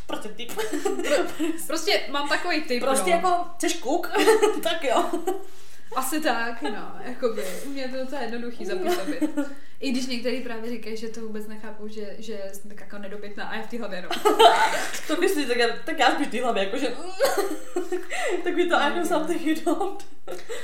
prostě 0.06 0.28
typ. 0.28 0.52
prostě 1.66 2.06
mám 2.10 2.28
takový 2.28 2.62
typ, 2.62 2.82
Prostě 2.82 3.10
no. 3.10 3.16
jako, 3.16 3.44
chceš 3.56 3.76
kuk? 3.76 4.10
tak 4.62 4.84
jo. 4.84 5.10
Asi 5.96 6.20
tak, 6.20 6.62
no, 6.62 6.92
jakoby, 7.04 7.44
mě 7.66 7.82
je 7.82 7.88
to 7.88 7.96
docela 7.96 8.22
jednoduchý 8.22 8.66
zapůsobit. 8.66 9.38
I 9.80 9.90
když 9.90 10.06
některý 10.06 10.40
právě 10.40 10.70
říkají, 10.70 10.96
že 10.96 11.08
to 11.08 11.20
vůbec 11.20 11.46
nechápou, 11.46 11.88
že, 11.88 12.16
že 12.18 12.42
jsem 12.52 12.70
tak 12.70 12.80
jako 12.80 12.98
nedobytná 12.98 13.44
a 13.44 13.56
já 13.56 13.62
v 13.62 13.70
té 13.70 13.78
hlavě 13.78 14.02
no. 14.02 14.08
to 15.06 15.16
myslíš, 15.16 15.46
tak, 15.46 15.56
já, 15.56 15.68
tak 15.84 15.98
já 15.98 16.10
spíš 16.10 16.26
v 16.26 16.30
té 16.30 16.42
hlavě, 16.42 16.64
jakože 16.64 16.88
tak 18.44 18.54
mi 18.54 18.66
to 18.66 18.76
I 18.76 19.06
something 19.06 19.46
you 19.46 19.54
don't. 19.64 20.06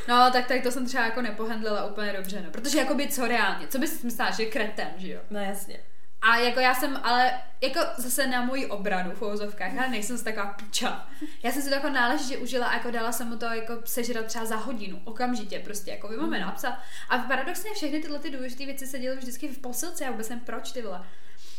no, 0.09 0.31
tak, 0.33 0.47
tak 0.49 0.63
to 0.63 0.71
jsem 0.71 0.87
třeba 0.87 1.05
jako 1.05 1.23
nepohendlila 1.23 1.85
úplně 1.85 2.13
dobře, 2.13 2.43
no. 2.43 2.51
Protože 2.51 2.79
jakoby 2.79 3.09
co 3.09 3.29
reálně, 3.29 3.67
co 3.69 3.79
bys 3.79 4.03
myslela, 4.03 4.31
že 4.31 4.47
kretem, 4.47 4.89
že 4.97 5.13
jo? 5.13 5.21
No 5.31 5.41
jasně. 5.41 5.81
A 6.23 6.37
jako 6.37 6.61
já 6.61 6.75
jsem, 6.75 7.01
ale 7.03 7.41
jako 7.61 7.81
zase 7.97 8.27
na 8.27 8.45
moji 8.45 8.67
obranu 8.67 9.11
v 9.15 9.23
uvozovkách, 9.23 9.73
já 9.73 9.87
nejsem 9.89 10.17
z 10.17 10.23
taková 10.23 10.47
piča. 10.47 11.09
Já 11.43 11.53
jsem 11.53 11.63
si 11.63 11.69
to 11.69 11.75
jako 11.75 11.89
náležitě 11.89 12.39
užila 12.39 12.67
a 12.67 12.75
jako 12.75 12.91
dala 12.91 13.13
jsem 13.13 13.29
mu 13.29 13.37
to 13.37 13.45
jako 13.45 13.75
sežrat 13.85 14.27
třeba 14.27 14.45
za 14.45 14.57
hodinu, 14.57 15.01
okamžitě 15.05 15.59
prostě, 15.59 15.91
jako 15.91 16.09
vy 16.09 16.17
máme 16.17 16.41
napsat. 16.41 16.79
A 17.09 17.19
paradoxně 17.19 17.71
všechny 17.75 18.01
tyhle 18.01 18.19
ty 18.19 18.31
důležité 18.31 18.67
věci 18.67 18.87
se 18.87 18.99
děly 18.99 19.17
vždycky 19.17 19.49
v 19.49 19.59
posilce, 19.59 20.05
já 20.05 20.11
vůbec 20.11 20.29
nevím 20.29 20.45
proč 20.45 20.73
ty 20.73 20.83
vole. 20.83 21.05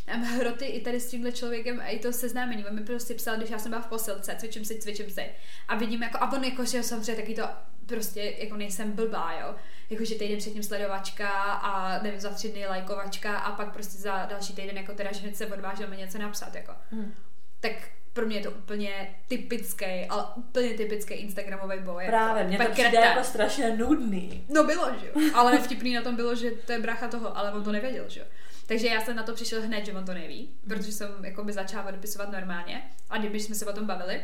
Mám 0.08 0.24
hroty 0.24 0.66
i 0.66 0.82
tady 0.82 1.00
s 1.00 1.10
tímhle 1.10 1.32
člověkem 1.32 1.80
a 1.80 1.88
i 1.88 2.00
to 2.00 2.14
seznámení. 2.14 2.66
On 2.66 2.76
mi 2.76 2.84
prostě 2.84 3.14
psal, 3.14 3.38
když 3.38 3.50
já 3.50 3.60
jsem 3.60 3.72
byla 3.72 3.82
v 3.82 3.88
posilce, 3.88 4.36
cvičím 4.40 4.66
si, 4.66 4.80
cvičím 4.80 5.10
si. 5.10 5.26
A 5.68 5.76
vidím 5.76 6.04
jako, 6.04 6.18
a 6.22 6.32
on 6.32 6.44
jako, 6.44 6.66
že 6.66 6.84
samozřejmě 6.84 7.16
taky 7.16 7.36
to 7.36 7.44
prostě 7.86 8.36
jako 8.38 8.58
nejsem 8.58 8.92
blbá, 8.92 9.34
jo. 9.42 9.56
Jakože 9.90 10.16
týden 10.16 10.38
předtím 10.38 10.64
sledovačka 10.64 11.30
a 11.54 12.04
nevím, 12.04 12.20
za 12.20 12.30
tři 12.30 12.50
dny 12.50 12.68
lajkovačka 12.68 13.38
a 13.38 13.52
pak 13.52 13.74
prostě 13.74 13.98
za 13.98 14.26
další 14.26 14.54
týden 14.54 14.78
jako 14.78 14.94
teda, 14.94 15.12
že 15.12 15.20
hned 15.20 15.38
se 15.38 15.48
odvážil 15.48 15.88
mi 15.88 15.98
něco 15.98 16.18
napsat, 16.18 16.56
jako. 16.56 16.74
Hmm. 16.92 17.14
Tak 17.60 17.72
pro 18.14 18.26
mě 18.26 18.38
je 18.38 18.44
to 18.44 18.52
úplně 18.52 19.16
typický, 19.28 20.06
ale 20.10 20.24
úplně 20.36 20.70
typický 20.70 21.14
Instagramový 21.14 21.80
boj. 21.80 22.06
Právě, 22.06 22.44
jako, 22.44 22.50
mě 22.50 22.58
to 22.58 22.72
přijde 22.72 22.98
jako 22.98 23.24
strašně 23.24 23.78
nudný. 23.78 24.46
No 24.50 24.64
bylo, 24.64 24.92
že 25.00 25.08
jo. 25.08 25.32
Ale 25.34 25.58
vtipný 25.58 25.94
na 25.94 26.02
tom 26.02 26.16
bylo, 26.16 26.36
že 26.36 26.52
to 26.52 26.72
je 26.72 26.80
bracha 26.80 27.08
toho, 27.08 27.38
ale 27.38 27.52
on 27.52 27.64
to 27.64 27.72
nevěděl, 27.72 28.06
že 28.08 28.20
jo. 28.20 28.26
Takže 28.68 28.88
já 28.88 29.02
jsem 29.02 29.16
na 29.16 29.24
to 29.24 29.34
přišel 29.34 29.62
hned, 29.62 29.86
že 29.86 29.94
on 29.94 30.06
to 30.06 30.14
neví, 30.14 30.50
protože 30.68 30.92
jsem 30.92 31.26
jako 31.26 31.44
by 31.44 31.54
začala 31.54 31.92
dopisovat 31.92 32.32
normálně 32.32 32.84
a 33.10 33.18
když 33.18 33.44
jsme 33.44 33.56
se 33.56 33.66
o 33.66 33.74
tom 33.74 33.86
bavili, 33.86 34.22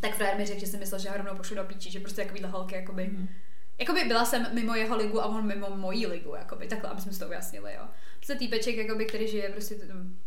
tak 0.00 0.14
frajer 0.14 0.36
mi 0.36 0.46
řekl, 0.46 0.60
že 0.60 0.66
si 0.66 0.76
myslel, 0.76 1.00
že 1.00 1.10
ho 1.10 1.16
rovnou 1.16 1.34
pošlu 1.34 1.56
do 1.56 1.64
píči, 1.64 1.90
že 1.90 2.00
prostě 2.00 2.22
takovýhle 2.22 2.48
holky, 2.48 2.74
jakoby, 2.74 3.06
mm. 3.06 3.28
Jakoby 3.78 4.04
byla 4.04 4.24
jsem 4.24 4.46
mimo 4.52 4.74
jeho 4.74 4.96
ligu 4.96 5.20
a 5.22 5.26
on 5.26 5.46
mimo 5.46 5.76
mojí 5.76 6.06
ligu, 6.06 6.34
jakoby, 6.34 6.66
takhle, 6.66 6.90
aby 6.90 7.00
jsme 7.00 7.12
si 7.12 7.18
to 7.18 7.28
ujasnili, 7.28 7.74
jo. 7.74 7.88
Prostě 8.16 8.34
týpeček, 8.34 8.76
jakoby, 8.76 9.04
který 9.04 9.28
žije 9.28 9.48
prostě, 9.48 9.74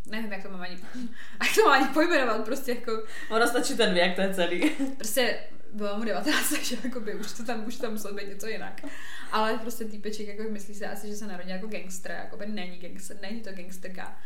nevím, 0.05 0.31
jak 0.31 0.43
to 0.43 0.49
mám 0.49 0.62
ani, 0.62 0.77
jak 1.43 1.55
to 1.55 1.63
mám 1.63 1.81
ani 1.81 1.93
pojmenovat, 1.93 2.45
prostě 2.45 2.71
jako. 2.71 3.03
Ono 3.29 3.47
stačí 3.47 3.77
ten 3.77 3.93
věk, 3.93 4.15
to 4.15 4.21
je 4.21 4.33
celý. 4.33 4.69
Prostě 4.97 5.39
bylo 5.73 5.97
mu 5.97 6.03
19, 6.03 6.49
takže 6.55 6.77
jakoby, 6.83 7.15
už 7.15 7.33
to 7.33 7.43
tam, 7.43 7.67
už 7.67 7.75
tam 7.75 7.91
muselo 7.91 8.13
být 8.13 8.27
něco 8.27 8.47
jinak. 8.47 8.81
Ale 9.31 9.57
prostě 9.57 9.85
týpeček 9.85 10.27
jako 10.27 10.43
myslí 10.51 10.75
si 10.75 10.85
asi, 10.85 11.07
že 11.07 11.15
se 11.15 11.27
narodil 11.27 11.55
jako 11.55 11.67
gangster, 11.67 12.12
jako 12.12 12.38
by 12.38 12.45
není 12.45 12.77
gangster, 12.77 13.17
není 13.21 13.41
to 13.41 13.51
gangsterka. 13.51 14.19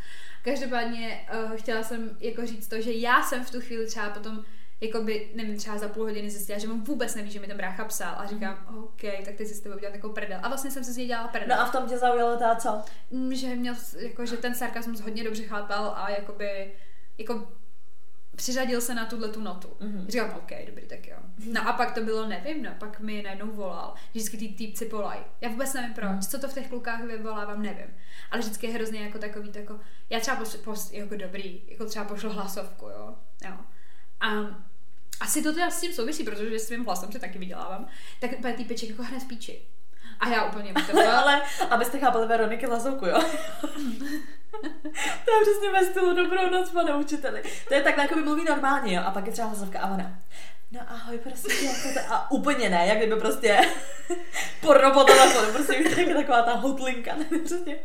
Každopádně 0.44 1.26
uh, 1.34 1.56
chtěla 1.56 1.82
jsem 1.82 2.16
jako 2.20 2.46
říct 2.46 2.68
to, 2.68 2.80
že 2.80 2.92
já 2.92 3.22
jsem 3.22 3.44
v 3.44 3.50
tu 3.50 3.60
chvíli 3.60 3.86
třeba 3.86 4.10
potom 4.10 4.44
jakoby, 4.80 5.30
nevím, 5.34 5.56
třeba 5.56 5.78
za 5.78 5.88
půl 5.88 6.04
hodiny 6.04 6.30
zjistila, 6.30 6.58
že 6.58 6.68
on 6.68 6.84
vůbec 6.84 7.14
neví, 7.14 7.30
že 7.30 7.40
mi 7.40 7.46
ten 7.46 7.56
brácha 7.56 7.84
psal 7.84 8.14
a 8.18 8.26
říkám, 8.26 8.66
mm. 8.70 8.78
OK, 8.78 9.02
tak 9.24 9.34
teď 9.34 9.48
si 9.48 9.54
s 9.54 9.60
tebou 9.60 9.76
udělat 9.76 9.92
takovou 9.92 10.14
prdel. 10.14 10.40
A 10.42 10.48
vlastně 10.48 10.70
jsem 10.70 10.84
se 10.84 10.92
z 10.92 10.96
něj 10.96 11.06
dělala 11.06 11.28
prdel. 11.28 11.48
No 11.48 11.60
a 11.60 11.64
v 11.64 11.72
tom 11.72 11.88
tě 11.88 11.98
zaujalo 11.98 12.36
ta 12.36 12.54
co? 12.54 12.82
Mm, 13.10 13.34
že 13.34 13.56
měl, 13.56 13.74
jako, 13.98 14.26
že 14.26 14.36
ten 14.36 14.54
sarkazmus 14.54 15.00
hodně 15.00 15.24
dobře 15.24 15.42
chápal 15.42 15.94
a 15.96 16.10
jakoby, 16.10 16.72
jako 17.18 17.48
přiřadil 18.36 18.80
se 18.80 18.94
na 18.94 19.06
tuhle 19.06 19.28
tu 19.28 19.40
notu. 19.40 19.68
Mm-hmm. 19.68 20.06
Říkám, 20.06 20.30
OK, 20.36 20.66
dobrý, 20.66 20.86
tak 20.86 21.06
jo. 21.06 21.16
No 21.52 21.68
a 21.68 21.72
pak 21.72 21.94
to 21.94 22.00
bylo, 22.00 22.28
nevím, 22.28 22.62
no, 22.62 22.70
pak 22.78 23.00
mi 23.00 23.22
najednou 23.22 23.50
volal. 23.50 23.94
Vždycky 24.10 24.36
ty 24.36 24.48
týpci 24.48 24.88
volají. 24.88 25.20
Já 25.40 25.48
vůbec 25.48 25.72
nevím 25.72 25.94
proč, 25.94 26.10
mm. 26.10 26.20
co 26.20 26.38
to 26.38 26.48
v 26.48 26.54
těch 26.54 26.68
klukách 26.68 27.02
vyvolávám, 27.02 27.62
nevím. 27.62 27.96
Ale 28.30 28.40
vždycky 28.40 28.66
je 28.66 28.72
hrozně 28.72 29.00
jako 29.00 29.18
takový, 29.18 29.52
tako, 29.52 29.80
já 30.10 30.20
třeba 30.20 30.36
pošlu, 30.36 30.74
jako 30.92 31.16
dobrý, 31.16 31.62
jako 31.68 31.84
třeba 31.84 32.04
pošlu 32.04 32.30
hlasovku, 32.30 32.86
jo. 32.86 33.14
jo. 33.44 33.56
A 34.20 34.28
asi 35.20 35.42
to 35.42 35.52
teda 35.52 35.70
s 35.70 35.80
tím 35.80 35.92
souvisí, 35.92 36.24
protože 36.24 36.58
s 36.58 36.66
svým 36.66 36.84
hlasem 36.84 37.12
se 37.12 37.18
taky 37.18 37.38
vydělávám, 37.38 37.86
tak 38.20 38.30
úplně 38.38 38.54
týpeček 38.54 38.88
jako 38.88 39.02
hned 39.02 39.28
píči. 39.28 39.62
A 40.20 40.28
já 40.28 40.44
úplně 40.44 40.72
Ale 41.22 41.42
abyste 41.70 41.98
chápali 41.98 42.26
Veroniky 42.26 42.66
Lazouku, 42.66 43.06
jo? 43.06 43.20
to 45.24 45.30
je 45.30 45.42
přesně 45.42 45.72
ve 45.72 45.84
stylu 45.84 46.14
dobrou 46.14 46.50
noc, 46.50 46.70
pane 46.70 46.94
učiteli. 46.94 47.42
To 47.68 47.74
je 47.74 47.82
tak, 47.82 47.96
jako 47.96 48.14
by 48.14 48.22
mluví 48.22 48.44
normálně, 48.44 48.96
jo? 48.96 49.02
A 49.06 49.10
pak 49.10 49.26
je 49.26 49.32
třeba 49.32 49.48
hlasovka 49.48 49.80
a 49.80 49.94
ona. 49.94 50.18
No 50.74 50.80
ahoj, 50.88 51.18
prostě, 51.18 51.64
jako 51.64 51.88
to, 51.94 52.14
a 52.14 52.30
úplně 52.30 52.68
ne, 52.68 52.84
jak 52.86 52.98
kdyby 52.98 53.16
prostě 53.16 53.60
porno 54.60 54.92
po 54.92 55.04
telefonu, 55.04 55.52
prostě 55.52 55.78
víte, 55.78 56.00
jako 56.00 56.14
taková 56.14 56.42
ta 56.42 56.54
hotlinka, 56.54 57.16
přesně, 57.44 57.76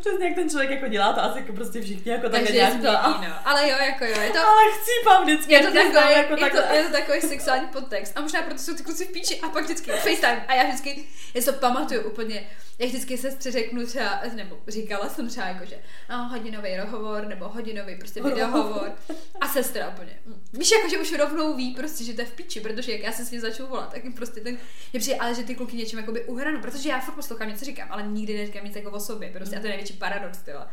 přesně 0.00 0.26
jak 0.26 0.34
ten 0.34 0.50
člověk 0.50 0.70
jako 0.70 0.88
dělá 0.88 1.12
to 1.12 1.22
asi 1.22 1.38
jako 1.38 1.52
prostě 1.52 1.82
všichni 1.82 2.12
jako 2.12 2.28
takhle 2.28 2.52
nějak 2.52 2.72
to, 2.72 2.92
no. 2.92 3.26
Ale 3.44 3.68
jo, 3.68 3.76
jako 3.80 4.04
jo, 4.04 4.20
je 4.20 4.30
to... 4.30 4.38
Ale 4.38 4.62
chcípám 4.72 5.22
vždycky, 5.24 5.52
je 5.52 5.60
to, 5.60 5.72
takový, 5.72 6.12
jako 6.12 6.44
je, 6.44 6.50
to, 6.50 6.74
je 6.74 6.84
to 6.84 6.92
takový 6.92 7.20
sexuální 7.20 7.66
podtext. 7.66 8.12
A 8.16 8.20
možná 8.20 8.42
proto 8.42 8.58
jsou 8.58 8.74
ty 8.74 8.82
kluci 8.82 9.04
v 9.04 9.12
píči. 9.12 9.40
A 9.40 9.48
pak 9.48 9.64
vždycky 9.64 9.90
FaceTime. 9.90 10.44
A 10.48 10.54
já 10.54 10.64
vždycky, 10.64 11.04
já 11.34 11.42
to 11.42 11.52
pamatuju 11.52 12.02
úplně, 12.02 12.46
já 12.80 12.86
vždycky 12.86 13.18
se 13.18 13.50
řeknu 13.50 13.86
třeba, 13.86 14.20
nebo 14.34 14.58
říkala 14.68 15.08
jsem 15.08 15.28
třeba 15.28 15.46
jako, 15.46 15.64
že 15.64 15.78
no, 16.10 16.28
hodinový 16.28 16.76
rozhovor 16.76 17.26
nebo 17.26 17.48
hodinový 17.48 17.96
prostě 17.96 18.22
videohovor 18.22 18.92
a 19.40 19.48
sestra 19.48 19.88
úplně. 19.88 20.18
Víš, 20.52 20.70
jako, 20.70 20.88
že 20.88 20.98
už 20.98 21.12
rovnou 21.12 21.56
ví 21.56 21.74
prostě, 21.74 22.04
že 22.04 22.12
to 22.14 22.20
je 22.20 22.26
v 22.26 22.32
píči, 22.32 22.60
protože 22.60 22.92
jak 22.92 23.00
já 23.00 23.12
se 23.12 23.24
s 23.24 23.30
ním 23.30 23.40
začnu 23.40 23.66
volat, 23.66 23.92
tak 23.92 24.04
jim 24.04 24.12
prostě 24.12 24.40
ten, 24.40 24.58
je 24.92 25.00
přijde, 25.00 25.18
ale 25.18 25.34
že 25.34 25.42
ty 25.42 25.54
kluky 25.54 25.76
něčím 25.76 25.98
jakoby 25.98 26.24
uhranu, 26.24 26.60
protože 26.60 26.88
já 26.88 27.00
furt 27.00 27.14
poslouchám 27.14 27.48
něco 27.48 27.64
říkám, 27.64 27.88
ale 27.90 28.02
nikdy 28.02 28.38
neříkám 28.38 28.64
nic 28.64 28.76
jako 28.76 28.90
o 28.90 29.00
sobě, 29.00 29.30
prostě 29.30 29.56
a 29.56 29.60
to 29.60 29.66
je 29.66 29.70
největší 29.70 29.94
paradox, 29.94 30.38
tyhle. 30.38 30.66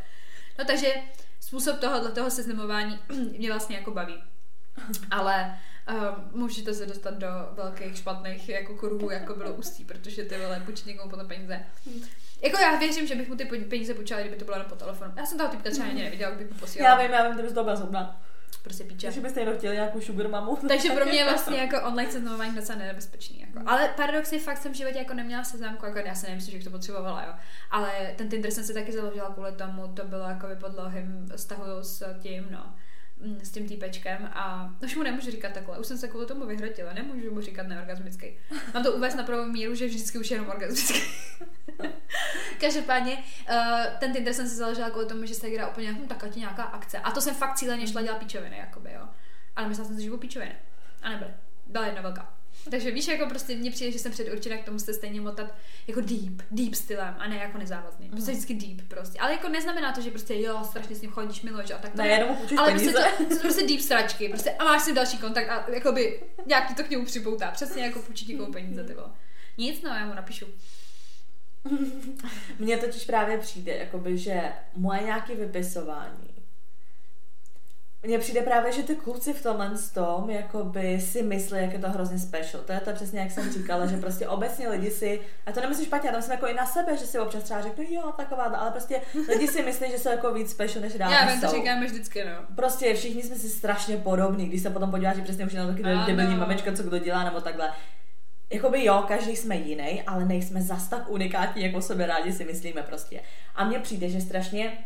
No 0.60 0.66
takže 0.66 0.94
způsob 1.40 1.80
tohohle 1.80 2.12
toho 2.12 2.32
seznamování 2.32 3.00
mě 3.38 3.52
vlastně 3.52 3.76
jako 3.76 3.92
baví. 3.92 4.24
Ale 5.12 5.60
uh, 5.92 5.96
můžete 6.32 6.74
se 6.74 6.86
dostat 6.86 7.14
do 7.14 7.28
velkých 7.52 7.98
špatných 7.98 8.50
jako 8.50 8.74
kruhů, 8.74 9.10
jako 9.10 9.36
bylo 9.36 9.54
ústí, 9.54 9.86
protože 9.86 10.24
ty 10.24 10.38
vole 10.38 10.62
půjčit 10.66 10.86
někomu 10.86 11.10
potom 11.10 11.28
peníze. 11.28 11.60
Jako 12.42 12.58
já 12.58 12.76
věřím, 12.76 13.08
že 13.08 13.16
bych 13.16 13.30
mu 13.30 13.36
ty 13.36 13.46
peníze 13.46 13.94
půjčila, 13.94 14.20
kdyby 14.20 14.36
to 14.36 14.46
bylo 14.46 14.64
po 14.70 14.76
telefonu. 14.76 15.14
Já 15.18 15.26
jsem 15.26 15.38
toho 15.38 15.50
typka 15.50 15.70
třeba 15.70 15.88
ani 15.88 16.04
neviděla, 16.04 16.32
kdybych 16.32 16.54
mu 16.54 16.60
posílala. 16.60 17.02
Já 17.02 17.08
vím, 17.08 17.14
já 17.14 17.24
vím, 17.28 17.34
kdyby 17.34 17.54
to 17.54 17.64
byla 17.64 17.76
zhodná. 17.76 18.22
Prostě 18.64 18.84
píče. 18.84 19.08
Takže 19.08 19.22
byste 19.22 19.40
jenom 19.40 19.58
chtěli 19.58 19.76
nějakou 19.76 20.02
sugar 20.02 20.28
mamu. 20.28 20.56
Takže 20.68 20.90
pro 20.90 21.06
mě 21.06 21.18
je 21.18 21.26
vlastně 21.30 21.58
jako 21.58 21.88
online 21.88 22.12
seznamování 22.12 22.56
docela 22.56 22.80
nebezpečný. 22.80 23.40
Jako. 23.40 23.70
Ale 23.70 23.94
paradoxně 23.96 24.40
fakt 24.40 24.58
jsem 24.58 24.72
v 24.74 24.76
životě 24.76 24.98
jako 24.98 25.14
neměla 25.14 25.44
seznamku, 25.44 25.86
jako 25.86 26.00
já 26.00 26.16
se 26.16 26.28
nemyslím, 26.28 26.52
že 26.52 26.58
bych 26.58 26.66
to 26.66 26.72
potřebovala, 26.72 27.24
jo. 27.24 27.34
Ale 27.72 28.14
ten 28.16 28.30
Tinder 28.30 28.52
jsem 28.52 28.64
si 28.64 28.74
taky 28.74 28.92
založila 28.92 29.30
kvůli 29.34 29.52
tomu, 29.52 29.88
to 29.88 30.06
bylo 30.06 30.30
jako 30.30 30.48
pod 30.60 30.72
dlouhým 30.72 31.30
vztahu 31.36 31.64
s 31.82 32.20
tím, 32.22 32.48
no 32.52 32.74
s 33.44 33.52
tím 33.52 33.68
týpečkem 33.68 34.30
a 34.34 34.76
už 34.84 34.96
mu 34.96 35.04
nemůžu 35.04 35.32
říkat 35.32 35.54
takhle, 35.54 35.80
už 35.80 35.88
jsem 35.88 35.98
se 35.98 36.08
kvůli 36.08 36.26
tomu 36.26 36.46
vyhrotila, 36.46 36.94
nemůžu 36.94 37.34
mu 37.34 37.42
říkat 37.42 37.68
neorgasmický. 37.68 38.38
Mám 38.74 38.84
to 38.84 38.94
uvést 38.94 39.16
na 39.16 39.24
pravou 39.24 39.46
míru, 39.46 39.76
že 39.76 39.86
vždycky 39.86 40.18
už 40.18 40.32
je 40.32 40.36
jenom 40.36 40.50
orgasmický. 40.50 41.02
Každopádně, 42.62 43.18
uh, 43.52 43.98
ten 44.00 44.14
Tinder 44.14 44.34
jsem 44.34 44.48
si 44.48 44.56
založila 44.56 44.90
kvůli 44.90 45.06
tomu, 45.06 45.26
že 45.26 45.34
se 45.34 45.48
hra 45.48 45.70
úplně 45.70 45.92
hm, 45.92 46.08
taká 46.08 46.28
ti 46.28 46.40
nějaká 46.40 46.64
akce. 46.64 47.00
A 47.00 47.12
to 47.12 47.22
jsem 47.22 47.36
fakt 47.36 47.58
cíleně 47.58 47.88
šla 47.88 48.02
dělat 48.02 48.18
píčoviny, 48.18 48.58
jakoby, 48.58 48.94
jo. 48.94 49.08
Ale 49.56 49.68
myslela 49.68 49.88
jsem 49.88 49.98
si, 49.98 50.04
že 50.04 50.10
budou 50.10 50.22
píčoviny. 50.22 50.56
A 51.02 51.10
nebyly. 51.10 51.32
Byla 51.68 51.86
jedna 51.86 52.02
velká. 52.02 52.37
Takže 52.70 52.92
víš, 52.92 53.08
jako 53.08 53.26
prostě 53.30 53.56
mně 53.56 53.72
přijde, 53.72 53.92
že 53.92 54.00
jsem 54.00 54.12
předurčena 54.12 54.58
k 54.58 54.66
tomu 54.66 54.80
se 54.80 54.94
stejně 54.94 55.22
motat 55.22 55.56
jako 55.88 56.02
deep, 56.02 56.42
deep 56.52 56.76
stylem 56.76 57.16
a 57.18 57.28
ne 57.28 57.36
jako 57.38 57.58
nezávazný. 57.58 58.10
Prostě 58.10 58.32
vždycky 58.32 58.54
deep 58.54 58.88
prostě. 58.88 59.20
Ale 59.20 59.32
jako 59.32 59.50
neznamená 59.50 59.92
to, 59.92 60.02
že 60.02 60.10
prostě 60.10 60.42
jo, 60.42 60.60
strašně 60.64 60.96
s 60.96 61.02
ním 61.02 61.12
chodíš, 61.12 61.42
miluješ 61.42 61.72
a 61.72 61.78
tak 61.78 61.92
to. 61.92 61.98
Ne, 61.98 62.08
jenom 62.08 62.38
Ale 62.58 62.72
prostě 62.72 62.92
to, 62.92 63.26
to, 63.30 63.40
prostě 63.42 63.68
deep 63.68 63.82
stračky, 63.82 64.30
prostě 64.30 64.52
a 64.52 64.64
máš 64.64 64.82
si 64.82 64.94
další 64.94 65.18
kontakt 65.18 65.50
a 65.50 65.66
jakoby 65.74 66.24
nějak 66.46 66.68
ti 66.68 66.76
to 66.76 66.84
k 66.84 66.90
němu 66.90 67.06
připoutá. 67.06 67.52
Přesně 67.52 67.84
jako 67.84 68.00
půjčit 68.00 68.28
někomu 68.28 68.52
peníze, 68.52 68.84
ty 68.84 68.94
vole. 68.94 69.10
Nic, 69.58 69.82
no, 69.82 69.90
já 69.90 70.06
mu 70.06 70.14
napíšu. 70.14 70.46
Mně 72.60 72.78
totiž 72.78 73.06
právě 73.06 73.38
přijde, 73.38 73.76
jakoby, 73.76 74.18
že 74.18 74.42
moje 74.76 75.04
nějaké 75.04 75.36
vypisování 75.36 76.37
mně 78.04 78.20
přijde 78.20 78.42
právě, 78.42 78.72
že 78.72 78.84
ty 78.84 78.96
kluci 78.96 79.34
v 79.34 79.44
tomhle 79.44 79.72
tom 79.94 80.30
jakoby 80.30 81.02
si 81.02 81.24
myslí, 81.24 81.58
jak 81.62 81.74
je 81.74 81.80
to 81.80 81.90
hrozně 81.90 82.20
special. 82.20 82.64
To 82.64 82.74
je 82.74 82.80
to 82.80 82.94
přesně, 82.94 83.20
jak 83.20 83.32
jsem 83.32 83.54
říkala, 83.54 83.86
že 83.86 83.98
prostě 83.98 84.28
obecně 84.28 84.70
lidi 84.70 84.92
si, 84.92 85.20
a 85.46 85.52
to 85.52 85.62
nemyslím 85.62 85.86
špatně, 85.86 86.08
já 86.08 86.14
tam 86.14 86.22
jsem 86.22 86.32
jako 86.32 86.48
i 86.48 86.54
na 86.54 86.66
sebe, 86.66 86.98
že 86.98 87.06
si 87.06 87.20
občas 87.20 87.44
třeba 87.44 87.62
řeknu, 87.62 87.84
jo, 87.90 88.14
taková, 88.18 88.44
ale 88.44 88.72
prostě 88.72 89.02
lidi 89.30 89.48
si 89.48 89.64
myslí, 89.64 89.92
že 89.92 90.00
jsou 90.00 90.10
jako 90.10 90.34
víc 90.34 90.52
special, 90.52 90.82
než 90.82 90.94
dávno 90.94 91.16
Já 91.16 91.26
vím, 91.26 91.42
to 91.42 91.48
říkáme 91.48 91.86
vždycky, 91.86 92.26
no. 92.26 92.56
Prostě 92.56 92.94
všichni 92.94 93.24
jsme 93.24 93.36
si 93.36 93.50
strašně 93.50 93.98
podobní, 93.98 94.46
když 94.46 94.62
se 94.62 94.70
potom 94.70 94.92
podíváš, 94.92 95.16
že 95.16 95.22
přesně 95.22 95.46
už 95.46 95.54
na 95.54 95.68
taky 95.68 95.84
debilní 95.84 96.36
mamečka, 96.36 96.74
co 96.74 96.84
kdo 96.84 96.98
dělá, 96.98 97.24
nebo 97.24 97.42
takhle. 97.42 97.72
Jakoby 98.54 98.86
jo, 98.86 99.06
každý 99.08 99.36
jsme 99.36 99.56
jiný, 99.56 100.04
ale 100.08 100.26
nejsme 100.26 100.62
zas 100.62 100.88
tak 100.88 101.10
unikátní, 101.10 101.64
jako 101.64 101.82
sebe 101.82 102.06
rádi 102.06 102.34
si 102.34 102.46
myslíme 102.46 102.84
prostě. 102.84 103.22
A 103.56 103.66
mně 103.66 103.80
přijde, 103.80 104.10
že 104.10 104.22
strašně 104.22 104.78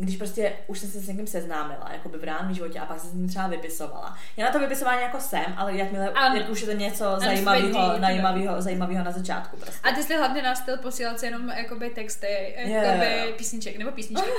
když 0.00 0.16
prostě 0.16 0.52
už 0.66 0.78
jsem 0.78 0.90
se 0.90 1.00
s 1.00 1.08
někým 1.08 1.26
seznámila, 1.26 1.90
jako 1.92 2.08
by 2.08 2.18
v 2.18 2.24
reálném 2.24 2.54
životě 2.54 2.80
a 2.80 2.86
pak 2.86 3.00
se 3.00 3.06
s 3.06 3.12
ním 3.12 3.28
třeba 3.28 3.46
vypisovala. 3.46 4.18
Já 4.36 4.46
na 4.46 4.52
to 4.52 4.58
vypisování 4.58 5.02
jako 5.02 5.20
jsem, 5.20 5.54
ale 5.56 5.76
jakmile 5.76 6.08
ano. 6.08 6.36
jak 6.36 6.48
už 6.48 6.60
je 6.60 6.66
to 6.66 6.72
něco 6.72 7.16
zajímavého, 7.24 8.00
zajímavého, 8.00 8.62
zajímavého 8.62 9.04
na 9.04 9.12
začátku. 9.12 9.56
Prostě. 9.56 9.88
A 9.88 9.92
ty 9.92 10.02
jsi 10.02 10.16
hlavně 10.16 10.42
na 10.42 10.54
styl 10.54 10.76
posílat 10.76 11.20
si 11.20 11.26
jenom 11.26 11.48
jakoby 11.48 11.90
texty, 11.90 12.54
jakoby 12.56 13.06
yeah. 13.06 13.36
písniček 13.36 13.78
nebo 13.78 13.90
písničky. 13.90 14.30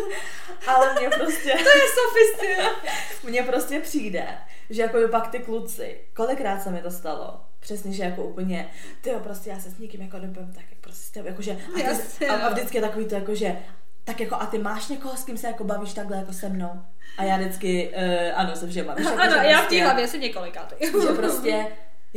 ale 0.66 0.94
mě 1.00 1.08
prostě... 1.08 1.50
to 1.52 1.68
je 1.68 1.84
sofistie. 1.94 2.70
mně 3.24 3.42
prostě 3.42 3.80
přijde, 3.80 4.26
že 4.70 4.82
jako 4.82 4.98
pak 5.10 5.28
ty 5.28 5.38
kluci, 5.38 6.00
kolikrát 6.14 6.62
se 6.62 6.70
mi 6.70 6.82
to 6.82 6.90
stalo, 6.90 7.40
Přesně, 7.60 7.92
že 7.92 8.02
jako 8.02 8.22
úplně, 8.24 8.70
ty 9.00 9.10
jo, 9.10 9.20
prostě 9.20 9.50
já 9.50 9.60
se 9.60 9.70
s 9.70 9.78
někým 9.78 10.02
jako 10.02 10.18
dobím, 10.18 10.52
tak 10.54 10.64
prostě, 10.80 11.22
jakože, 11.24 11.52
a, 11.52 11.94
ty, 12.18 12.28
a, 12.28 12.34
a, 12.34 12.48
vždycky 12.48 12.76
je 12.76 12.82
takový 12.82 13.06
to 13.06 13.14
jako, 13.14 13.34
že 13.34 13.56
tak 14.08 14.20
jako 14.20 14.34
a 14.34 14.46
ty 14.46 14.58
máš 14.58 14.88
někoho, 14.88 15.16
s 15.16 15.24
kým 15.24 15.36
se 15.38 15.46
jako 15.46 15.64
bavíš 15.64 15.94
takhle 15.94 16.16
jako 16.16 16.32
se 16.32 16.48
mnou? 16.48 16.70
A 17.18 17.22
já 17.24 17.36
vždycky, 17.36 17.88
uh, 17.96 18.38
ano, 18.40 18.56
se 18.56 18.68
všema. 18.68 18.94
Víš, 18.94 19.06
jako, 19.06 19.20
ano, 19.20 19.30
že 19.42 19.48
já 19.48 19.58
v 19.58 19.60
prostě- 19.60 19.78
té 19.78 19.84
hlavě 19.84 20.08
jsem 20.08 20.20
několikátý. 20.20 20.74
že 20.86 21.08
prostě 21.16 21.66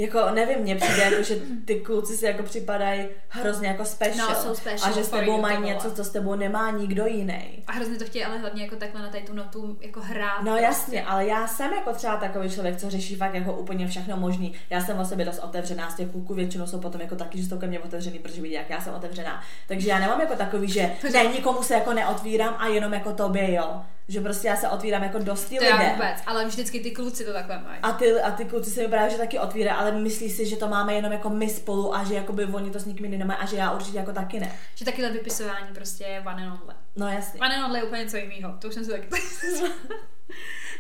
jako 0.02 0.30
nevím, 0.34 0.60
mně 0.60 0.76
přijde 0.76 1.04
jako, 1.04 1.24
že 1.24 1.36
ty 1.66 1.76
kluci 1.76 2.18
si 2.18 2.26
jako 2.26 2.44
připadají 2.44 3.08
hrozně 3.30 3.68
jako 3.68 3.86
special. 3.86 4.30
No, 4.30 4.36
jsou 4.36 4.56
special, 4.56 4.92
a 4.92 4.96
že 4.96 5.04
s 5.04 5.10
tebou 5.10 5.42
mají 5.42 5.62
něco, 5.62 5.92
co 5.92 6.04
s 6.04 6.10
tebou 6.10 6.36
nemá 6.36 6.72
nikdo 6.72 7.06
jiný. 7.06 7.64
A 7.68 7.72
hrozně 7.72 7.98
to 7.98 8.06
chtějí, 8.06 8.26
ale 8.26 8.38
hlavně 8.38 8.64
jako 8.64 8.76
takhle 8.76 9.02
na 9.02 9.10
tady 9.10 9.24
tu 9.24 9.34
notu 9.34 9.78
jako 9.82 10.00
hrát. 10.02 10.42
No 10.44 10.58
jasně, 10.58 11.04
ale 11.04 11.26
já 11.26 11.48
jsem 11.48 11.74
jako 11.74 11.94
třeba 11.94 12.18
takový 12.18 12.50
člověk, 12.50 12.78
co 12.78 12.90
řeší 12.90 13.16
fakt 13.16 13.34
jako 13.34 13.54
úplně 13.54 13.88
všechno 13.88 14.18
možný. 14.18 14.54
Já 14.70 14.82
jsem 14.82 15.00
o 15.00 15.06
sobě 15.06 15.26
dost 15.26 15.40
otevřená, 15.40 15.90
z 15.92 15.96
těch 15.96 16.10
kluků 16.10 16.34
většinou 16.34 16.68
jsou 16.68 16.80
potom 16.80 17.02
jako 17.02 17.16
taky, 17.16 17.42
že 17.42 17.48
jsou 17.48 17.58
ke 17.58 17.68
mně 17.68 17.80
otevřený, 17.80 18.20
protože 18.20 18.42
vidí, 18.42 18.54
jak 18.54 18.70
já 18.70 18.82
jsem 18.82 18.94
otevřená. 18.94 19.42
Takže 19.68 19.90
já 19.90 20.00
nemám 20.00 20.22
jako 20.22 20.36
takový, 20.36 20.68
že 20.72 20.92
ne, 21.14 21.24
nikomu 21.26 21.64
se 21.64 21.74
jako 21.74 21.94
neotvírám 21.94 22.56
a 22.60 22.68
jenom 22.68 22.94
jako 22.94 23.14
tobě, 23.14 23.54
jo. 23.54 23.82
Že 24.08 24.22
prostě 24.22 24.48
já 24.48 24.56
se 24.56 24.70
otvírám 24.70 25.04
jako 25.04 25.20
dosti 25.20 25.58
To 25.58 25.64
já 25.64 25.76
lidem. 25.76 25.92
vůbec, 25.92 26.16
ale 26.26 26.46
vždycky 26.46 26.80
ty 26.80 26.92
kluci 26.92 27.26
to 27.26 27.34
takhle 27.34 27.58
mají. 27.58 27.80
A 27.84 27.92
ty, 27.92 28.22
a 28.22 28.32
ty 28.32 28.46
kluci 28.46 28.70
se 28.70 28.82
mi 28.82 28.88
právě 28.88 29.10
že 29.10 29.18
taky 29.18 29.40
otvírají, 29.40 29.78
ale 29.78 29.91
myslí 29.92 30.30
si, 30.30 30.46
že 30.46 30.58
to 30.58 30.68
máme 30.68 30.94
jenom 30.94 31.12
jako 31.12 31.30
my 31.30 31.50
spolu 31.50 31.96
a 31.96 32.04
že 32.04 32.14
jakoby 32.14 32.46
oni 32.46 32.72
to 32.72 32.80
s 32.80 32.86
nikým 32.86 33.06
jiným 33.06 33.20
nemají 33.20 33.40
a 33.40 33.46
že 33.46 33.58
já 33.58 33.72
určitě 33.72 33.98
jako 33.98 34.14
taky 34.14 34.40
ne. 34.40 34.60
Že 34.76 34.86
takyhle 34.86 35.12
vypisování 35.12 35.74
prostě 35.74 36.04
je 36.04 36.20
one 36.22 36.48
and 36.48 36.62
only. 36.62 36.76
No 36.96 37.08
jasně. 37.08 37.40
One 37.40 37.56
and 37.56 37.66
only 37.66 37.80
je 37.80 37.84
úplně 37.84 38.04
něco 38.04 38.18
jiného, 38.18 38.58
to 38.60 38.68
už 38.68 38.74
jsem 38.74 38.86
si 38.86 38.92
taky 38.92 39.08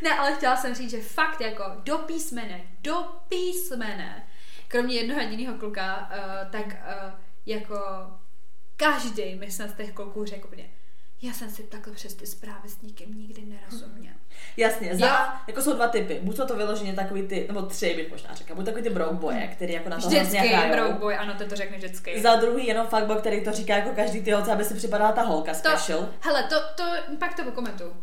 Ne, 0.01 0.19
ale 0.19 0.35
chtěla 0.35 0.55
jsem 0.55 0.75
říct, 0.75 0.91
že 0.91 1.01
fakt 1.01 1.41
jako 1.41 1.63
do 1.83 1.97
písmene, 1.97 2.61
do 2.81 2.95
písmene, 3.27 4.27
kromě 4.67 4.95
jednoho 4.95 5.21
jediného 5.21 5.57
kluka, 5.57 6.09
uh, 6.11 6.51
tak 6.51 6.65
uh, 6.65 7.13
jako 7.45 7.77
každý 8.75 9.35
mi 9.35 9.51
snad 9.51 9.69
z 9.69 9.73
těch 9.73 9.91
kluků 9.91 10.25
řekl 10.25 10.47
úplně, 10.47 10.69
já 11.21 11.33
jsem 11.33 11.49
si 11.49 11.63
takhle 11.63 11.93
přes 11.93 12.13
ty 12.13 12.25
zprávy 12.27 12.69
s 12.69 12.81
nikým 12.81 13.17
nikdy 13.19 13.41
nerozuměl. 13.45 14.13
Jasně, 14.57 14.95
za, 14.95 15.05
Já- 15.05 15.41
jako 15.47 15.61
jsou 15.61 15.73
dva 15.73 15.87
typy. 15.87 16.19
Buď 16.23 16.35
jsou 16.35 16.45
to 16.47 16.55
vyloženě 16.55 16.93
takový 16.93 17.27
ty, 17.27 17.45
nebo 17.47 17.61
tři 17.61 17.93
bych 17.95 18.11
možná 18.11 18.33
řekla, 18.35 18.55
buď 18.55 18.65
takový 18.65 18.83
ty 18.83 18.89
broke 18.89 19.13
boye, 19.15 19.47
který 19.47 19.73
jako 19.73 19.89
na 19.89 19.95
to 19.95 20.01
hrozně 20.01 20.19
Vždycky, 20.23 20.47
hrajou. 20.47 20.73
broke 20.75 20.93
boy, 20.99 21.15
ano, 21.15 21.33
to 21.37 21.45
to 21.45 21.55
řekne 21.55 21.77
vždycky. 21.77 22.21
Za 22.21 22.35
druhý 22.35 22.67
jenom 22.67 22.87
fuckboy, 22.87 23.17
který 23.17 23.43
to 23.43 23.51
říká 23.51 23.75
jako 23.77 23.89
každý 23.95 24.21
ty 24.21 24.31
holce, 24.31 24.51
aby 24.51 24.65
si 24.65 24.73
připadala 24.73 25.11
ta 25.11 25.21
holka 25.21 25.51
to, 25.53 25.57
special. 25.59 26.09
hele, 26.19 26.43
to, 26.43 26.55
to, 26.75 26.83
pak 27.19 27.35
to 27.35 27.51
komentuju. 27.51 27.93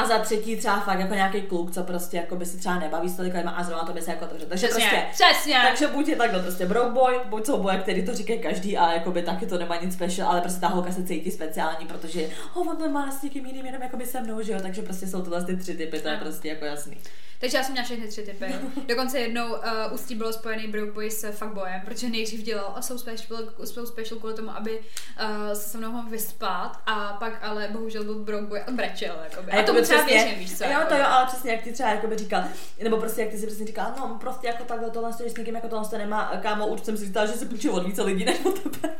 A 0.00 0.06
za 0.06 0.18
třetí 0.18 0.56
třeba 0.56 0.80
fakt 0.80 0.98
jako 1.00 1.14
nějaký 1.14 1.42
kluk, 1.42 1.70
co 1.70 1.82
prostě 1.82 2.16
jako 2.16 2.36
by 2.36 2.46
si 2.46 2.56
třeba 2.56 2.78
nebaví 2.78 3.08
s 3.08 3.16
tolika 3.16 3.36
lidma 3.36 3.52
a 3.52 3.64
zrovna 3.64 3.84
to 3.84 3.92
by 3.92 4.02
se 4.02 4.10
jako 4.10 4.24
otevřel. 4.24 4.48
Takže 4.48 4.66
Přesně, 4.66 4.84
prostě 4.84 5.24
přesně. 5.24 5.58
Takže 5.68 5.86
buď 5.86 6.08
je 6.08 6.16
takhle 6.16 6.42
prostě 6.42 6.66
broke 6.66 6.90
boy, 6.90 7.20
buď 7.24 7.46
jsou 7.46 7.62
boje, 7.62 7.78
který 7.78 8.06
to 8.06 8.14
říkají 8.14 8.38
každý 8.38 8.78
a 8.78 8.92
jakoby 8.92 9.22
taky 9.22 9.46
to 9.46 9.58
nemá 9.58 9.76
nic 9.76 9.94
special, 9.94 10.30
ale 10.30 10.40
prostě 10.40 10.60
ta 10.60 10.68
holka 10.68 10.92
se 10.92 11.04
cítí 11.04 11.30
speciální, 11.30 11.86
protože 11.86 12.28
oh, 12.54 12.68
on 12.68 12.76
to 12.76 12.88
má 12.88 13.10
s 13.10 13.22
někým 13.22 13.46
jiným, 13.46 13.66
jenom 13.66 13.82
jakoby 13.82 14.06
se 14.06 14.20
mnou, 14.20 14.42
že 14.42 14.52
jo, 14.52 14.58
takže 14.62 14.82
prostě 14.82 15.06
jsou 15.06 15.22
tyhle 15.22 15.44
ty 15.44 15.56
tři 15.56 15.74
typy, 15.74 16.00
to 16.00 16.08
je 16.08 16.16
prostě 16.16 16.48
jako 16.48 16.64
jasný. 16.64 16.96
Takže 17.40 17.56
já 17.56 17.64
jsem 17.64 17.72
měla 17.72 17.84
všechny 17.84 18.08
tři 18.08 18.22
typy. 18.22 18.54
Dokonce 18.88 19.18
jednou 19.18 19.50
uh, 19.50 19.58
ústí 19.92 20.14
bylo 20.14 20.32
spojený 20.32 20.68
broke 20.68 20.92
boy 20.92 21.10
s 21.10 21.32
fuckboyem, 21.32 21.80
protože 21.84 22.08
nejdřív 22.08 22.42
dělal 22.42 22.72
a 22.76 22.82
jsou 22.82 22.98
special, 22.98 23.38
jsou 23.64 23.86
special 23.86 24.18
kvůli 24.18 24.34
tomu, 24.34 24.50
aby 24.50 24.78
uh, 24.78 25.52
se 25.52 25.68
se 25.68 25.78
mnou 25.78 25.92
mohl 25.92 26.10
vyspat 26.10 26.80
a 26.86 27.16
pak 27.20 27.38
ale 27.42 27.68
bohužel 27.72 28.04
byl 28.04 28.14
broke 28.14 28.46
boy 28.46 28.60
a 28.60 28.70
brečel. 28.70 29.16
Jakoby. 29.30 29.52
A, 29.52 29.60
a 29.60 29.62
tomu 29.62 29.80
třeba 29.90 30.04
věřím, 30.04 30.38
víš 30.38 30.58
co. 30.58 30.64
Jo, 30.64 30.70
jakoby. 30.70 30.88
to 30.88 30.94
jo, 30.94 31.06
ale 31.08 31.26
přesně 31.26 31.52
jak 31.52 31.62
ty 31.62 31.72
třeba 31.72 31.88
jakoby 31.88 32.18
říkal, 32.18 32.44
nebo 32.82 32.96
prostě 32.96 33.20
jak 33.20 33.30
ty 33.30 33.38
si 33.38 33.46
přesně 33.46 33.66
říkal, 33.66 33.94
no 33.98 34.16
prostě 34.20 34.46
jako 34.46 34.64
takhle 34.64 34.90
tohle 34.90 35.12
s 35.12 35.36
někým, 35.36 35.54
jako 35.54 35.68
tohle 35.68 35.88
to 35.88 35.98
nemá, 35.98 36.32
kámo, 36.42 36.66
už 36.66 36.80
jsem 36.80 36.96
si 36.96 37.06
říkala, 37.06 37.26
že 37.26 37.32
se 37.32 37.46
půjčil 37.46 37.74
od 37.74 37.86
více 37.86 38.02
lidí 38.02 38.24
než 38.24 38.44
od 38.44 38.60
tebe. 38.62 38.94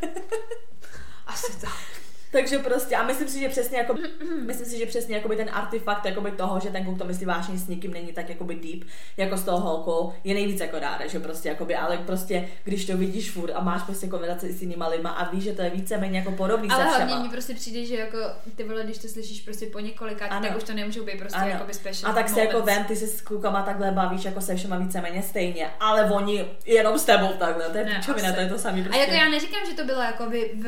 Asi 1.26 1.61
tak. 1.61 2.10
Takže 2.33 2.59
prostě, 2.59 2.97
a 2.97 3.03
myslím 3.03 3.29
si, 3.29 3.40
že 3.40 3.49
přesně 3.49 3.79
jako, 3.79 3.95
myslím 4.47 4.66
si, 4.66 4.79
že 4.79 4.87
přesně 4.87 5.16
jakoby 5.16 5.37
ten 5.37 5.51
artefakt 5.53 6.05
jakoby 6.05 6.31
toho, 6.31 6.61
že 6.61 6.69
ten 6.71 6.85
kluk 6.85 6.99
to 6.99 7.05
myslí 7.05 7.27
vážně 7.27 7.59
s 7.59 7.69
nikým 7.69 7.93
není 7.93 8.12
tak 8.12 8.29
jakoby 8.29 8.55
deep, 8.55 8.88
jako 9.16 9.37
s 9.37 9.45
tou 9.45 9.57
holkou, 9.57 10.12
je 10.25 10.35
nejvíc 10.35 10.61
jako 10.61 10.79
dáre, 10.79 11.09
že 11.09 11.21
prostě 11.21 11.49
jakoby, 11.49 11.77
ale 11.77 11.99
prostě, 11.99 12.49
když 12.64 12.85
to 12.87 12.97
vidíš 12.97 13.31
furt 13.31 13.51
a 13.55 13.61
máš 13.61 13.83
prostě 13.83 14.07
konverzaci 14.07 14.53
s 14.53 14.62
jinýma 14.62 14.88
lidma 14.88 15.11
a 15.11 15.31
víš, 15.31 15.45
že 15.45 15.53
to 15.53 15.62
je 15.62 15.71
víceméně 15.71 16.19
jako 16.19 16.33
podobný 16.33 16.69
Ale 16.71 16.85
se 16.85 16.88
hlavně 17.05 17.16
mi 17.16 17.29
prostě 17.29 17.55
přijde, 17.55 17.85
že 17.87 17.97
jako 17.97 18.19
ty 18.57 18.64
vole, 18.64 18.85
když 18.85 18.99
to 18.99 19.09
slyšíš 19.09 19.40
prostě 19.40 19.66
po 19.66 19.79
několika, 19.81 20.27
Ano. 20.27 20.47
tak 20.49 20.57
už 20.57 20.62
to 20.62 20.73
nemůžou 20.75 21.05
být 21.05 21.19
prostě 21.19 21.38
Ano. 21.38 21.49
jakoby 21.51 21.75
special 21.75 22.11
A 22.12 22.14
tak 22.14 22.29
se 22.29 22.40
jako 22.40 22.62
vem, 22.62 22.85
ty 22.85 22.97
se 22.97 23.07
s 23.07 23.21
klukama 23.21 23.62
takhle 23.62 23.90
bavíš 23.90 24.25
jako 24.25 24.40
se 24.40 24.57
všema 24.57 24.79
víceméně 24.79 25.23
stejně, 25.23 25.71
ale 25.81 26.11
oni 26.11 26.45
jenom 26.66 26.99
s 26.99 27.05
tebou 27.05 27.29
takhle, 27.38 27.69
to 27.71 27.79
je 27.79 27.85
Ne, 27.85 27.95
pičovina, 27.97 28.29
asi. 28.29 28.35
to 28.37 28.40
je 28.40 28.49
to 28.49 28.59
samý 28.59 28.81
A 28.81 28.85
prostě. 28.85 29.01
jako 29.01 29.12
já 29.12 29.29
neříkám, 29.29 29.61
že 29.71 29.75
to 29.77 29.85
bylo 29.85 30.01
jakoby 30.03 30.51
v, 30.55 30.66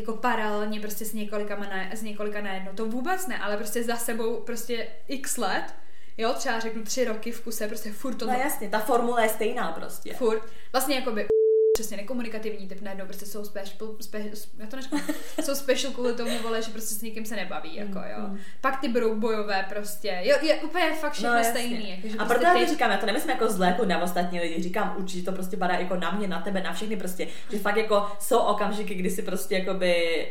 jako 0.00 0.12
paralelně 0.12 0.80
prostě 0.80 1.04
s 1.04 1.12
několika, 1.12 1.56
na, 1.56 1.90
s 1.92 2.02
několika 2.02 2.40
najednou. 2.40 2.72
To 2.74 2.86
vůbec 2.86 3.26
ne, 3.26 3.38
ale 3.38 3.56
prostě 3.56 3.84
za 3.84 3.96
sebou 3.96 4.40
prostě 4.40 4.88
x 5.08 5.36
let, 5.36 5.64
jo, 6.18 6.32
třeba 6.32 6.60
řeknu 6.60 6.82
tři 6.82 7.04
roky 7.04 7.32
v 7.32 7.40
kuse, 7.40 7.68
prostě 7.68 7.92
furt 7.92 8.14
to 8.14 8.26
No 8.26 8.32
jasně, 8.32 8.68
ta 8.68 8.78
formule 8.78 9.22
je 9.22 9.28
stejná 9.28 9.72
prostě. 9.72 10.14
furt. 10.14 10.42
Vlastně 10.72 10.94
jakoby 10.94 11.26
přesně 11.80 11.96
nekomunikativní 11.96 12.68
typ 12.68 12.80
najednou 12.80 13.04
prostě 13.06 13.26
jsou 13.26 13.44
special, 13.44 13.88
spe, 14.00 14.18
já 14.58 14.66
to 14.66 14.76
neřeknu, 14.76 15.00
jsou 15.44 15.54
special 15.54 15.92
kvůli 15.92 16.12
tomu, 16.14 16.38
vole, 16.42 16.62
že 16.62 16.70
prostě 16.70 16.94
s 16.94 17.02
nikým 17.02 17.26
se 17.26 17.36
nebaví, 17.36 17.76
jako 17.76 17.98
jo. 17.98 18.26
Mm. 18.28 18.38
Pak 18.60 18.80
ty 18.80 18.88
broubojové 18.88 19.66
prostě, 19.68 20.20
jo, 20.22 20.36
je 20.42 20.54
úplně 20.56 20.94
fakt 20.94 21.12
všechno 21.12 21.34
jasně. 21.34 21.50
stejný. 21.50 21.90
Jako, 21.90 22.08
že 22.08 22.14
a 22.18 22.24
prostě 22.24 22.34
proto 22.34 22.46
já 22.46 22.54
ty- 22.54 22.66
to 22.66 22.72
říkám, 22.72 22.90
já 22.90 22.96
to 22.96 23.06
nemyslím 23.06 23.30
jako 23.30 23.48
zlé 23.52 23.66
jako 23.66 23.84
na 23.84 24.02
ostatní 24.02 24.40
lidi, 24.40 24.62
říkám 24.62 24.94
určitě 24.98 25.24
to 25.24 25.32
prostě 25.32 25.56
padá 25.56 25.74
jako 25.74 25.96
na 25.96 26.10
mě, 26.10 26.28
na 26.28 26.40
tebe, 26.40 26.62
na 26.62 26.72
všechny 26.72 26.96
prostě, 26.96 27.26
že 27.50 27.58
fakt 27.58 27.76
jako 27.76 28.06
jsou 28.20 28.38
okamžiky, 28.38 28.94
kdy 28.94 29.10
si 29.10 29.22
prostě 29.22 29.54
jakoby 29.58 30.26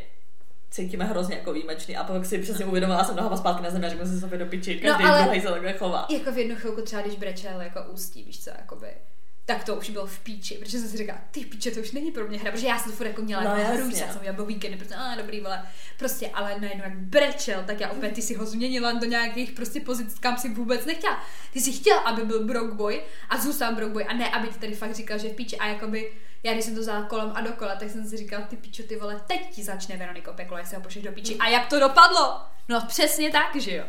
cítíme 0.72 1.06
hrozně 1.06 1.36
jako 1.36 1.54
výjimečný 1.54 1.98
a 1.98 2.04
pak 2.04 2.26
si 2.26 2.38
přesně 2.38 2.66
uvědomila 2.66 3.04
jsem 3.04 3.16
nohama 3.16 3.38
zpátky 3.38 3.64
na 3.64 3.70
zemi 3.70 3.86
a 3.86 3.90
řekla 3.90 4.06
jsem 4.06 4.20
sobě 4.20 4.38
do 4.40 4.46
piči, 4.46 4.82
No, 4.84 4.90
každý 4.90 5.04
ale- 5.06 5.24
druhý 5.24 5.42
se 5.42 5.48
takhle 5.48 5.74
chová. 5.74 6.08
Jako 6.10 6.32
v 6.32 6.38
jednu 6.38 6.56
chvilku 6.56 6.82
třeba, 6.82 7.02
když 7.02 7.16
brečel 7.16 7.62
jako 7.62 7.80
ústí, 7.92 8.24
víš 8.24 8.44
co, 8.44 8.50
jakoby, 8.50 8.88
tak 9.50 9.64
to 9.64 9.76
už 9.76 9.90
bylo 9.90 10.06
v 10.08 10.20
píči, 10.20 10.56
protože 10.56 10.80
jsem 10.80 10.90
si 10.90 10.98
říkala, 10.98 11.20
ty 11.32 11.46
píče, 11.46 11.72
to 11.72 11.80
už 11.80 11.92
není 11.92 12.12
pro 12.12 12.28
mě 12.28 12.40
hra, 12.40 12.52
protože 12.52 12.68
já 12.68 12.80
jsem 12.80 12.92
to 12.92 12.98
furt 12.98 13.08
jako 13.08 13.22
měla 13.22 13.44
No, 13.44 13.56
jako 13.56 13.74
hru, 13.74 13.90
já 13.90 14.08
jsem 14.08 14.22
měla 14.22 14.36
byl 14.36 14.46
víkendy, 14.46 14.78
prostě, 14.78 14.96
a 14.96 15.16
dobrý, 15.16 15.42
vole, 15.42 15.66
prostě, 15.98 16.30
ale 16.34 16.60
najednou 16.60 16.84
jak 16.84 16.98
brečel, 16.98 17.64
tak 17.68 17.80
já 17.80 17.90
opět 17.90 18.14
ty 18.14 18.22
si 18.22 18.34
ho 18.34 18.46
změnila 18.46 18.92
do 18.92 19.06
nějakých 19.06 19.52
prostě 19.52 19.80
pozic, 19.80 20.20
kam 20.20 20.38
si 20.38 20.54
vůbec 20.54 20.86
nechtěla. 20.86 21.24
Ty 21.54 21.62
si 21.62 21.72
chtěl, 21.72 22.00
aby 22.00 22.26
byl 22.26 22.46
broke 22.46 22.74
boy 22.74 23.02
a 23.30 23.38
zůstal 23.38 23.76
broke 23.76 23.94
boy 23.94 24.06
a 24.06 24.14
ne, 24.14 24.30
aby 24.30 24.48
ti 24.48 24.60
tady 24.60 24.76
fakt 24.76 24.96
říkal, 24.96 25.18
že 25.18 25.30
v 25.30 25.36
píči 25.36 25.58
a 25.58 25.68
jakoby, 25.68 26.12
já 26.44 26.54
když 26.54 26.66
jsem 26.66 26.76
to 26.76 26.82
vzala 26.82 27.04
kolem 27.04 27.32
a 27.36 27.42
dokola, 27.42 27.76
tak 27.76 27.90
jsem 27.90 28.06
si 28.06 28.18
říkala, 28.18 28.46
ty 28.46 28.56
pičo, 28.58 28.84
ty 28.84 28.96
vole, 28.96 29.22
teď 29.28 29.50
ti 29.50 29.64
začne 29.64 29.98
Veronika 29.98 30.34
peklo, 30.34 30.58
se 30.64 30.76
ho 30.76 30.82
pošleš 30.82 31.04
do 31.06 31.12
píči. 31.12 31.36
A 31.36 31.48
jak 31.48 31.68
to 31.70 31.80
dopadlo? 31.80 32.42
No 32.70 32.82
přesně 32.88 33.30
tak, 33.30 33.56
že 33.56 33.76
jo. 33.76 33.86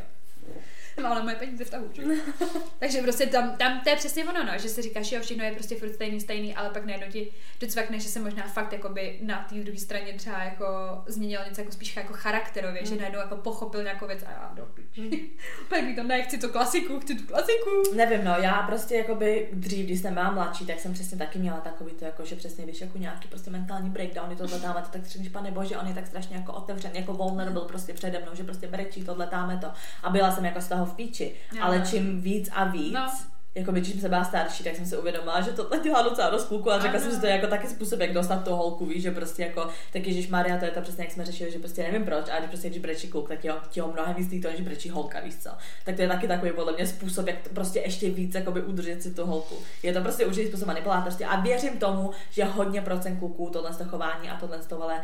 No, 1.03 1.12
ale 1.12 1.22
moje 1.22 1.37
peníze 1.37 1.64
v 1.64 1.70
tahu? 1.70 1.90
Takže 2.79 3.03
prostě 3.03 3.26
tam, 3.26 3.57
tam 3.57 3.81
to 3.81 3.90
je 3.90 3.96
přesně 3.96 4.24
ono, 4.24 4.44
no, 4.44 4.53
že 4.59 4.68
si 4.68 4.83
říkáš, 4.83 5.07
že 5.07 5.16
jo, 5.16 5.22
všechno 5.22 5.44
je 5.44 5.53
prostě 5.53 5.76
furt 5.76 5.94
stejný, 5.94 6.20
stejný, 6.20 6.55
ale 6.55 6.70
pak 6.70 6.85
najednou 6.85 7.07
ti 7.12 7.33
docvakne, 7.61 8.00
že 8.00 8.09
se 8.09 8.20
možná 8.20 8.42
fakt 8.42 8.72
jakoby 8.72 9.18
na 9.22 9.46
té 9.48 9.55
druhé 9.55 9.79
straně 9.79 10.12
třeba 10.12 10.42
jako 10.42 10.66
změnilo 11.07 11.44
něco 11.48 11.61
jako 11.61 11.72
spíš 11.72 11.96
jako 11.96 12.12
charakterově, 12.12 12.87
že 12.87 12.96
najednou 12.96 13.18
jako 13.18 13.37
pochopil 13.37 13.83
nějakou 13.83 14.07
věc 14.07 14.22
a 14.22 14.31
já 14.31 14.53
do 14.55 14.66
piči. 14.66 15.31
Pak 15.68 15.83
mi 15.83 15.94
to 15.94 16.03
nechci 16.03 16.38
to 16.38 16.48
klasiku, 16.48 17.00
chci 17.00 17.14
tu 17.14 17.26
klasiku. 17.26 17.94
Nevím, 17.94 18.24
no, 18.24 18.37
já 18.38 18.62
prostě 18.62 18.96
jakoby 18.96 19.48
dřív, 19.53 19.87
když 19.87 20.00
jsem 20.00 20.14
byla 20.14 20.31
mladší, 20.31 20.66
tak 20.66 20.81
jsem 20.81 20.92
přesně 20.92 21.18
taky 21.18 21.38
měla 21.38 21.61
takový 21.61 21.92
to, 21.92 22.05
jako, 22.05 22.24
že 22.24 22.37
přesně 22.37 22.64
když 22.64 22.81
jako 22.81 22.98
nějaký 22.98 23.29
prostě 23.29 23.50
mentální 23.50 23.90
breakdown, 23.90 24.37
tohle 24.37 24.59
dáme, 24.59 24.85
tak 24.92 25.07
říkáš, 25.07 25.29
pane 25.29 25.50
bože, 25.50 25.79
on 25.79 25.87
je 25.87 25.94
tak 25.94 26.07
strašně 26.07 26.37
jako 26.37 26.53
otevřen, 26.53 26.90
jako 26.94 27.12
vulnerable 27.12 27.64
prostě 27.68 27.92
přede 27.92 28.18
mnou, 28.18 28.35
že 28.35 28.44
prostě 28.44 28.66
brečí, 28.66 29.05
tohle 29.05 29.29
dáme 29.31 29.57
to. 29.57 29.66
A 30.03 30.11
byla 30.11 30.31
jsem 30.31 30.44
jako 30.44 30.61
z 30.61 30.68
toho 30.68 30.79
v 30.86 30.94
píči. 30.94 31.32
Jo, 31.52 31.58
Ale 31.62 31.78
no. 31.78 31.84
čím 31.86 32.20
víc 32.20 32.48
a 32.52 32.64
víc, 32.64 32.92
No. 32.94 33.10
Jako 33.54 33.72
by, 33.72 33.80
když 33.80 34.00
jsem 34.00 34.10
byla 34.10 34.24
starší, 34.24 34.64
tak 34.64 34.76
jsem 34.76 34.86
si 34.86 34.96
uvědomila, 34.96 35.40
že 35.40 35.50
tohle 35.50 35.78
dělá 35.78 36.02
docela 36.02 36.30
dost 36.30 36.44
kluku 36.44 36.70
a 36.70 36.80
řekla 36.80 36.90
Ano. 36.90 37.00
jsem, 37.00 37.10
že 37.14 37.20
to 37.20 37.26
je 37.26 37.32
jako 37.32 37.46
taky 37.46 37.68
způsob, 37.68 38.00
jak 38.00 38.12
dostat 38.12 38.44
tu 38.44 38.50
holku, 38.50 38.86
víš, 38.86 39.02
že 39.02 39.10
prostě 39.10 39.42
jako, 39.42 39.68
tak 39.92 40.06
Ježíš 40.06 40.28
Maria, 40.28 40.58
to 40.58 40.64
je 40.64 40.70
to 40.70 40.80
přesně, 40.80 41.04
jak 41.04 41.12
jsme 41.12 41.24
řešili, 41.24 41.52
že 41.52 41.58
prostě 41.58 41.82
nevím 41.82 42.04
proč, 42.04 42.28
ale 42.30 42.38
když 42.38 42.48
prostě 42.50 42.68
když 42.68 42.80
brečí 42.80 43.08
kluk, 43.08 43.28
tak 43.28 43.44
jo, 43.44 43.54
ti 43.70 43.80
ho 43.80 43.92
mnohem 43.92 44.14
víc 44.14 44.30
líto, 44.30 44.48
než 44.48 44.60
brečí 44.60 44.90
holka, 44.90 45.20
víš 45.20 45.36
co. 45.36 45.50
Tak 45.84 45.96
to 45.96 46.02
je 46.02 46.08
taky 46.08 46.28
takový 46.28 46.52
podle 46.52 46.72
mě 46.72 46.86
způsob, 46.86 47.26
jak 47.26 47.36
to 47.40 47.50
prostě 47.54 47.80
ještě 47.80 48.10
víc 48.10 48.34
jakoby 48.34 48.62
udržet 48.62 49.02
si 49.02 49.14
tu 49.14 49.26
holku. 49.26 49.54
Je 49.82 49.92
to 49.92 50.00
prostě 50.00 50.26
určitý 50.26 50.48
způsob 50.48 50.66
manipulátorství 50.66 51.24
a 51.24 51.40
věřím 51.40 51.78
tomu, 51.78 52.10
že 52.30 52.44
hodně 52.44 52.82
procent 52.82 53.16
kluků 53.18 53.50
tohle 53.52 53.70
toho 53.70 53.90
chování 53.90 54.30
a 54.30 54.36
tohle 54.36 54.62
z 54.62 54.66
tohle 54.66 54.94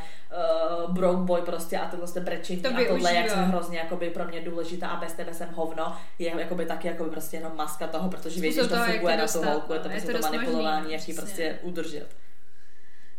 uh, 0.87 0.95
broke 0.95 1.21
boy 1.23 1.41
prostě 1.43 1.79
a 1.79 1.89
tohle 1.89 2.07
z 2.07 2.19
brečení 2.19 2.63
To 2.63 2.69
a 2.69 2.71
tohle, 2.71 3.15
jak 3.15 3.25
využívá. 3.25 3.29
jsem 3.29 3.45
hrozně 3.45 3.79
jakoby 3.79 4.11
pro 4.11 4.25
mě 4.25 4.41
důležitá 4.41 4.89
a 4.89 5.01
bez 5.01 5.13
tebe 5.13 5.35
jsem 5.35 5.49
hovno, 5.55 5.97
je 6.19 6.33
jakoby 6.39 6.67
taky 6.67 6.89
jakoby 6.89 7.11
prostě 7.11 7.37
jenom 7.37 7.53
maska 7.57 7.87
toho, 7.87 8.09
protože 8.09 8.37
vědí, 8.53 8.69
že 8.69 8.69
to 8.69 8.85
funguje 8.85 9.17
na 9.17 9.27
tu 9.27 9.43
holku, 9.43 9.73
je 9.73 9.79
no. 9.79 9.85
to 9.85 9.91
Je 9.91 10.01
prostě 10.01 10.13
to 10.13 10.33
manipulování, 10.33 10.93
jak 10.93 11.09
ji 11.09 11.15
prostě 11.15 11.59
udržet. 11.63 12.07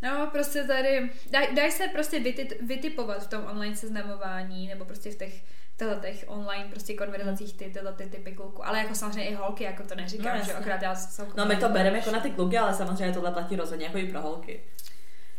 No, 0.01 0.29
prostě 0.31 0.63
tady, 0.63 1.09
daj, 1.31 1.55
daj 1.55 1.71
se 1.71 1.87
prostě 1.87 2.23
vytipovat 2.61 3.23
v 3.23 3.27
tom 3.27 3.45
online 3.45 3.75
seznamování, 3.75 4.67
nebo 4.67 4.85
prostě 4.85 5.11
v 5.11 5.17
těch 5.17 5.43
tyhle 5.77 5.99
těch 6.01 6.23
online 6.27 6.69
prostě 6.69 6.93
konverzacích 6.93 7.53
ty, 7.53 7.65
tyhle 7.65 7.93
ty 7.93 8.05
typy 8.05 8.31
kluků. 8.31 8.67
Ale 8.67 8.77
jako 8.77 8.95
samozřejmě 8.95 9.29
i 9.29 9.33
holky, 9.33 9.63
jako 9.63 9.83
to 9.83 9.95
neříkám, 9.95 10.37
No, 10.37 10.45
že 10.45 10.53
akorát 10.53 10.81
já 10.81 10.95
jsem 10.95 11.27
No 11.37 11.45
my 11.45 11.55
to 11.55 11.69
bereme 11.69 11.97
jako 11.97 12.11
na 12.11 12.19
ty 12.19 12.31
kluky, 12.31 12.57
ale 12.57 12.73
samozřejmě 12.73 13.13
tohle 13.13 13.31
platí 13.31 13.55
rozhodně 13.55 13.85
jako 13.85 13.97
i 13.97 14.11
pro 14.11 14.21
holky. 14.21 14.63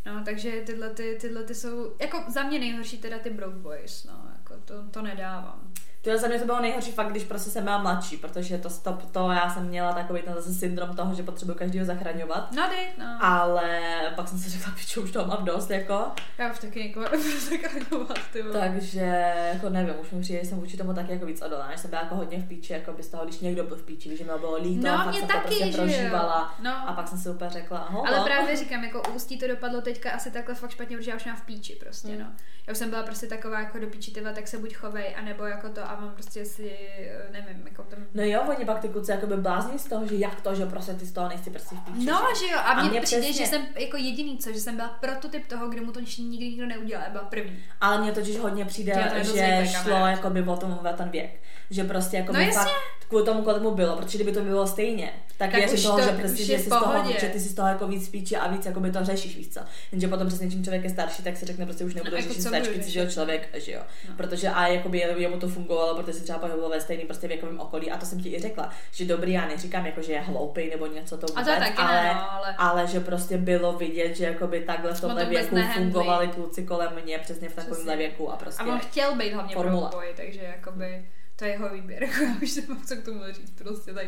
No, 0.05 0.23
takže 0.25 0.51
tyhle, 0.65 0.89
ty, 0.89 1.17
tyhle 1.21 1.43
ty 1.43 1.55
jsou, 1.55 1.95
jako 2.01 2.23
za 2.27 2.43
mě 2.43 2.59
nejhorší 2.59 2.97
teda 2.97 3.19
ty 3.19 3.29
broke 3.29 3.57
boys, 3.57 4.03
no, 4.03 4.31
jako 4.35 4.53
to, 4.65 4.89
to 4.91 5.01
nedávám. 5.01 5.73
To 6.01 6.17
za 6.17 6.27
mě 6.27 6.39
to 6.39 6.45
bylo 6.45 6.61
nejhorší 6.61 6.91
fakt, 6.91 7.09
když 7.11 7.23
prostě 7.23 7.49
jsem 7.49 7.63
byla 7.63 7.77
mladší, 7.77 8.17
protože 8.17 8.57
to, 8.57 8.69
to, 8.69 8.99
to 9.11 9.31
já 9.31 9.49
jsem 9.53 9.67
měla 9.67 9.93
takový 9.93 10.21
ten 10.21 10.33
zase 10.33 10.53
syndrom 10.53 10.95
toho, 10.95 11.13
že 11.15 11.23
potřebuji 11.23 11.53
každého 11.53 11.85
zachraňovat. 11.85 12.51
No, 12.51 12.67
ty, 12.69 13.01
no. 13.01 13.17
Ale 13.21 13.79
pak 14.15 14.27
jsem 14.27 14.37
si 14.37 14.49
řekla, 14.49 14.73
že 14.77 14.99
už 15.01 15.11
toho 15.11 15.25
mám 15.27 15.45
dost, 15.45 15.69
jako. 15.69 16.05
Já 16.37 16.51
už 16.51 16.59
taky 16.59 16.83
někoho 16.83 17.05
zachraňovat, 17.49 18.19
ty 18.33 18.41
vole. 18.41 18.59
Takže, 18.59 19.33
jako 19.53 19.69
nevím, 19.69 19.93
už 20.01 20.11
mi 20.11 20.21
přijde, 20.21 20.43
že 20.43 20.49
jsem 20.49 20.59
vůči 20.59 20.77
tomu 20.77 20.93
taky 20.93 21.11
jako 21.11 21.25
víc 21.25 21.41
odolná, 21.41 21.71
že 21.71 21.77
jsem 21.77 21.89
byla 21.89 22.01
jako 22.01 22.15
hodně 22.15 22.37
v 22.39 22.47
píči, 22.47 22.73
jako 22.73 22.93
by 22.93 23.03
z 23.03 23.07
toho, 23.09 23.25
když 23.25 23.39
někdo 23.39 23.63
byl 23.63 23.77
v 23.77 23.83
píči, 23.83 24.17
že 24.17 24.23
mi 24.23 24.29
bylo 24.39 24.55
líto, 24.57 24.87
No, 24.87 24.97
fakt 24.97 25.07
mě 25.09 25.19
jsem 25.19 25.27
taky, 25.27 25.41
to 25.41 25.47
prostě 25.49 25.65
že 25.65 25.69
jo. 25.71 25.77
prožívala. 25.77 26.55
No. 26.63 26.89
A 26.89 26.93
pak 26.93 27.07
jsem 27.07 27.17
si 27.17 27.29
úplně 27.29 27.49
řekla, 27.49 27.87
holo. 27.89 28.07
Ale 28.07 28.19
právě 28.25 28.55
říkám, 28.63 28.83
jako 28.83 29.01
ústí 29.15 29.39
to 29.39 29.47
dopadlo 29.47 29.81
teďka 29.81 30.11
asi 30.11 30.31
takhle 30.31 30.55
fakt 30.55 30.71
špatně, 30.71 30.97
protože 30.97 31.11
já 31.11 31.17
už 31.17 31.25
mám 31.25 31.35
v 31.35 31.41
píči 31.41 31.75
prostě, 31.75 32.07
Hmm. 32.07 32.19
no. 32.19 32.25
Já 32.67 32.71
už 32.71 32.77
jsem 32.77 32.89
byla 32.89 33.03
prostě 33.03 33.27
taková 33.27 33.59
jako 33.59 33.79
do 33.79 33.87
píči, 33.87 34.11
tyva, 34.11 34.31
tak 34.33 34.47
se 34.47 34.57
buď 34.57 34.75
chovej, 34.75 35.15
anebo 35.15 35.45
jako 35.45 35.69
to 35.69 35.88
a 35.89 35.99
mám 36.01 36.11
prostě 36.13 36.45
si, 36.45 36.71
eh, 36.99 37.31
nevím, 37.31 37.67
jako 37.67 37.83
tam... 37.83 37.99
No 38.13 38.23
jo, 38.23 38.41
oni 38.55 38.65
pak 38.65 38.79
ty 38.79 38.87
kluci 38.89 39.11
jakoby 39.11 39.37
blázní 39.37 39.79
z 39.79 39.85
toho, 39.85 40.07
že 40.07 40.15
jak 40.15 40.41
to, 40.41 40.55
že 40.55 40.65
prostě 40.65 40.93
ty 40.93 41.05
z 41.05 41.11
toho 41.11 41.29
nejsi 41.29 41.49
prostě 41.49 41.75
v 41.75 41.79
píči. 41.79 42.05
No, 42.05 42.21
že 42.39 42.45
jo, 42.53 42.59
a 42.63 42.81
mně 42.81 42.89
mě 42.89 43.01
přijde, 43.01 43.21
přesně- 43.21 43.45
že 43.45 43.49
jsem 43.49 43.61
jako 43.75 43.97
jediný 43.97 44.37
co, 44.37 44.51
že 44.53 44.59
jsem 44.59 44.75
byla 44.75 44.87
prototyp 44.87 45.47
toho, 45.47 45.69
kdo 45.69 45.83
mu 45.83 45.91
to 45.91 45.99
nikdy 45.99 46.45
nikdo 46.49 46.65
neudělal, 46.65 47.05
byla 47.11 47.23
první. 47.23 47.63
Ale 47.81 48.01
mně 48.01 48.11
totiž 48.11 48.37
hodně 48.37 48.65
přijde, 48.65 49.11
to 49.17 49.23
že 49.23 49.67
šlo 49.71 49.83
kamarád. 49.83 50.17
jakoby 50.17 50.43
o, 50.43 50.57
tom, 50.57 50.71
o 50.93 50.97
ten 50.97 51.09
věk. 51.09 51.41
Že 51.69 51.83
prostě 51.83 52.17
jako 52.17 52.33
No 52.33 52.51
fakt 52.51 52.71
kvůli 53.07 53.25
tomu, 53.25 53.41
kolik 53.43 53.61
mu 53.61 53.71
bylo, 53.71 53.95
protože 53.97 54.17
kdyby 54.17 54.31
to 54.31 54.41
bylo 54.41 54.67
stejně, 54.67 55.13
tak, 55.37 55.51
Tak 55.51 55.73
už 55.73 55.83
toho, 55.83 55.97
to- 55.97 56.03
že, 56.03 56.11
prostě, 56.11 56.41
je 56.41 56.45
že, 56.45 56.59
z 56.59 56.69
toho, 56.69 56.93
že 57.19 57.27
ty 57.27 57.39
si 57.39 57.49
z 57.49 57.53
toho 57.55 57.67
jako 57.67 57.87
víc 57.87 58.09
píči 58.09 58.35
a 58.35 58.47
víc 58.47 58.65
jakoby 58.65 58.91
to 58.91 59.05
řešíš, 59.05 59.37
víc 59.37 59.53
co. 59.53 59.59
Jenže 59.91 60.07
potom 60.07 60.27
přesně 60.27 60.51
čím 60.51 60.63
člověk 60.63 60.83
je 60.83 60.89
starší, 60.89 61.23
tak 61.23 61.37
si 61.37 61.45
řekne 61.45 61.65
prostě 61.65 61.85
už 61.85 61.93
nebudu 61.95 62.11
No, 62.11 62.17
jako 62.17 62.29
řešit 62.33 62.43
budu 62.43 62.55
stačky 62.55 62.79
cizího 62.83 63.05
člověk, 63.07 63.49
že 63.53 63.71
jo. 63.71 63.81
No. 64.09 64.15
Protože 64.17 64.49
a 64.49 64.67
jakoby 64.67 64.97
jemu 65.17 65.37
to 65.39 65.47
fungovalo, 65.47 65.78
protože 65.97 66.13
si 66.17 66.23
třeba 66.23 66.39
pohyboval 66.39 66.69
ve 66.69 66.81
stejném 66.81 67.07
prostě 67.07 67.27
věkovém 67.27 67.59
okolí 67.59 67.91
a 67.91 67.97
to 67.97 68.05
jsem 68.05 68.23
ti 68.23 68.29
i 68.35 68.39
řekla, 68.39 68.69
že 68.91 69.05
dobrý, 69.05 69.31
já 69.33 69.47
neříkám 69.47 69.85
jako, 69.85 70.01
že 70.01 70.11
je 70.11 70.19
hloupý 70.21 70.69
nebo 70.69 70.87
něco 70.87 71.17
to 71.17 71.27
vůbec, 71.27 71.47
A 71.47 71.53
to 71.55 71.59
taky 71.59 71.81
ne, 71.81 71.87
ale, 71.87 72.13
no, 72.13 72.31
ale- 72.31 72.55
ale 72.57 72.87
že 72.87 72.99
prostě 72.99 73.37
bylo 73.37 73.73
vidět, 73.73 74.15
že 74.15 74.25
jakoby 74.25 74.61
takhle 74.61 74.93
v 74.93 75.01
tomhle 75.01 75.25
věku 75.25 75.55
fungovali 75.75 76.27
kluci 76.27 76.63
kolem 76.63 76.93
mě 77.03 77.19
přesně 77.19 77.49
v 77.49 77.55
takovémhle 77.55 77.83
Přesně. 77.85 77.97
věku 77.97 78.31
a 78.31 78.35
prostě 78.37 78.63
A 78.63 78.65
on 78.65 78.79
chtěl 78.79 79.15
být 79.15 79.33
hlavně 79.33 79.55
formula. 79.55 79.89
pro 79.89 79.99
boy, 79.99 80.13
takže 80.17 80.41
jakoby 80.43 81.05
to 81.35 81.45
je 81.45 81.51
jeho 81.51 81.69
výběr, 81.69 82.03
jako 82.03 82.23
já 82.23 82.33
už 82.43 82.55
nemám 82.55 82.83
co 82.85 82.95
k 82.95 83.05
tomu 83.05 83.21
říct, 83.31 83.51
prostě 83.57 83.93
tak 83.93 84.05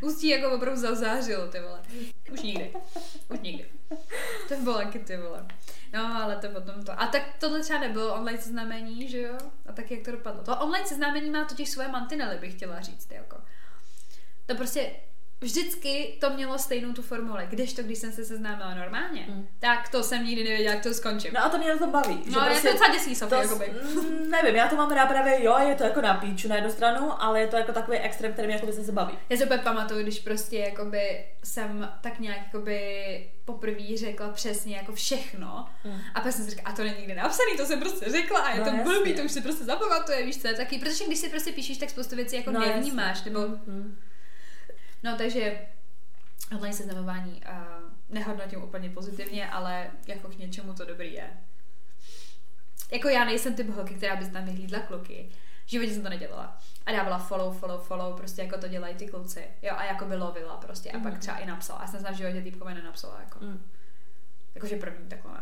ústí 0.00 0.28
jako 0.28 0.50
opravdu 0.56 0.80
zazářilo, 0.80 1.46
ty 1.48 1.60
vole. 1.60 1.80
Už 2.32 2.42
nikdy, 2.42 2.72
už 3.28 3.38
nikdy. 3.42 3.64
To 4.48 4.54
bylo 4.62 4.74
taky 4.78 4.98
ty 4.98 5.16
vole. 5.16 5.46
No, 5.94 6.22
ale 6.22 6.36
to 6.36 6.48
potom 6.48 6.82
to. 6.82 7.00
A 7.00 7.06
tak 7.06 7.22
tohle 7.40 7.60
třeba 7.60 7.78
nebylo 7.78 8.14
online 8.14 8.38
seznámení, 8.38 9.08
že 9.08 9.20
jo? 9.20 9.38
A 9.66 9.72
tak 9.72 9.90
jak 9.90 10.04
to 10.04 10.10
dopadlo? 10.10 10.42
To 10.42 10.56
online 10.56 10.86
seznámení 10.86 11.30
má 11.30 11.44
totiž 11.44 11.70
svoje 11.70 11.88
mantinely, 11.88 12.38
bych 12.38 12.54
chtěla 12.54 12.80
říct, 12.80 13.10
jako. 13.10 13.36
To 14.46 14.54
prostě 14.54 14.90
vždycky 15.44 16.16
to 16.20 16.30
mělo 16.30 16.58
stejnou 16.58 16.92
tu 16.92 17.02
formuli. 17.02 17.46
Když 17.50 17.72
to, 17.72 17.82
když 17.82 17.98
jsem 17.98 18.12
se 18.12 18.24
seznámila 18.24 18.74
normálně, 18.74 19.24
Mm. 19.28 19.48
tak 19.58 19.88
to 19.88 20.02
jsem 20.02 20.24
nikdy 20.24 20.44
nevěděla, 20.44 20.74
jak 20.74 20.82
to 20.82 20.94
skončím. 20.94 21.30
No 21.34 21.44
a 21.44 21.48
to 21.48 21.58
mě 21.58 21.68
na 21.68 21.78
to 21.78 21.86
baví. 21.86 22.22
No, 22.30 22.48
je 22.48 22.60
to 22.60 22.72
docela 22.72 22.92
děsný, 22.94 23.14
Sofie, 23.14 23.42
to, 23.42 23.42
jakoby. 23.48 23.72
mm, 23.94 24.30
nevím, 24.30 24.54
já 24.56 24.68
to 24.68 24.76
mám 24.76 24.90
rád 24.90 25.06
právě, 25.06 25.44
jo, 25.44 25.56
je 25.68 25.74
to 25.74 25.84
jako 25.84 26.00
na 26.00 26.14
píču 26.14 26.48
na 26.48 26.54
jednu 26.56 26.70
stranu, 26.70 27.22
ale 27.22 27.40
je 27.40 27.46
to 27.46 27.56
jako 27.56 27.72
takový 27.72 27.96
extrém, 27.98 28.32
který 28.32 28.46
mě 28.46 28.54
jakoby 28.54 28.72
se 28.72 28.92
baví. 28.92 29.18
Já 29.28 29.36
si 29.36 29.44
úplně 29.44 29.58
pamatuju, 29.62 30.02
když 30.02 30.18
prostě 30.20 30.58
jakoby 30.58 31.24
jsem 31.44 31.90
tak 32.00 32.18
nějak 32.20 32.38
jakoby 32.46 33.30
poprvé 33.44 33.96
řekla 33.96 34.28
přesně 34.28 34.76
jako 34.76 34.92
všechno 34.92 35.66
Mm. 35.84 36.00
a 36.14 36.20
pak 36.20 36.32
jsem 36.32 36.44
si 36.44 36.50
řekla, 36.50 36.70
a 36.72 36.76
to 36.76 36.84
není 36.84 36.96
nikde 36.98 37.14
napsaný, 37.14 37.56
to 37.56 37.66
jsem 37.66 37.80
prostě 37.80 38.10
řekla 38.10 38.40
a 38.40 38.50
je 38.50 38.58
No, 38.58 38.64
to 38.64 38.70
jasně. 38.76 38.84
blbý, 38.92 39.14
to 39.14 39.22
už 39.22 39.32
si 39.32 39.40
prostě 39.40 39.64
zapamatuje, 39.64 40.24
víš 40.26 40.40
co, 40.42 40.48
je 40.48 40.54
taky, 40.54 40.78
protože 40.78 41.04
když 41.06 41.18
si 41.18 41.28
prostě 41.28 41.52
píšeš, 41.52 41.78
tak 41.78 41.90
spoustu 41.90 42.16
věcí 42.16 42.36
jako 42.36 42.50
No, 42.50 42.60
nevnímáš, 42.60 43.16
jasně. 43.16 43.30
nebo, 43.32 43.46
Mm. 43.66 43.96
No 45.04 45.16
takže 45.18 45.58
online 46.56 46.74
seznamování 46.74 47.42
uh, 47.50 47.58
nehodnotím 48.08 48.62
úplně 48.62 48.90
pozitivně, 48.90 49.50
ale 49.50 49.90
jako 50.06 50.28
k 50.28 50.38
něčemu 50.38 50.74
to 50.74 50.84
dobrý 50.84 51.12
je. 51.12 51.30
Jako 52.92 53.08
já 53.08 53.24
nejsem 53.24 53.54
typ 53.54 53.68
holky, 53.68 53.94
která 53.94 54.16
by 54.16 54.30
tam 54.30 54.44
vyhlídla 54.44 54.78
kluky. 54.80 55.28
V 55.66 55.70
životě 55.70 55.94
jsem 55.94 56.02
to 56.02 56.08
nedělala. 56.08 56.58
A 56.86 56.92
dávala 56.92 57.18
follow, 57.18 57.58
follow, 57.58 57.80
follow, 57.80 58.16
prostě 58.16 58.42
jako 58.42 58.58
to 58.60 58.68
dělají 58.68 58.94
ty 58.94 59.06
kluci. 59.06 59.44
Jo, 59.62 59.74
a 59.76 59.84
jako 59.84 60.04
by 60.04 60.16
lovila 60.16 60.56
prostě. 60.56 60.90
A 60.90 60.98
pak 60.98 61.12
Mhm. 61.12 61.20
třeba 61.20 61.36
i 61.38 61.46
napsala. 61.46 61.80
Já 61.80 61.86
jsem 61.86 62.04
v 62.14 62.16
životě 62.16 62.42
týpkové 62.42 62.74
nenapsala, 62.74 63.20
jako. 63.20 63.38
Mm. 63.44 63.70
Jakože 64.54 64.76
první 64.76 65.08
takové. 65.08 65.40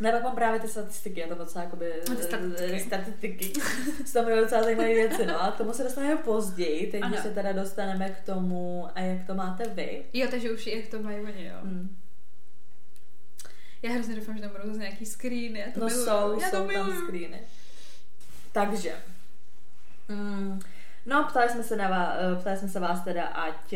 Ne, 0.00 0.12
pak 0.12 0.22
mám 0.22 0.34
právě 0.34 0.60
ty 0.60 0.68
statistiky, 0.68 1.20
já 1.20 1.28
to 1.28 1.34
docela 1.34 1.64
jakoby... 1.64 1.92
No, 2.08 2.16
ty 2.16 2.22
statistiky. 2.22 2.72
eh, 2.72 2.80
statistiky. 2.80 3.52
Jsou 4.06 4.24
tam 4.24 4.38
docela 4.38 4.62
zajímavé 4.62 4.88
věci, 4.94 5.26
no 5.26 5.42
a 5.42 5.50
k 5.52 5.56
tomu 5.56 5.72
se 5.72 5.82
dostaneme 5.82 6.16
později, 6.16 6.86
teď 6.92 7.02
Ano. 7.02 7.16
už 7.16 7.22
se 7.22 7.30
teda 7.30 7.52
dostaneme 7.52 8.10
k 8.10 8.20
tomu, 8.20 8.88
a 8.94 9.00
jak 9.00 9.26
to 9.26 9.34
máte 9.34 9.68
vy. 9.68 10.04
Jo, 10.12 10.28
takže 10.30 10.50
už 10.52 10.66
jak 10.66 10.86
to 10.86 10.98
mají 11.02 11.20
oni, 11.20 11.44
jo. 11.46 11.54
Mm. 11.62 11.96
Já 13.82 13.92
hrozně 13.92 14.16
doufám, 14.16 14.36
že 14.36 14.42
tam 14.42 14.50
budou 14.50 14.66
zase 14.66 14.78
nějaký 14.78 15.06
screeny. 15.06 15.58
Já 15.58 15.66
to 15.74 15.80
No 15.80 15.86
miluju. 15.86 16.04
jsou, 16.04 16.40
já 16.40 16.50
to 16.50 16.56
jsou 16.56 16.62
tam 16.62 16.66
miluju. 16.66 17.06
screeny. 17.06 17.40
Takže, 18.52 18.94
mm, 20.08 20.60
no 21.06 21.24
ptali 21.30 21.50
jsme, 21.50 21.62
se 21.62 21.76
na 21.76 21.88
vás, 21.88 22.16
ptali 22.40 22.56
jsme 22.56 22.68
se 22.68 22.80
vás 22.80 23.04
teda, 23.04 23.26
ať 23.26 23.74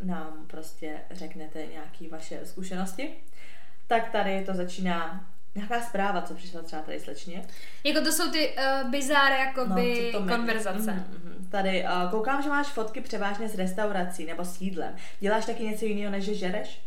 nám 0.00 0.44
prostě 0.46 1.00
řeknete 1.10 1.66
nějaké 1.66 2.08
vaše 2.08 2.40
zkušenosti. 2.46 3.14
Tak 3.86 4.10
tady 4.12 4.44
to 4.44 4.54
začíná 4.54 5.28
nějaká 5.54 5.80
zpráva, 5.82 6.22
co 6.22 6.34
přišla 6.34 6.62
třeba 6.62 6.82
tady 6.82 7.00
slečně. 7.00 7.46
Jako 7.84 8.00
to 8.00 8.12
jsou 8.12 8.30
ty 8.30 8.56
uh, 8.56 8.90
bizáre, 8.90 9.36
jakoby 9.38 9.94
co 10.12 10.18
to 10.18 10.24
jmenuje? 10.24 10.38
konverzace. 10.38 10.92
Mhm, 10.92 11.20
mhm. 11.24 11.48
Tady 11.50 11.84
uh, 11.84 12.10
koukám, 12.10 12.42
že 12.42 12.48
máš 12.48 12.66
fotky 12.66 13.00
převážně 13.00 13.48
z 13.48 13.54
restaurací 13.54 14.24
nebo 14.24 14.44
s 14.44 14.60
jídlem. 14.60 14.96
Děláš 15.20 15.46
taky 15.46 15.64
něco 15.64 15.84
jiného, 15.84 16.10
než 16.12 16.24
že 16.24 16.34
žereš? 16.34 16.80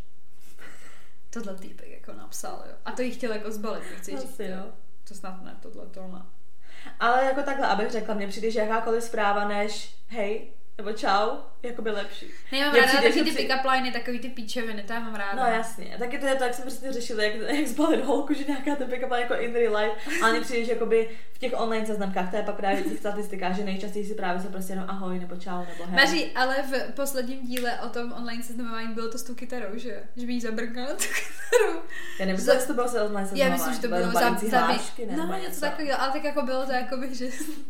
Tohle 1.30 1.56
týpek 1.56 1.90
jako 1.90 2.14
napsal, 2.14 2.64
jo. 2.70 2.76
A 2.86 2.92
to 2.92 3.02
jí 3.02 3.12
chtěl 3.12 3.34
jako 3.34 3.52
zbalit, 3.52 3.84
nechci 3.92 4.14
Asi 4.14 4.28
říct. 4.28 4.40
jo. 4.40 4.66
To 5.08 5.14
snad 5.14 5.42
ne, 5.42 5.56
tohle 5.62 5.86
to 5.86 6.08
ne. 6.08 6.22
Ale 7.00 7.26
jako 7.26 7.42
takhle, 7.42 7.68
abych 7.68 7.92
řekla, 7.92 8.16
mně 8.16 8.28
přijde, 8.28 8.52
že 8.52 8.60
jakákoliv 8.60 9.04
zpráva 9.04 9.48
než 9.48 9.96
hej, 10.08 10.48
nebo 10.78 10.94
čau, 10.94 11.30
jako 11.64 11.82
by 11.82 11.92
lepší. 11.92 12.26
Ne, 12.52 12.58
já 12.58 12.66
mám 12.66 12.76
ráda 12.76 13.02
taky 13.02 13.24
ty 13.24 13.32
pick-up 13.32 13.72
liny, 13.72 13.92
takový 13.92 14.20
ty 14.20 14.30
píčeviny, 14.30 14.84
to 14.84 14.94
já 14.94 15.00
mám 15.00 15.16
ráda. 15.16 15.44
No 15.44 15.56
jasně, 15.56 15.96
taky 16.00 16.18
to 16.18 16.26
je 16.26 16.36
to, 16.36 16.44
jak 16.44 16.54
jsme 16.54 16.66
přesně 16.66 16.94
řešili, 16.94 17.24
jak, 17.26 17.56
jak 17.56 17.68
zbalit 17.68 18.06
holku, 18.06 18.34
že 18.34 18.44
nějaká 18.44 18.76
ten 18.76 18.88
pick-up 18.90 19.12
line 19.12 19.22
jako 19.22 19.36
in 19.36 19.54
real 19.54 19.76
life, 19.76 20.22
ale 20.24 20.32
mně 20.32 20.42
přijde, 20.42 20.66
že 20.66 20.72
jakoby 20.72 21.10
v 21.34 21.38
těch 21.38 21.52
online 21.56 21.86
seznamkách, 21.86 22.32
to 22.32 22.38
je 22.38 22.44
pak 22.44 22.56
právě 22.56 22.84
v 22.84 22.90
těch 22.90 23.00
statistikách, 23.00 23.56
že 23.56 23.64
nejčastěji 23.64 24.06
si 24.06 24.14
právě 24.16 24.42
se 24.42 24.50
prostě 24.50 24.74
jenom 24.74 24.86
ahoj, 24.90 25.20
nebo 25.20 25.36
čau, 25.36 25.60
nebo 25.60 25.86
hej. 25.86 25.96
Maří, 25.96 26.32
ale 26.32 26.56
v 26.64 26.94
posledním 26.94 27.46
díle 27.48 27.80
o 27.86 27.90
tom 27.90 28.14
online 28.18 28.44
seznamování 28.44 28.94
bylo 28.94 29.12
to 29.12 29.18
s 29.18 29.24
tou 29.24 29.36
kytarou, 29.36 29.78
že? 29.78 30.04
Že 30.16 30.26
by 30.26 30.34
jí 30.34 30.42
zabrkala 30.42 30.88
tu 30.88 31.04
kytaru. 31.04 31.80
Já 32.20 32.26
nevím, 32.26 32.46
jestli 32.50 32.68
to 32.68 32.74
bylo 32.74 32.88
se 32.88 33.02
online 33.02 33.22
Já 33.22 33.28
seznamování, 33.28 33.52
myslím, 33.52 33.74
že 33.74 33.82
to 33.82 33.88
bylo 33.88 34.00
bylo 34.00 34.12
za, 34.12 34.50
za 34.50 34.60
hlášky, 34.60 35.06
nebo 35.06 35.24
No, 35.26 35.40
něco 35.40 35.62
takového, 35.62 36.02
ale 36.02 36.12
tak 36.14 36.24
jako 36.24 36.42
bylo 36.42 36.66
to 36.66 36.72
jako 36.72 36.98
bych, 36.98 37.14
že 37.16 37.26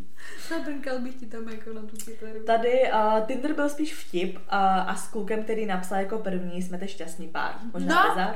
zabrnkal 0.49 0.99
bych 0.99 1.15
ti 1.15 1.25
tam 1.25 1.49
jako 1.49 1.73
na 1.73 1.81
tu 1.81 1.97
kytaru. 2.05 2.43
Tady 2.43 2.91
uh, 2.95 3.25
Tinder 3.27 3.53
byl 3.53 3.69
spíš 3.69 3.93
vtip 3.93 4.35
uh, 4.37 4.43
a 4.89 4.95
s 4.95 5.07
klukem, 5.07 5.43
který 5.43 5.65
napsal 5.65 5.97
jako 5.97 6.17
první, 6.19 6.61
jsme 6.61 6.77
te 6.77 6.87
šťastný 6.87 7.27
pár. 7.27 7.53
Možná 7.73 8.03
No. 8.03 8.09
bizar? 8.09 8.35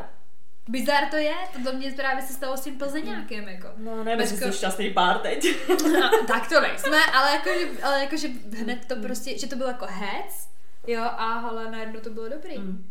Bizar 0.67 1.03
to 1.09 1.15
je, 1.15 1.33
to 1.53 1.71
do 1.71 1.77
mě 1.77 1.91
právě 1.91 2.23
se 2.23 2.33
stalo 2.33 2.57
s 2.57 2.61
tím 2.61 2.77
plzeňákem, 2.77 3.47
jako. 3.47 3.67
No, 3.77 4.03
jestli 4.11 4.37
ko- 4.37 4.51
jsi 4.51 4.57
šťastný 4.57 4.89
pár 4.93 5.17
teď. 5.17 5.45
No, 5.69 6.09
tak 6.27 6.49
to 6.49 6.61
nejsme, 6.61 6.97
ale 7.13 7.31
jakože, 7.31 7.83
ale 7.83 7.99
jakože 8.03 8.27
hned 8.61 8.85
to 8.85 8.95
prostě, 8.95 9.39
že 9.39 9.47
to 9.47 9.55
bylo 9.55 9.69
jako 9.69 9.85
hec, 9.89 10.49
jo, 10.87 11.01
a 11.03 11.39
ale 11.49 11.71
najednou 11.71 11.99
to 11.99 12.09
bylo 12.09 12.29
dobrý. 12.29 12.57
Mm. 12.57 12.89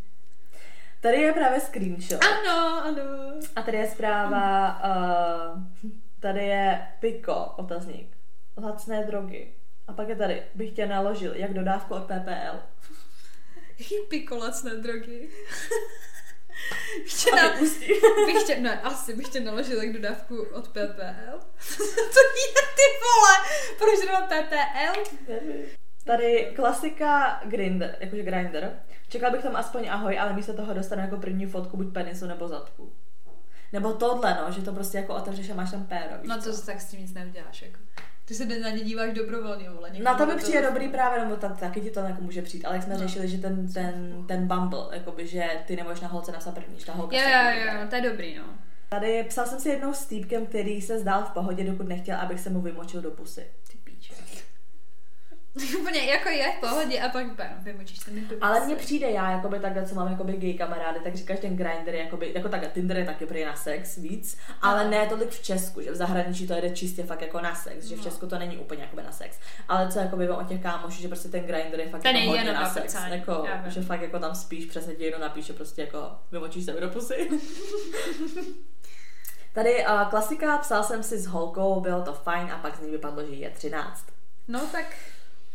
Tady 1.01 1.17
je 1.17 1.33
právě 1.33 1.61
screenshot. 1.61 2.25
Ano, 2.25 2.83
ano. 2.85 3.03
A 3.57 3.63
tady 3.63 3.77
je 3.79 3.87
zpráva, 3.91 4.81
uh, 4.85 5.63
tady 6.21 6.45
je 6.47 6.89
Piko, 7.01 7.35
otazník. 7.57 8.17
Lacné 8.63 9.05
drogy. 9.05 9.53
A 9.89 9.93
pak 9.93 10.09
je 10.09 10.17
tady, 10.17 10.43
bych 10.55 10.73
tě 10.73 10.87
naložil, 10.87 11.35
jak 11.35 11.55
dodávku 11.55 11.95
od 11.95 12.03
PPL. 12.05 12.59
Jaký 13.79 13.95
pikolacné 14.09 14.75
drogy. 14.75 15.29
Bych 17.05 17.25
tě, 17.25 17.31
na, 17.37 17.55
bych 18.27 18.43
tě, 18.47 18.61
ne, 18.61 18.81
asi 18.81 19.17
bych 19.17 19.29
tě 19.29 19.41
naložila 19.41 19.85
k 19.85 19.93
dodávku 19.93 20.43
od 20.43 20.69
PPL. 20.69 21.39
to 22.15 22.21
je 22.21 22.63
ty 22.77 22.89
vole, 23.03 23.35
proč 23.79 23.99
zrovna 23.99 24.27
PPL? 24.27 25.17
Tady 26.05 26.53
klasika 26.57 27.41
Grinder, 27.45 27.97
jakože 28.01 28.23
Grinder. 28.23 28.83
Čekal 29.09 29.33
bych 29.33 29.43
tam 29.43 29.57
aspoň 29.57 29.89
ahoj, 29.89 30.19
ale 30.19 30.33
místo 30.33 30.55
toho 30.55 30.75
dostanu 30.75 31.03
jako 31.03 31.17
první 31.17 31.47
fotku 31.47 31.77
buď 31.77 31.93
penisu 31.93 32.27
nebo 32.27 32.49
zadku. 32.49 32.93
Nebo 33.73 33.93
tohle, 33.93 34.39
no, 34.41 34.53
že 34.53 34.63
to 34.63 34.73
prostě 34.73 34.99
jako 34.99 35.15
otevřeš 35.15 35.51
a 35.51 35.55
máš 35.55 35.71
tam 35.71 35.87
péro. 35.87 36.15
No 36.23 36.43
co? 36.43 36.53
to 36.53 36.67
tak 36.67 36.81
s 36.81 36.91
tím 36.91 37.01
nic 37.01 37.15
neuděláš, 37.15 37.63
jako. 37.63 37.79
Ty 38.29 38.35
se 38.35 38.47
na 38.47 38.71
ně 38.71 38.85
díváš 38.85 39.13
dobrovolně, 39.13 39.71
vole. 39.71 39.91
Na 40.03 40.15
to 40.15 40.27
mi 40.27 40.37
přijde 40.37 40.63
dobrý 40.63 40.89
právě, 40.89 41.25
nebo 41.25 41.37
tam 41.37 41.57
taky 41.57 41.81
ti 41.81 41.91
to 41.91 42.01
jako 42.01 42.23
může 42.23 42.43
přijít, 42.43 42.65
ale 42.65 42.75
jak 42.75 42.85
jsme 42.85 42.95
no. 42.95 43.01
řešili, 43.01 43.29
že 43.29 43.39
ten, 43.39 43.73
ten, 43.73 44.25
ten 44.29 44.49
bumble, 44.49 44.89
jakoby, 44.93 45.27
že 45.27 45.45
ty 45.67 45.77
nemůžeš 45.77 46.01
na 46.01 46.09
holce 46.09 46.33
napsat 46.33 46.55
první, 46.55 46.79
že 46.79 46.87
ta 46.87 46.93
holka 46.93 47.17
Jo, 47.17 47.23
jo, 47.23 47.73
jo, 47.81 47.87
to 47.91 47.97
je 47.97 48.03
dobrý, 48.03 48.39
no. 48.39 48.45
Tady 48.89 49.25
psal 49.29 49.47
jsem 49.47 49.61
si 49.61 49.69
jednou 49.69 49.95
s 49.95 50.07
týpkem, 50.07 50.47
který 50.47 50.83
se 50.83 50.99
zdál 50.99 51.25
v 51.25 51.31
pohodě, 51.31 51.65
dokud 51.65 51.89
nechtěl, 51.89 52.17
abych 52.17 52.41
se 52.41 52.51
mu 52.51 52.61
vymočil 52.61 53.01
do 53.03 53.11
pusy. 53.11 53.47
Úplně 55.81 56.01
jako 56.01 56.29
je 56.29 56.53
v 56.57 56.61
pohodě 56.61 57.01
a 57.01 57.09
pak 57.09 57.27
bam, 57.27 57.47
vymočíš 57.59 57.99
se 58.01 58.11
mi 58.11 58.21
do 58.21 58.37
Ale 58.41 58.67
mně 58.67 58.77
přijde 58.77 59.11
já, 59.11 59.31
jakoby 59.31 59.61
takhle, 59.61 59.87
co 59.87 59.95
mám 59.95 60.11
jakoby 60.11 60.33
gay 60.33 60.55
kamarády, 60.55 61.01
tak 61.01 61.15
říkáš 61.17 61.39
ten 61.41 61.57
grinder 61.57 61.95
je 61.95 62.05
jakoby, 62.05 62.33
jako 62.35 62.49
takhle 62.49 62.71
Tinder 62.71 62.97
je 62.97 63.05
taky 63.05 63.27
prý 63.27 63.45
na 63.45 63.57
sex 63.57 63.97
víc, 63.97 64.39
ale 64.63 64.85
No. 64.85 64.91
ne 64.91 65.07
tolik 65.07 65.31
v 65.31 65.43
Česku, 65.43 65.81
že 65.81 65.91
v 65.91 65.97
zahraničí 65.97 66.47
to 66.49 66.55
jde 66.55 66.71
čistě 66.71 67.03
fakt 67.03 67.21
jako 67.23 67.41
na 67.41 67.55
sex, 67.55 67.85
že 67.85 67.95
v 67.95 67.99
No. 67.99 68.05
Česku 68.05 68.27
to 68.27 68.39
není 68.39 68.57
úplně 68.59 68.83
jakoby 68.83 69.03
na 69.03 69.13
sex. 69.13 69.39
Ale 69.69 69.93
co 69.93 69.99
jakoby 69.99 70.27
vím 70.27 70.37
o 70.37 70.45
těch 70.45 70.63
kámoších, 70.63 71.01
že 71.03 71.09
prostě 71.09 71.29
ten 71.29 71.45
grinder 71.45 71.81
je 71.81 71.89
fakt 71.89 72.03
Ten 72.03 72.17
jako 72.17 72.31
hodně 72.31 72.53
na 72.53 72.61
na 72.61 72.71
sex, 72.71 72.83
prcání, 72.95 73.13
jako, 73.15 73.47
že 73.67 73.81
fakt 73.83 74.03
jako 74.03 74.19
tam 74.19 74.35
spíš 74.35 74.65
přesně 74.67 74.95
ti 74.95 75.05
jenom 75.05 75.21
napíše 75.21 75.53
prostě 75.53 75.81
jako 75.83 76.11
vymočíš 76.33 76.65
se 76.65 76.73
do 76.73 76.89
pusy. 76.89 77.29
Tady 79.55 79.87
uh, 79.87 80.03
klasika, 80.11 80.59
psal 80.59 80.85
jsem 80.85 81.03
si 81.03 81.19
s 81.19 81.27
holkou, 81.27 81.81
bylo 81.81 82.03
to 82.03 82.13
fajn 82.13 82.51
a 82.53 82.59
pak 82.59 82.77
z 82.77 82.81
ní 82.81 82.91
vypadlo, 82.91 83.27
že 83.27 83.35
je 83.35 83.51
13. 83.51 84.07
No 84.49 84.61
tak, 84.73 84.87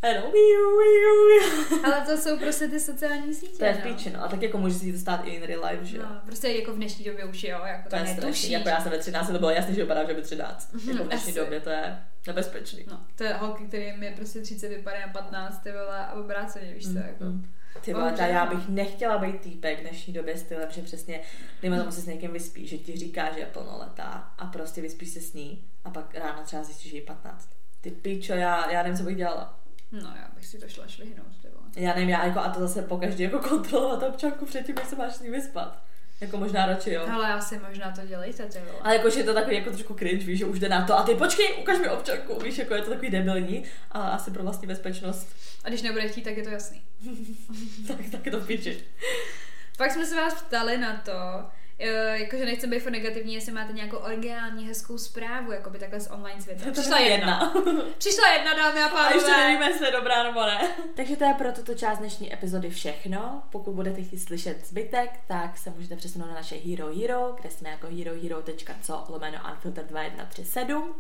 Wiu. 0.03 1.83
ale 1.83 2.05
to 2.05 2.17
jsou 2.17 2.39
prostě 2.39 2.67
ty 2.67 2.79
sociální 2.79 3.33
sítě, 3.33 3.57
To 3.57 3.65
je 3.65 3.73
v 3.73 3.85
no. 3.85 3.91
píči, 3.91 4.09
no. 4.09 4.23
A 4.23 4.27
tak 4.27 4.41
jako 4.41 4.57
může 4.57 4.75
si 4.75 4.93
to 4.93 4.99
stát 4.99 5.21
i 5.25 5.29
in 5.29 5.43
real 5.43 5.65
life, 5.71 5.85
že 5.85 5.97
jo. 5.97 6.03
No, 6.09 6.21
prostě 6.25 6.47
jako 6.47 6.71
v 6.73 6.75
dnešní 6.75 7.05
době 7.05 7.25
už 7.25 7.43
jo, 7.43 7.59
jako 7.65 7.83
To 7.83 7.89
to 7.89 7.95
je 7.95 8.07
strašný. 8.07 8.51
Jako 8.51 8.69
já 8.69 8.81
jsem 8.81 8.91
ve 8.91 8.97
13, 8.97 9.27
to 9.27 9.39
bylo 9.39 9.51
jasný, 9.51 9.75
že 9.75 9.81
vypadá, 9.81 10.07
že 10.07 10.13
by 10.13 10.21
13. 10.21 10.73
Mhm, 10.73 10.89
Jako 10.91 11.03
v 11.03 11.07
dnešní 11.07 11.31
asi. 11.31 11.39
době 11.39 11.59
to 11.59 11.69
je 11.69 11.99
nebezpečný. 12.27 12.85
No, 12.91 12.99
to 13.15 13.23
je 13.23 13.33
holky, 13.33 13.63
kterým 13.65 14.03
je 14.03 14.11
prostě 14.15 14.41
30, 14.41 14.69
vypadá 14.69 14.99
na 14.99 15.13
15, 15.13 15.59
ty 15.63 15.71
vole, 15.71 15.97
a 15.97 16.13
obráceně, 16.13 16.73
víš 16.73 16.83
co, 16.83 16.97
jako. 16.97 17.23
Mm. 17.23 17.45
Ty 17.81 17.93
vole, 17.93 18.11
ta 18.11 18.25
já 18.27 18.45
bych 18.45 18.69
nechtěla 18.69 19.17
být 19.17 19.41
týpek 19.41 19.79
v 19.79 19.81
dnešní 19.81 20.13
době 20.13 20.37
stylem, 20.37 20.69
že 20.71 20.81
přesně, 20.81 21.21
dejme 21.61 21.79
tomu 21.79 21.91
se 21.91 22.01
s 22.01 22.05
někým 22.05 22.31
vyspí, 22.33 22.67
že 22.67 22.77
ti 22.77 22.97
říká, 22.97 23.33
že 23.33 23.39
je 23.39 23.45
plnoletá 23.45 24.33
a 24.37 24.45
prostě 24.45 24.81
vyspíš 24.81 25.09
se 25.09 25.21
s 25.21 25.33
ní 25.33 25.63
a 25.83 25.89
pak 25.89 26.15
ráno 26.15 26.43
třeba 26.43 26.63
zjistíš, 26.63 26.91
že 26.91 26.97
je 26.97 27.01
15. 27.01 27.49
Ty 27.81 27.91
pičo, 27.91 28.33
já, 28.33 28.71
já 28.71 28.83
nevím, 28.83 28.97
co 28.97 29.03
bych 29.03 29.15
dělala. 29.17 29.59
No, 30.01 30.13
já 30.15 30.29
bych 30.35 30.45
si 30.45 30.59
to 30.59 30.67
šla 30.67 30.87
švihnout, 30.87 31.27
ty 31.41 31.47
vole. 31.47 31.67
Já 31.75 31.93
nevím, 31.93 32.09
já 32.09 32.25
jako, 32.25 32.39
a 32.39 32.49
to 32.49 32.59
zase 32.59 32.81
pokaždé 32.81 33.23
jako 33.23 33.39
kontrolovat 33.39 34.03
občanku 34.03 34.45
předtím, 34.45 34.75
než 34.75 34.87
se 34.87 34.95
máš 34.95 35.13
s 35.13 35.19
ní 35.19 35.29
vyspat. 35.29 35.83
Jako 36.21 36.37
možná 36.37 36.65
radši, 36.65 36.91
jo. 36.91 37.07
Ale 37.11 37.33
asi 37.33 37.59
možná 37.69 37.91
to 37.91 38.07
dělejte, 38.07 38.45
ty 38.45 38.59
vole. 38.59 38.79
Ale 38.81 38.95
jakože 38.95 39.19
je 39.19 39.23
to 39.23 39.33
takový 39.33 39.55
jako 39.55 39.69
trošku 39.69 39.93
cringe, 39.93 40.25
víš, 40.25 40.39
že 40.39 40.45
už 40.45 40.59
jde 40.59 40.69
na 40.69 40.85
to. 40.85 40.97
A 40.97 41.03
ty 41.03 41.15
počkej, 41.15 41.55
ukaž 41.61 41.79
mi 41.79 41.89
občanku, 41.89 42.39
víš, 42.39 42.57
jako 42.57 42.73
je 42.73 42.81
to 42.81 42.89
takový 42.89 43.09
debilní, 43.09 43.63
ale 43.91 44.11
asi 44.11 44.31
pro 44.31 44.43
vlastní 44.43 44.67
bezpečnost, 44.67 45.27
A 45.63 45.69
když 45.69 45.81
nebude 45.81 46.07
chtít, 46.07 46.21
tak 46.21 46.37
je 46.37 46.43
to 46.43 46.49
jasný. 46.49 46.81
tak, 47.87 47.97
tak 48.11 48.25
je 48.25 48.31
to 48.31 48.39
v 48.39 48.47
piči. 48.47 48.83
Pak 49.77 49.91
jsme 49.91 50.05
se 50.05 50.15
vás 50.15 50.41
ptali 50.41 50.77
na 50.77 50.95
to, 50.97 51.11
eh, 51.84 52.19
jakože 52.19 52.45
nechcem 52.45 52.69
být 52.69 52.79
furt 52.79 52.91
negativní, 52.91 53.34
jestli 53.34 53.51
máte 53.51 53.73
nějakou 53.73 53.97
originální 53.97 54.67
hezkou 54.67 54.97
zprávu, 54.97 55.51
jako 55.51 55.69
by 55.69 55.79
takhle 55.79 55.99
z 55.99 56.09
online 56.11 56.41
světa. 56.41 56.71
Přišla 56.71 56.99
jedna. 56.99 57.53
Přišla 57.97 58.31
jedna, 58.34 58.53
dámy 58.53 58.79
a 58.81 58.86
A 58.86 58.89
pánové. 58.89 59.15
ještě 59.15 59.31
nevíme, 59.31 59.65
jestli 59.69 59.86
je 59.86 59.91
dobrá 59.91 60.23
nebo 60.23 60.41
ne. 60.41 60.67
Takže 60.95 61.15
to 61.15 61.23
je 61.23 61.34
pro 61.34 61.51
tuto 61.51 61.73
část 61.73 61.99
dnešní 61.99 62.34
epizody 62.34 62.69
všechno. 62.69 63.43
Pokud 63.51 63.71
budete 63.73 64.01
chtít 64.01 64.19
slyšet 64.19 64.67
zbytek, 64.67 65.09
tak 65.27 65.57
se 65.57 65.69
můžete 65.69 65.95
přesunout 65.95 66.27
na 66.27 66.34
naše 66.34 66.55
Hero 66.55 66.88
Hero, 66.99 67.36
kde 67.41 67.49
jsme 67.49 67.69
jako 67.69 67.88
herohero.co 67.88 69.05
lomeno 69.09 69.38
unfilter 69.51 69.86
2137. 69.86 70.95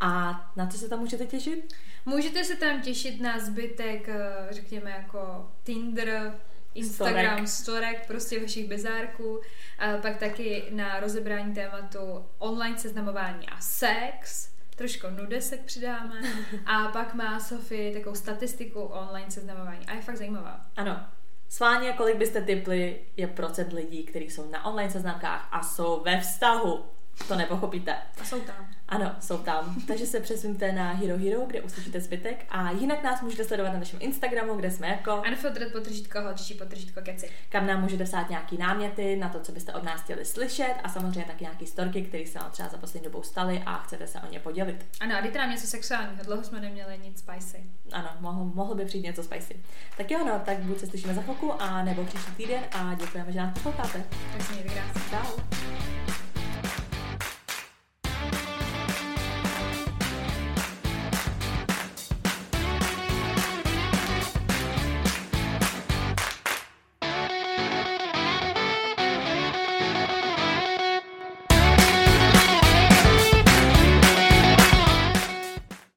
A 0.00 0.40
na 0.56 0.66
co 0.66 0.78
se 0.78 0.88
tam 0.88 0.98
můžete 1.00 1.26
těšit? 1.26 1.74
Můžete 2.06 2.44
se 2.44 2.56
tam 2.56 2.80
těšit 2.82 3.20
na 3.20 3.38
zbytek, 3.38 4.08
eh, 4.08 4.46
řekněme, 4.50 4.90
jako 4.90 5.48
Tinder, 5.64 6.34
Instagram, 6.78 7.46
storek, 7.46 8.06
prostě 8.06 8.40
vašich 8.40 8.68
bezárků, 8.68 9.40
a 9.78 9.96
pak 9.96 10.16
taky 10.16 10.64
na 10.70 11.00
rozebrání 11.00 11.54
tématu 11.54 12.24
online 12.38 12.78
seznamování 12.78 13.48
a 13.48 13.60
sex, 13.60 14.50
trošku 14.76 15.06
nudesek 15.10 15.60
přidáme 15.60 16.14
a 16.66 16.88
pak 16.88 17.14
má 17.14 17.40
Sofie 17.40 17.92
takovou 17.92 18.14
statistiku 18.14 18.80
online 18.80 19.30
seznamování 19.30 19.86
a 19.86 19.94
je 19.94 20.02
fakt 20.02 20.16
zajímavá. 20.16 20.66
Ano. 20.76 21.06
Sváně, 21.48 21.92
kolik 21.92 22.16
byste 22.16 22.42
typli, 22.42 23.00
je 23.16 23.26
procent 23.26 23.72
lidí, 23.72 24.04
kteří 24.04 24.30
jsou 24.30 24.50
na 24.50 24.64
online 24.66 24.90
seznamkách 24.90 25.48
a 25.52 25.62
jsou 25.62 26.02
ve 26.04 26.20
vztahu. 26.20 26.84
To 27.28 27.36
nepochopíte. 27.36 27.96
A 28.20 28.24
jsou 28.24 28.40
tam. 28.40 28.68
Ano, 28.88 29.16
jsou 29.20 29.38
tam. 29.38 29.76
Takže 29.86 30.06
se 30.06 30.20
přesuňte 30.20 30.72
na 30.72 30.92
Hero 30.92 31.18
Hero, 31.18 31.46
kde 31.46 31.60
uslyšíte 31.60 32.00
zbytek. 32.00 32.46
A 32.50 32.70
jinak 32.70 33.02
nás 33.02 33.22
můžete 33.22 33.44
sledovat 33.44 33.72
na 33.72 33.78
našem 33.78 33.98
Instagramu, 34.02 34.54
kde 34.54 34.70
jsme 34.70 34.88
jako, 34.88 35.22
Unfiltered 35.28 35.72
potržítko, 35.72 36.20
holčičí 36.20 36.54
potržítko, 36.54 37.00
keci. 37.00 37.30
kam 37.48 37.66
nám 37.66 37.80
můžete 37.82 38.04
psát 38.04 38.30
nějaký 38.30 38.56
náměty 38.56 39.16
na 39.16 39.28
to, 39.28 39.40
co 39.40 39.52
byste 39.52 39.72
od 39.72 39.82
nás 39.82 40.00
chtěli 40.00 40.24
slyšet 40.24 40.74
a 40.82 40.88
samozřejmě 40.88 41.24
taky 41.24 41.44
nějaký 41.44 41.66
storky, 41.66 42.02
které 42.02 42.26
se 42.26 42.38
vám 42.38 42.50
třeba 42.50 42.68
za 42.68 42.78
poslední 42.78 43.04
dobou 43.04 43.22
staly 43.22 43.62
a 43.66 43.78
chcete 43.78 44.06
se 44.06 44.20
o 44.20 44.32
ně 44.32 44.40
podělit. 44.40 44.86
Ano, 45.00 45.16
a 45.18 45.20
dejte 45.20 45.38
nám 45.38 45.50
něco 45.50 45.66
sexuálního, 45.66 46.24
dlouho 46.24 46.44
jsme 46.44 46.60
neměli 46.60 46.98
nic 46.98 47.18
spicy. 47.18 47.64
Ano, 47.92 48.08
mohlo, 48.20 48.44
mohlo 48.44 48.74
by 48.74 48.84
přijít 48.84 49.02
něco 49.04 49.22
spicy. 49.22 49.56
Tak 49.96 50.10
jo, 50.10 50.18
no, 50.26 50.42
tak 50.44 50.58
buď 50.58 50.78
se 50.78 50.86
slyšíme 50.86 51.14
za 51.14 51.22
chvilku, 51.22 51.52
a 51.62 51.82
nebo 51.82 52.04
příští 52.04 52.32
týden 52.32 52.60
a 52.72 52.94
děkujeme, 52.94 53.32
že 53.32 53.38
nás 53.38 53.54
posloucháte. 53.54 54.04
Tak 54.32 54.42
se 54.42 54.52
mějte 54.52 54.68
krásně. 54.74 55.02
Ciao. 55.10 56.27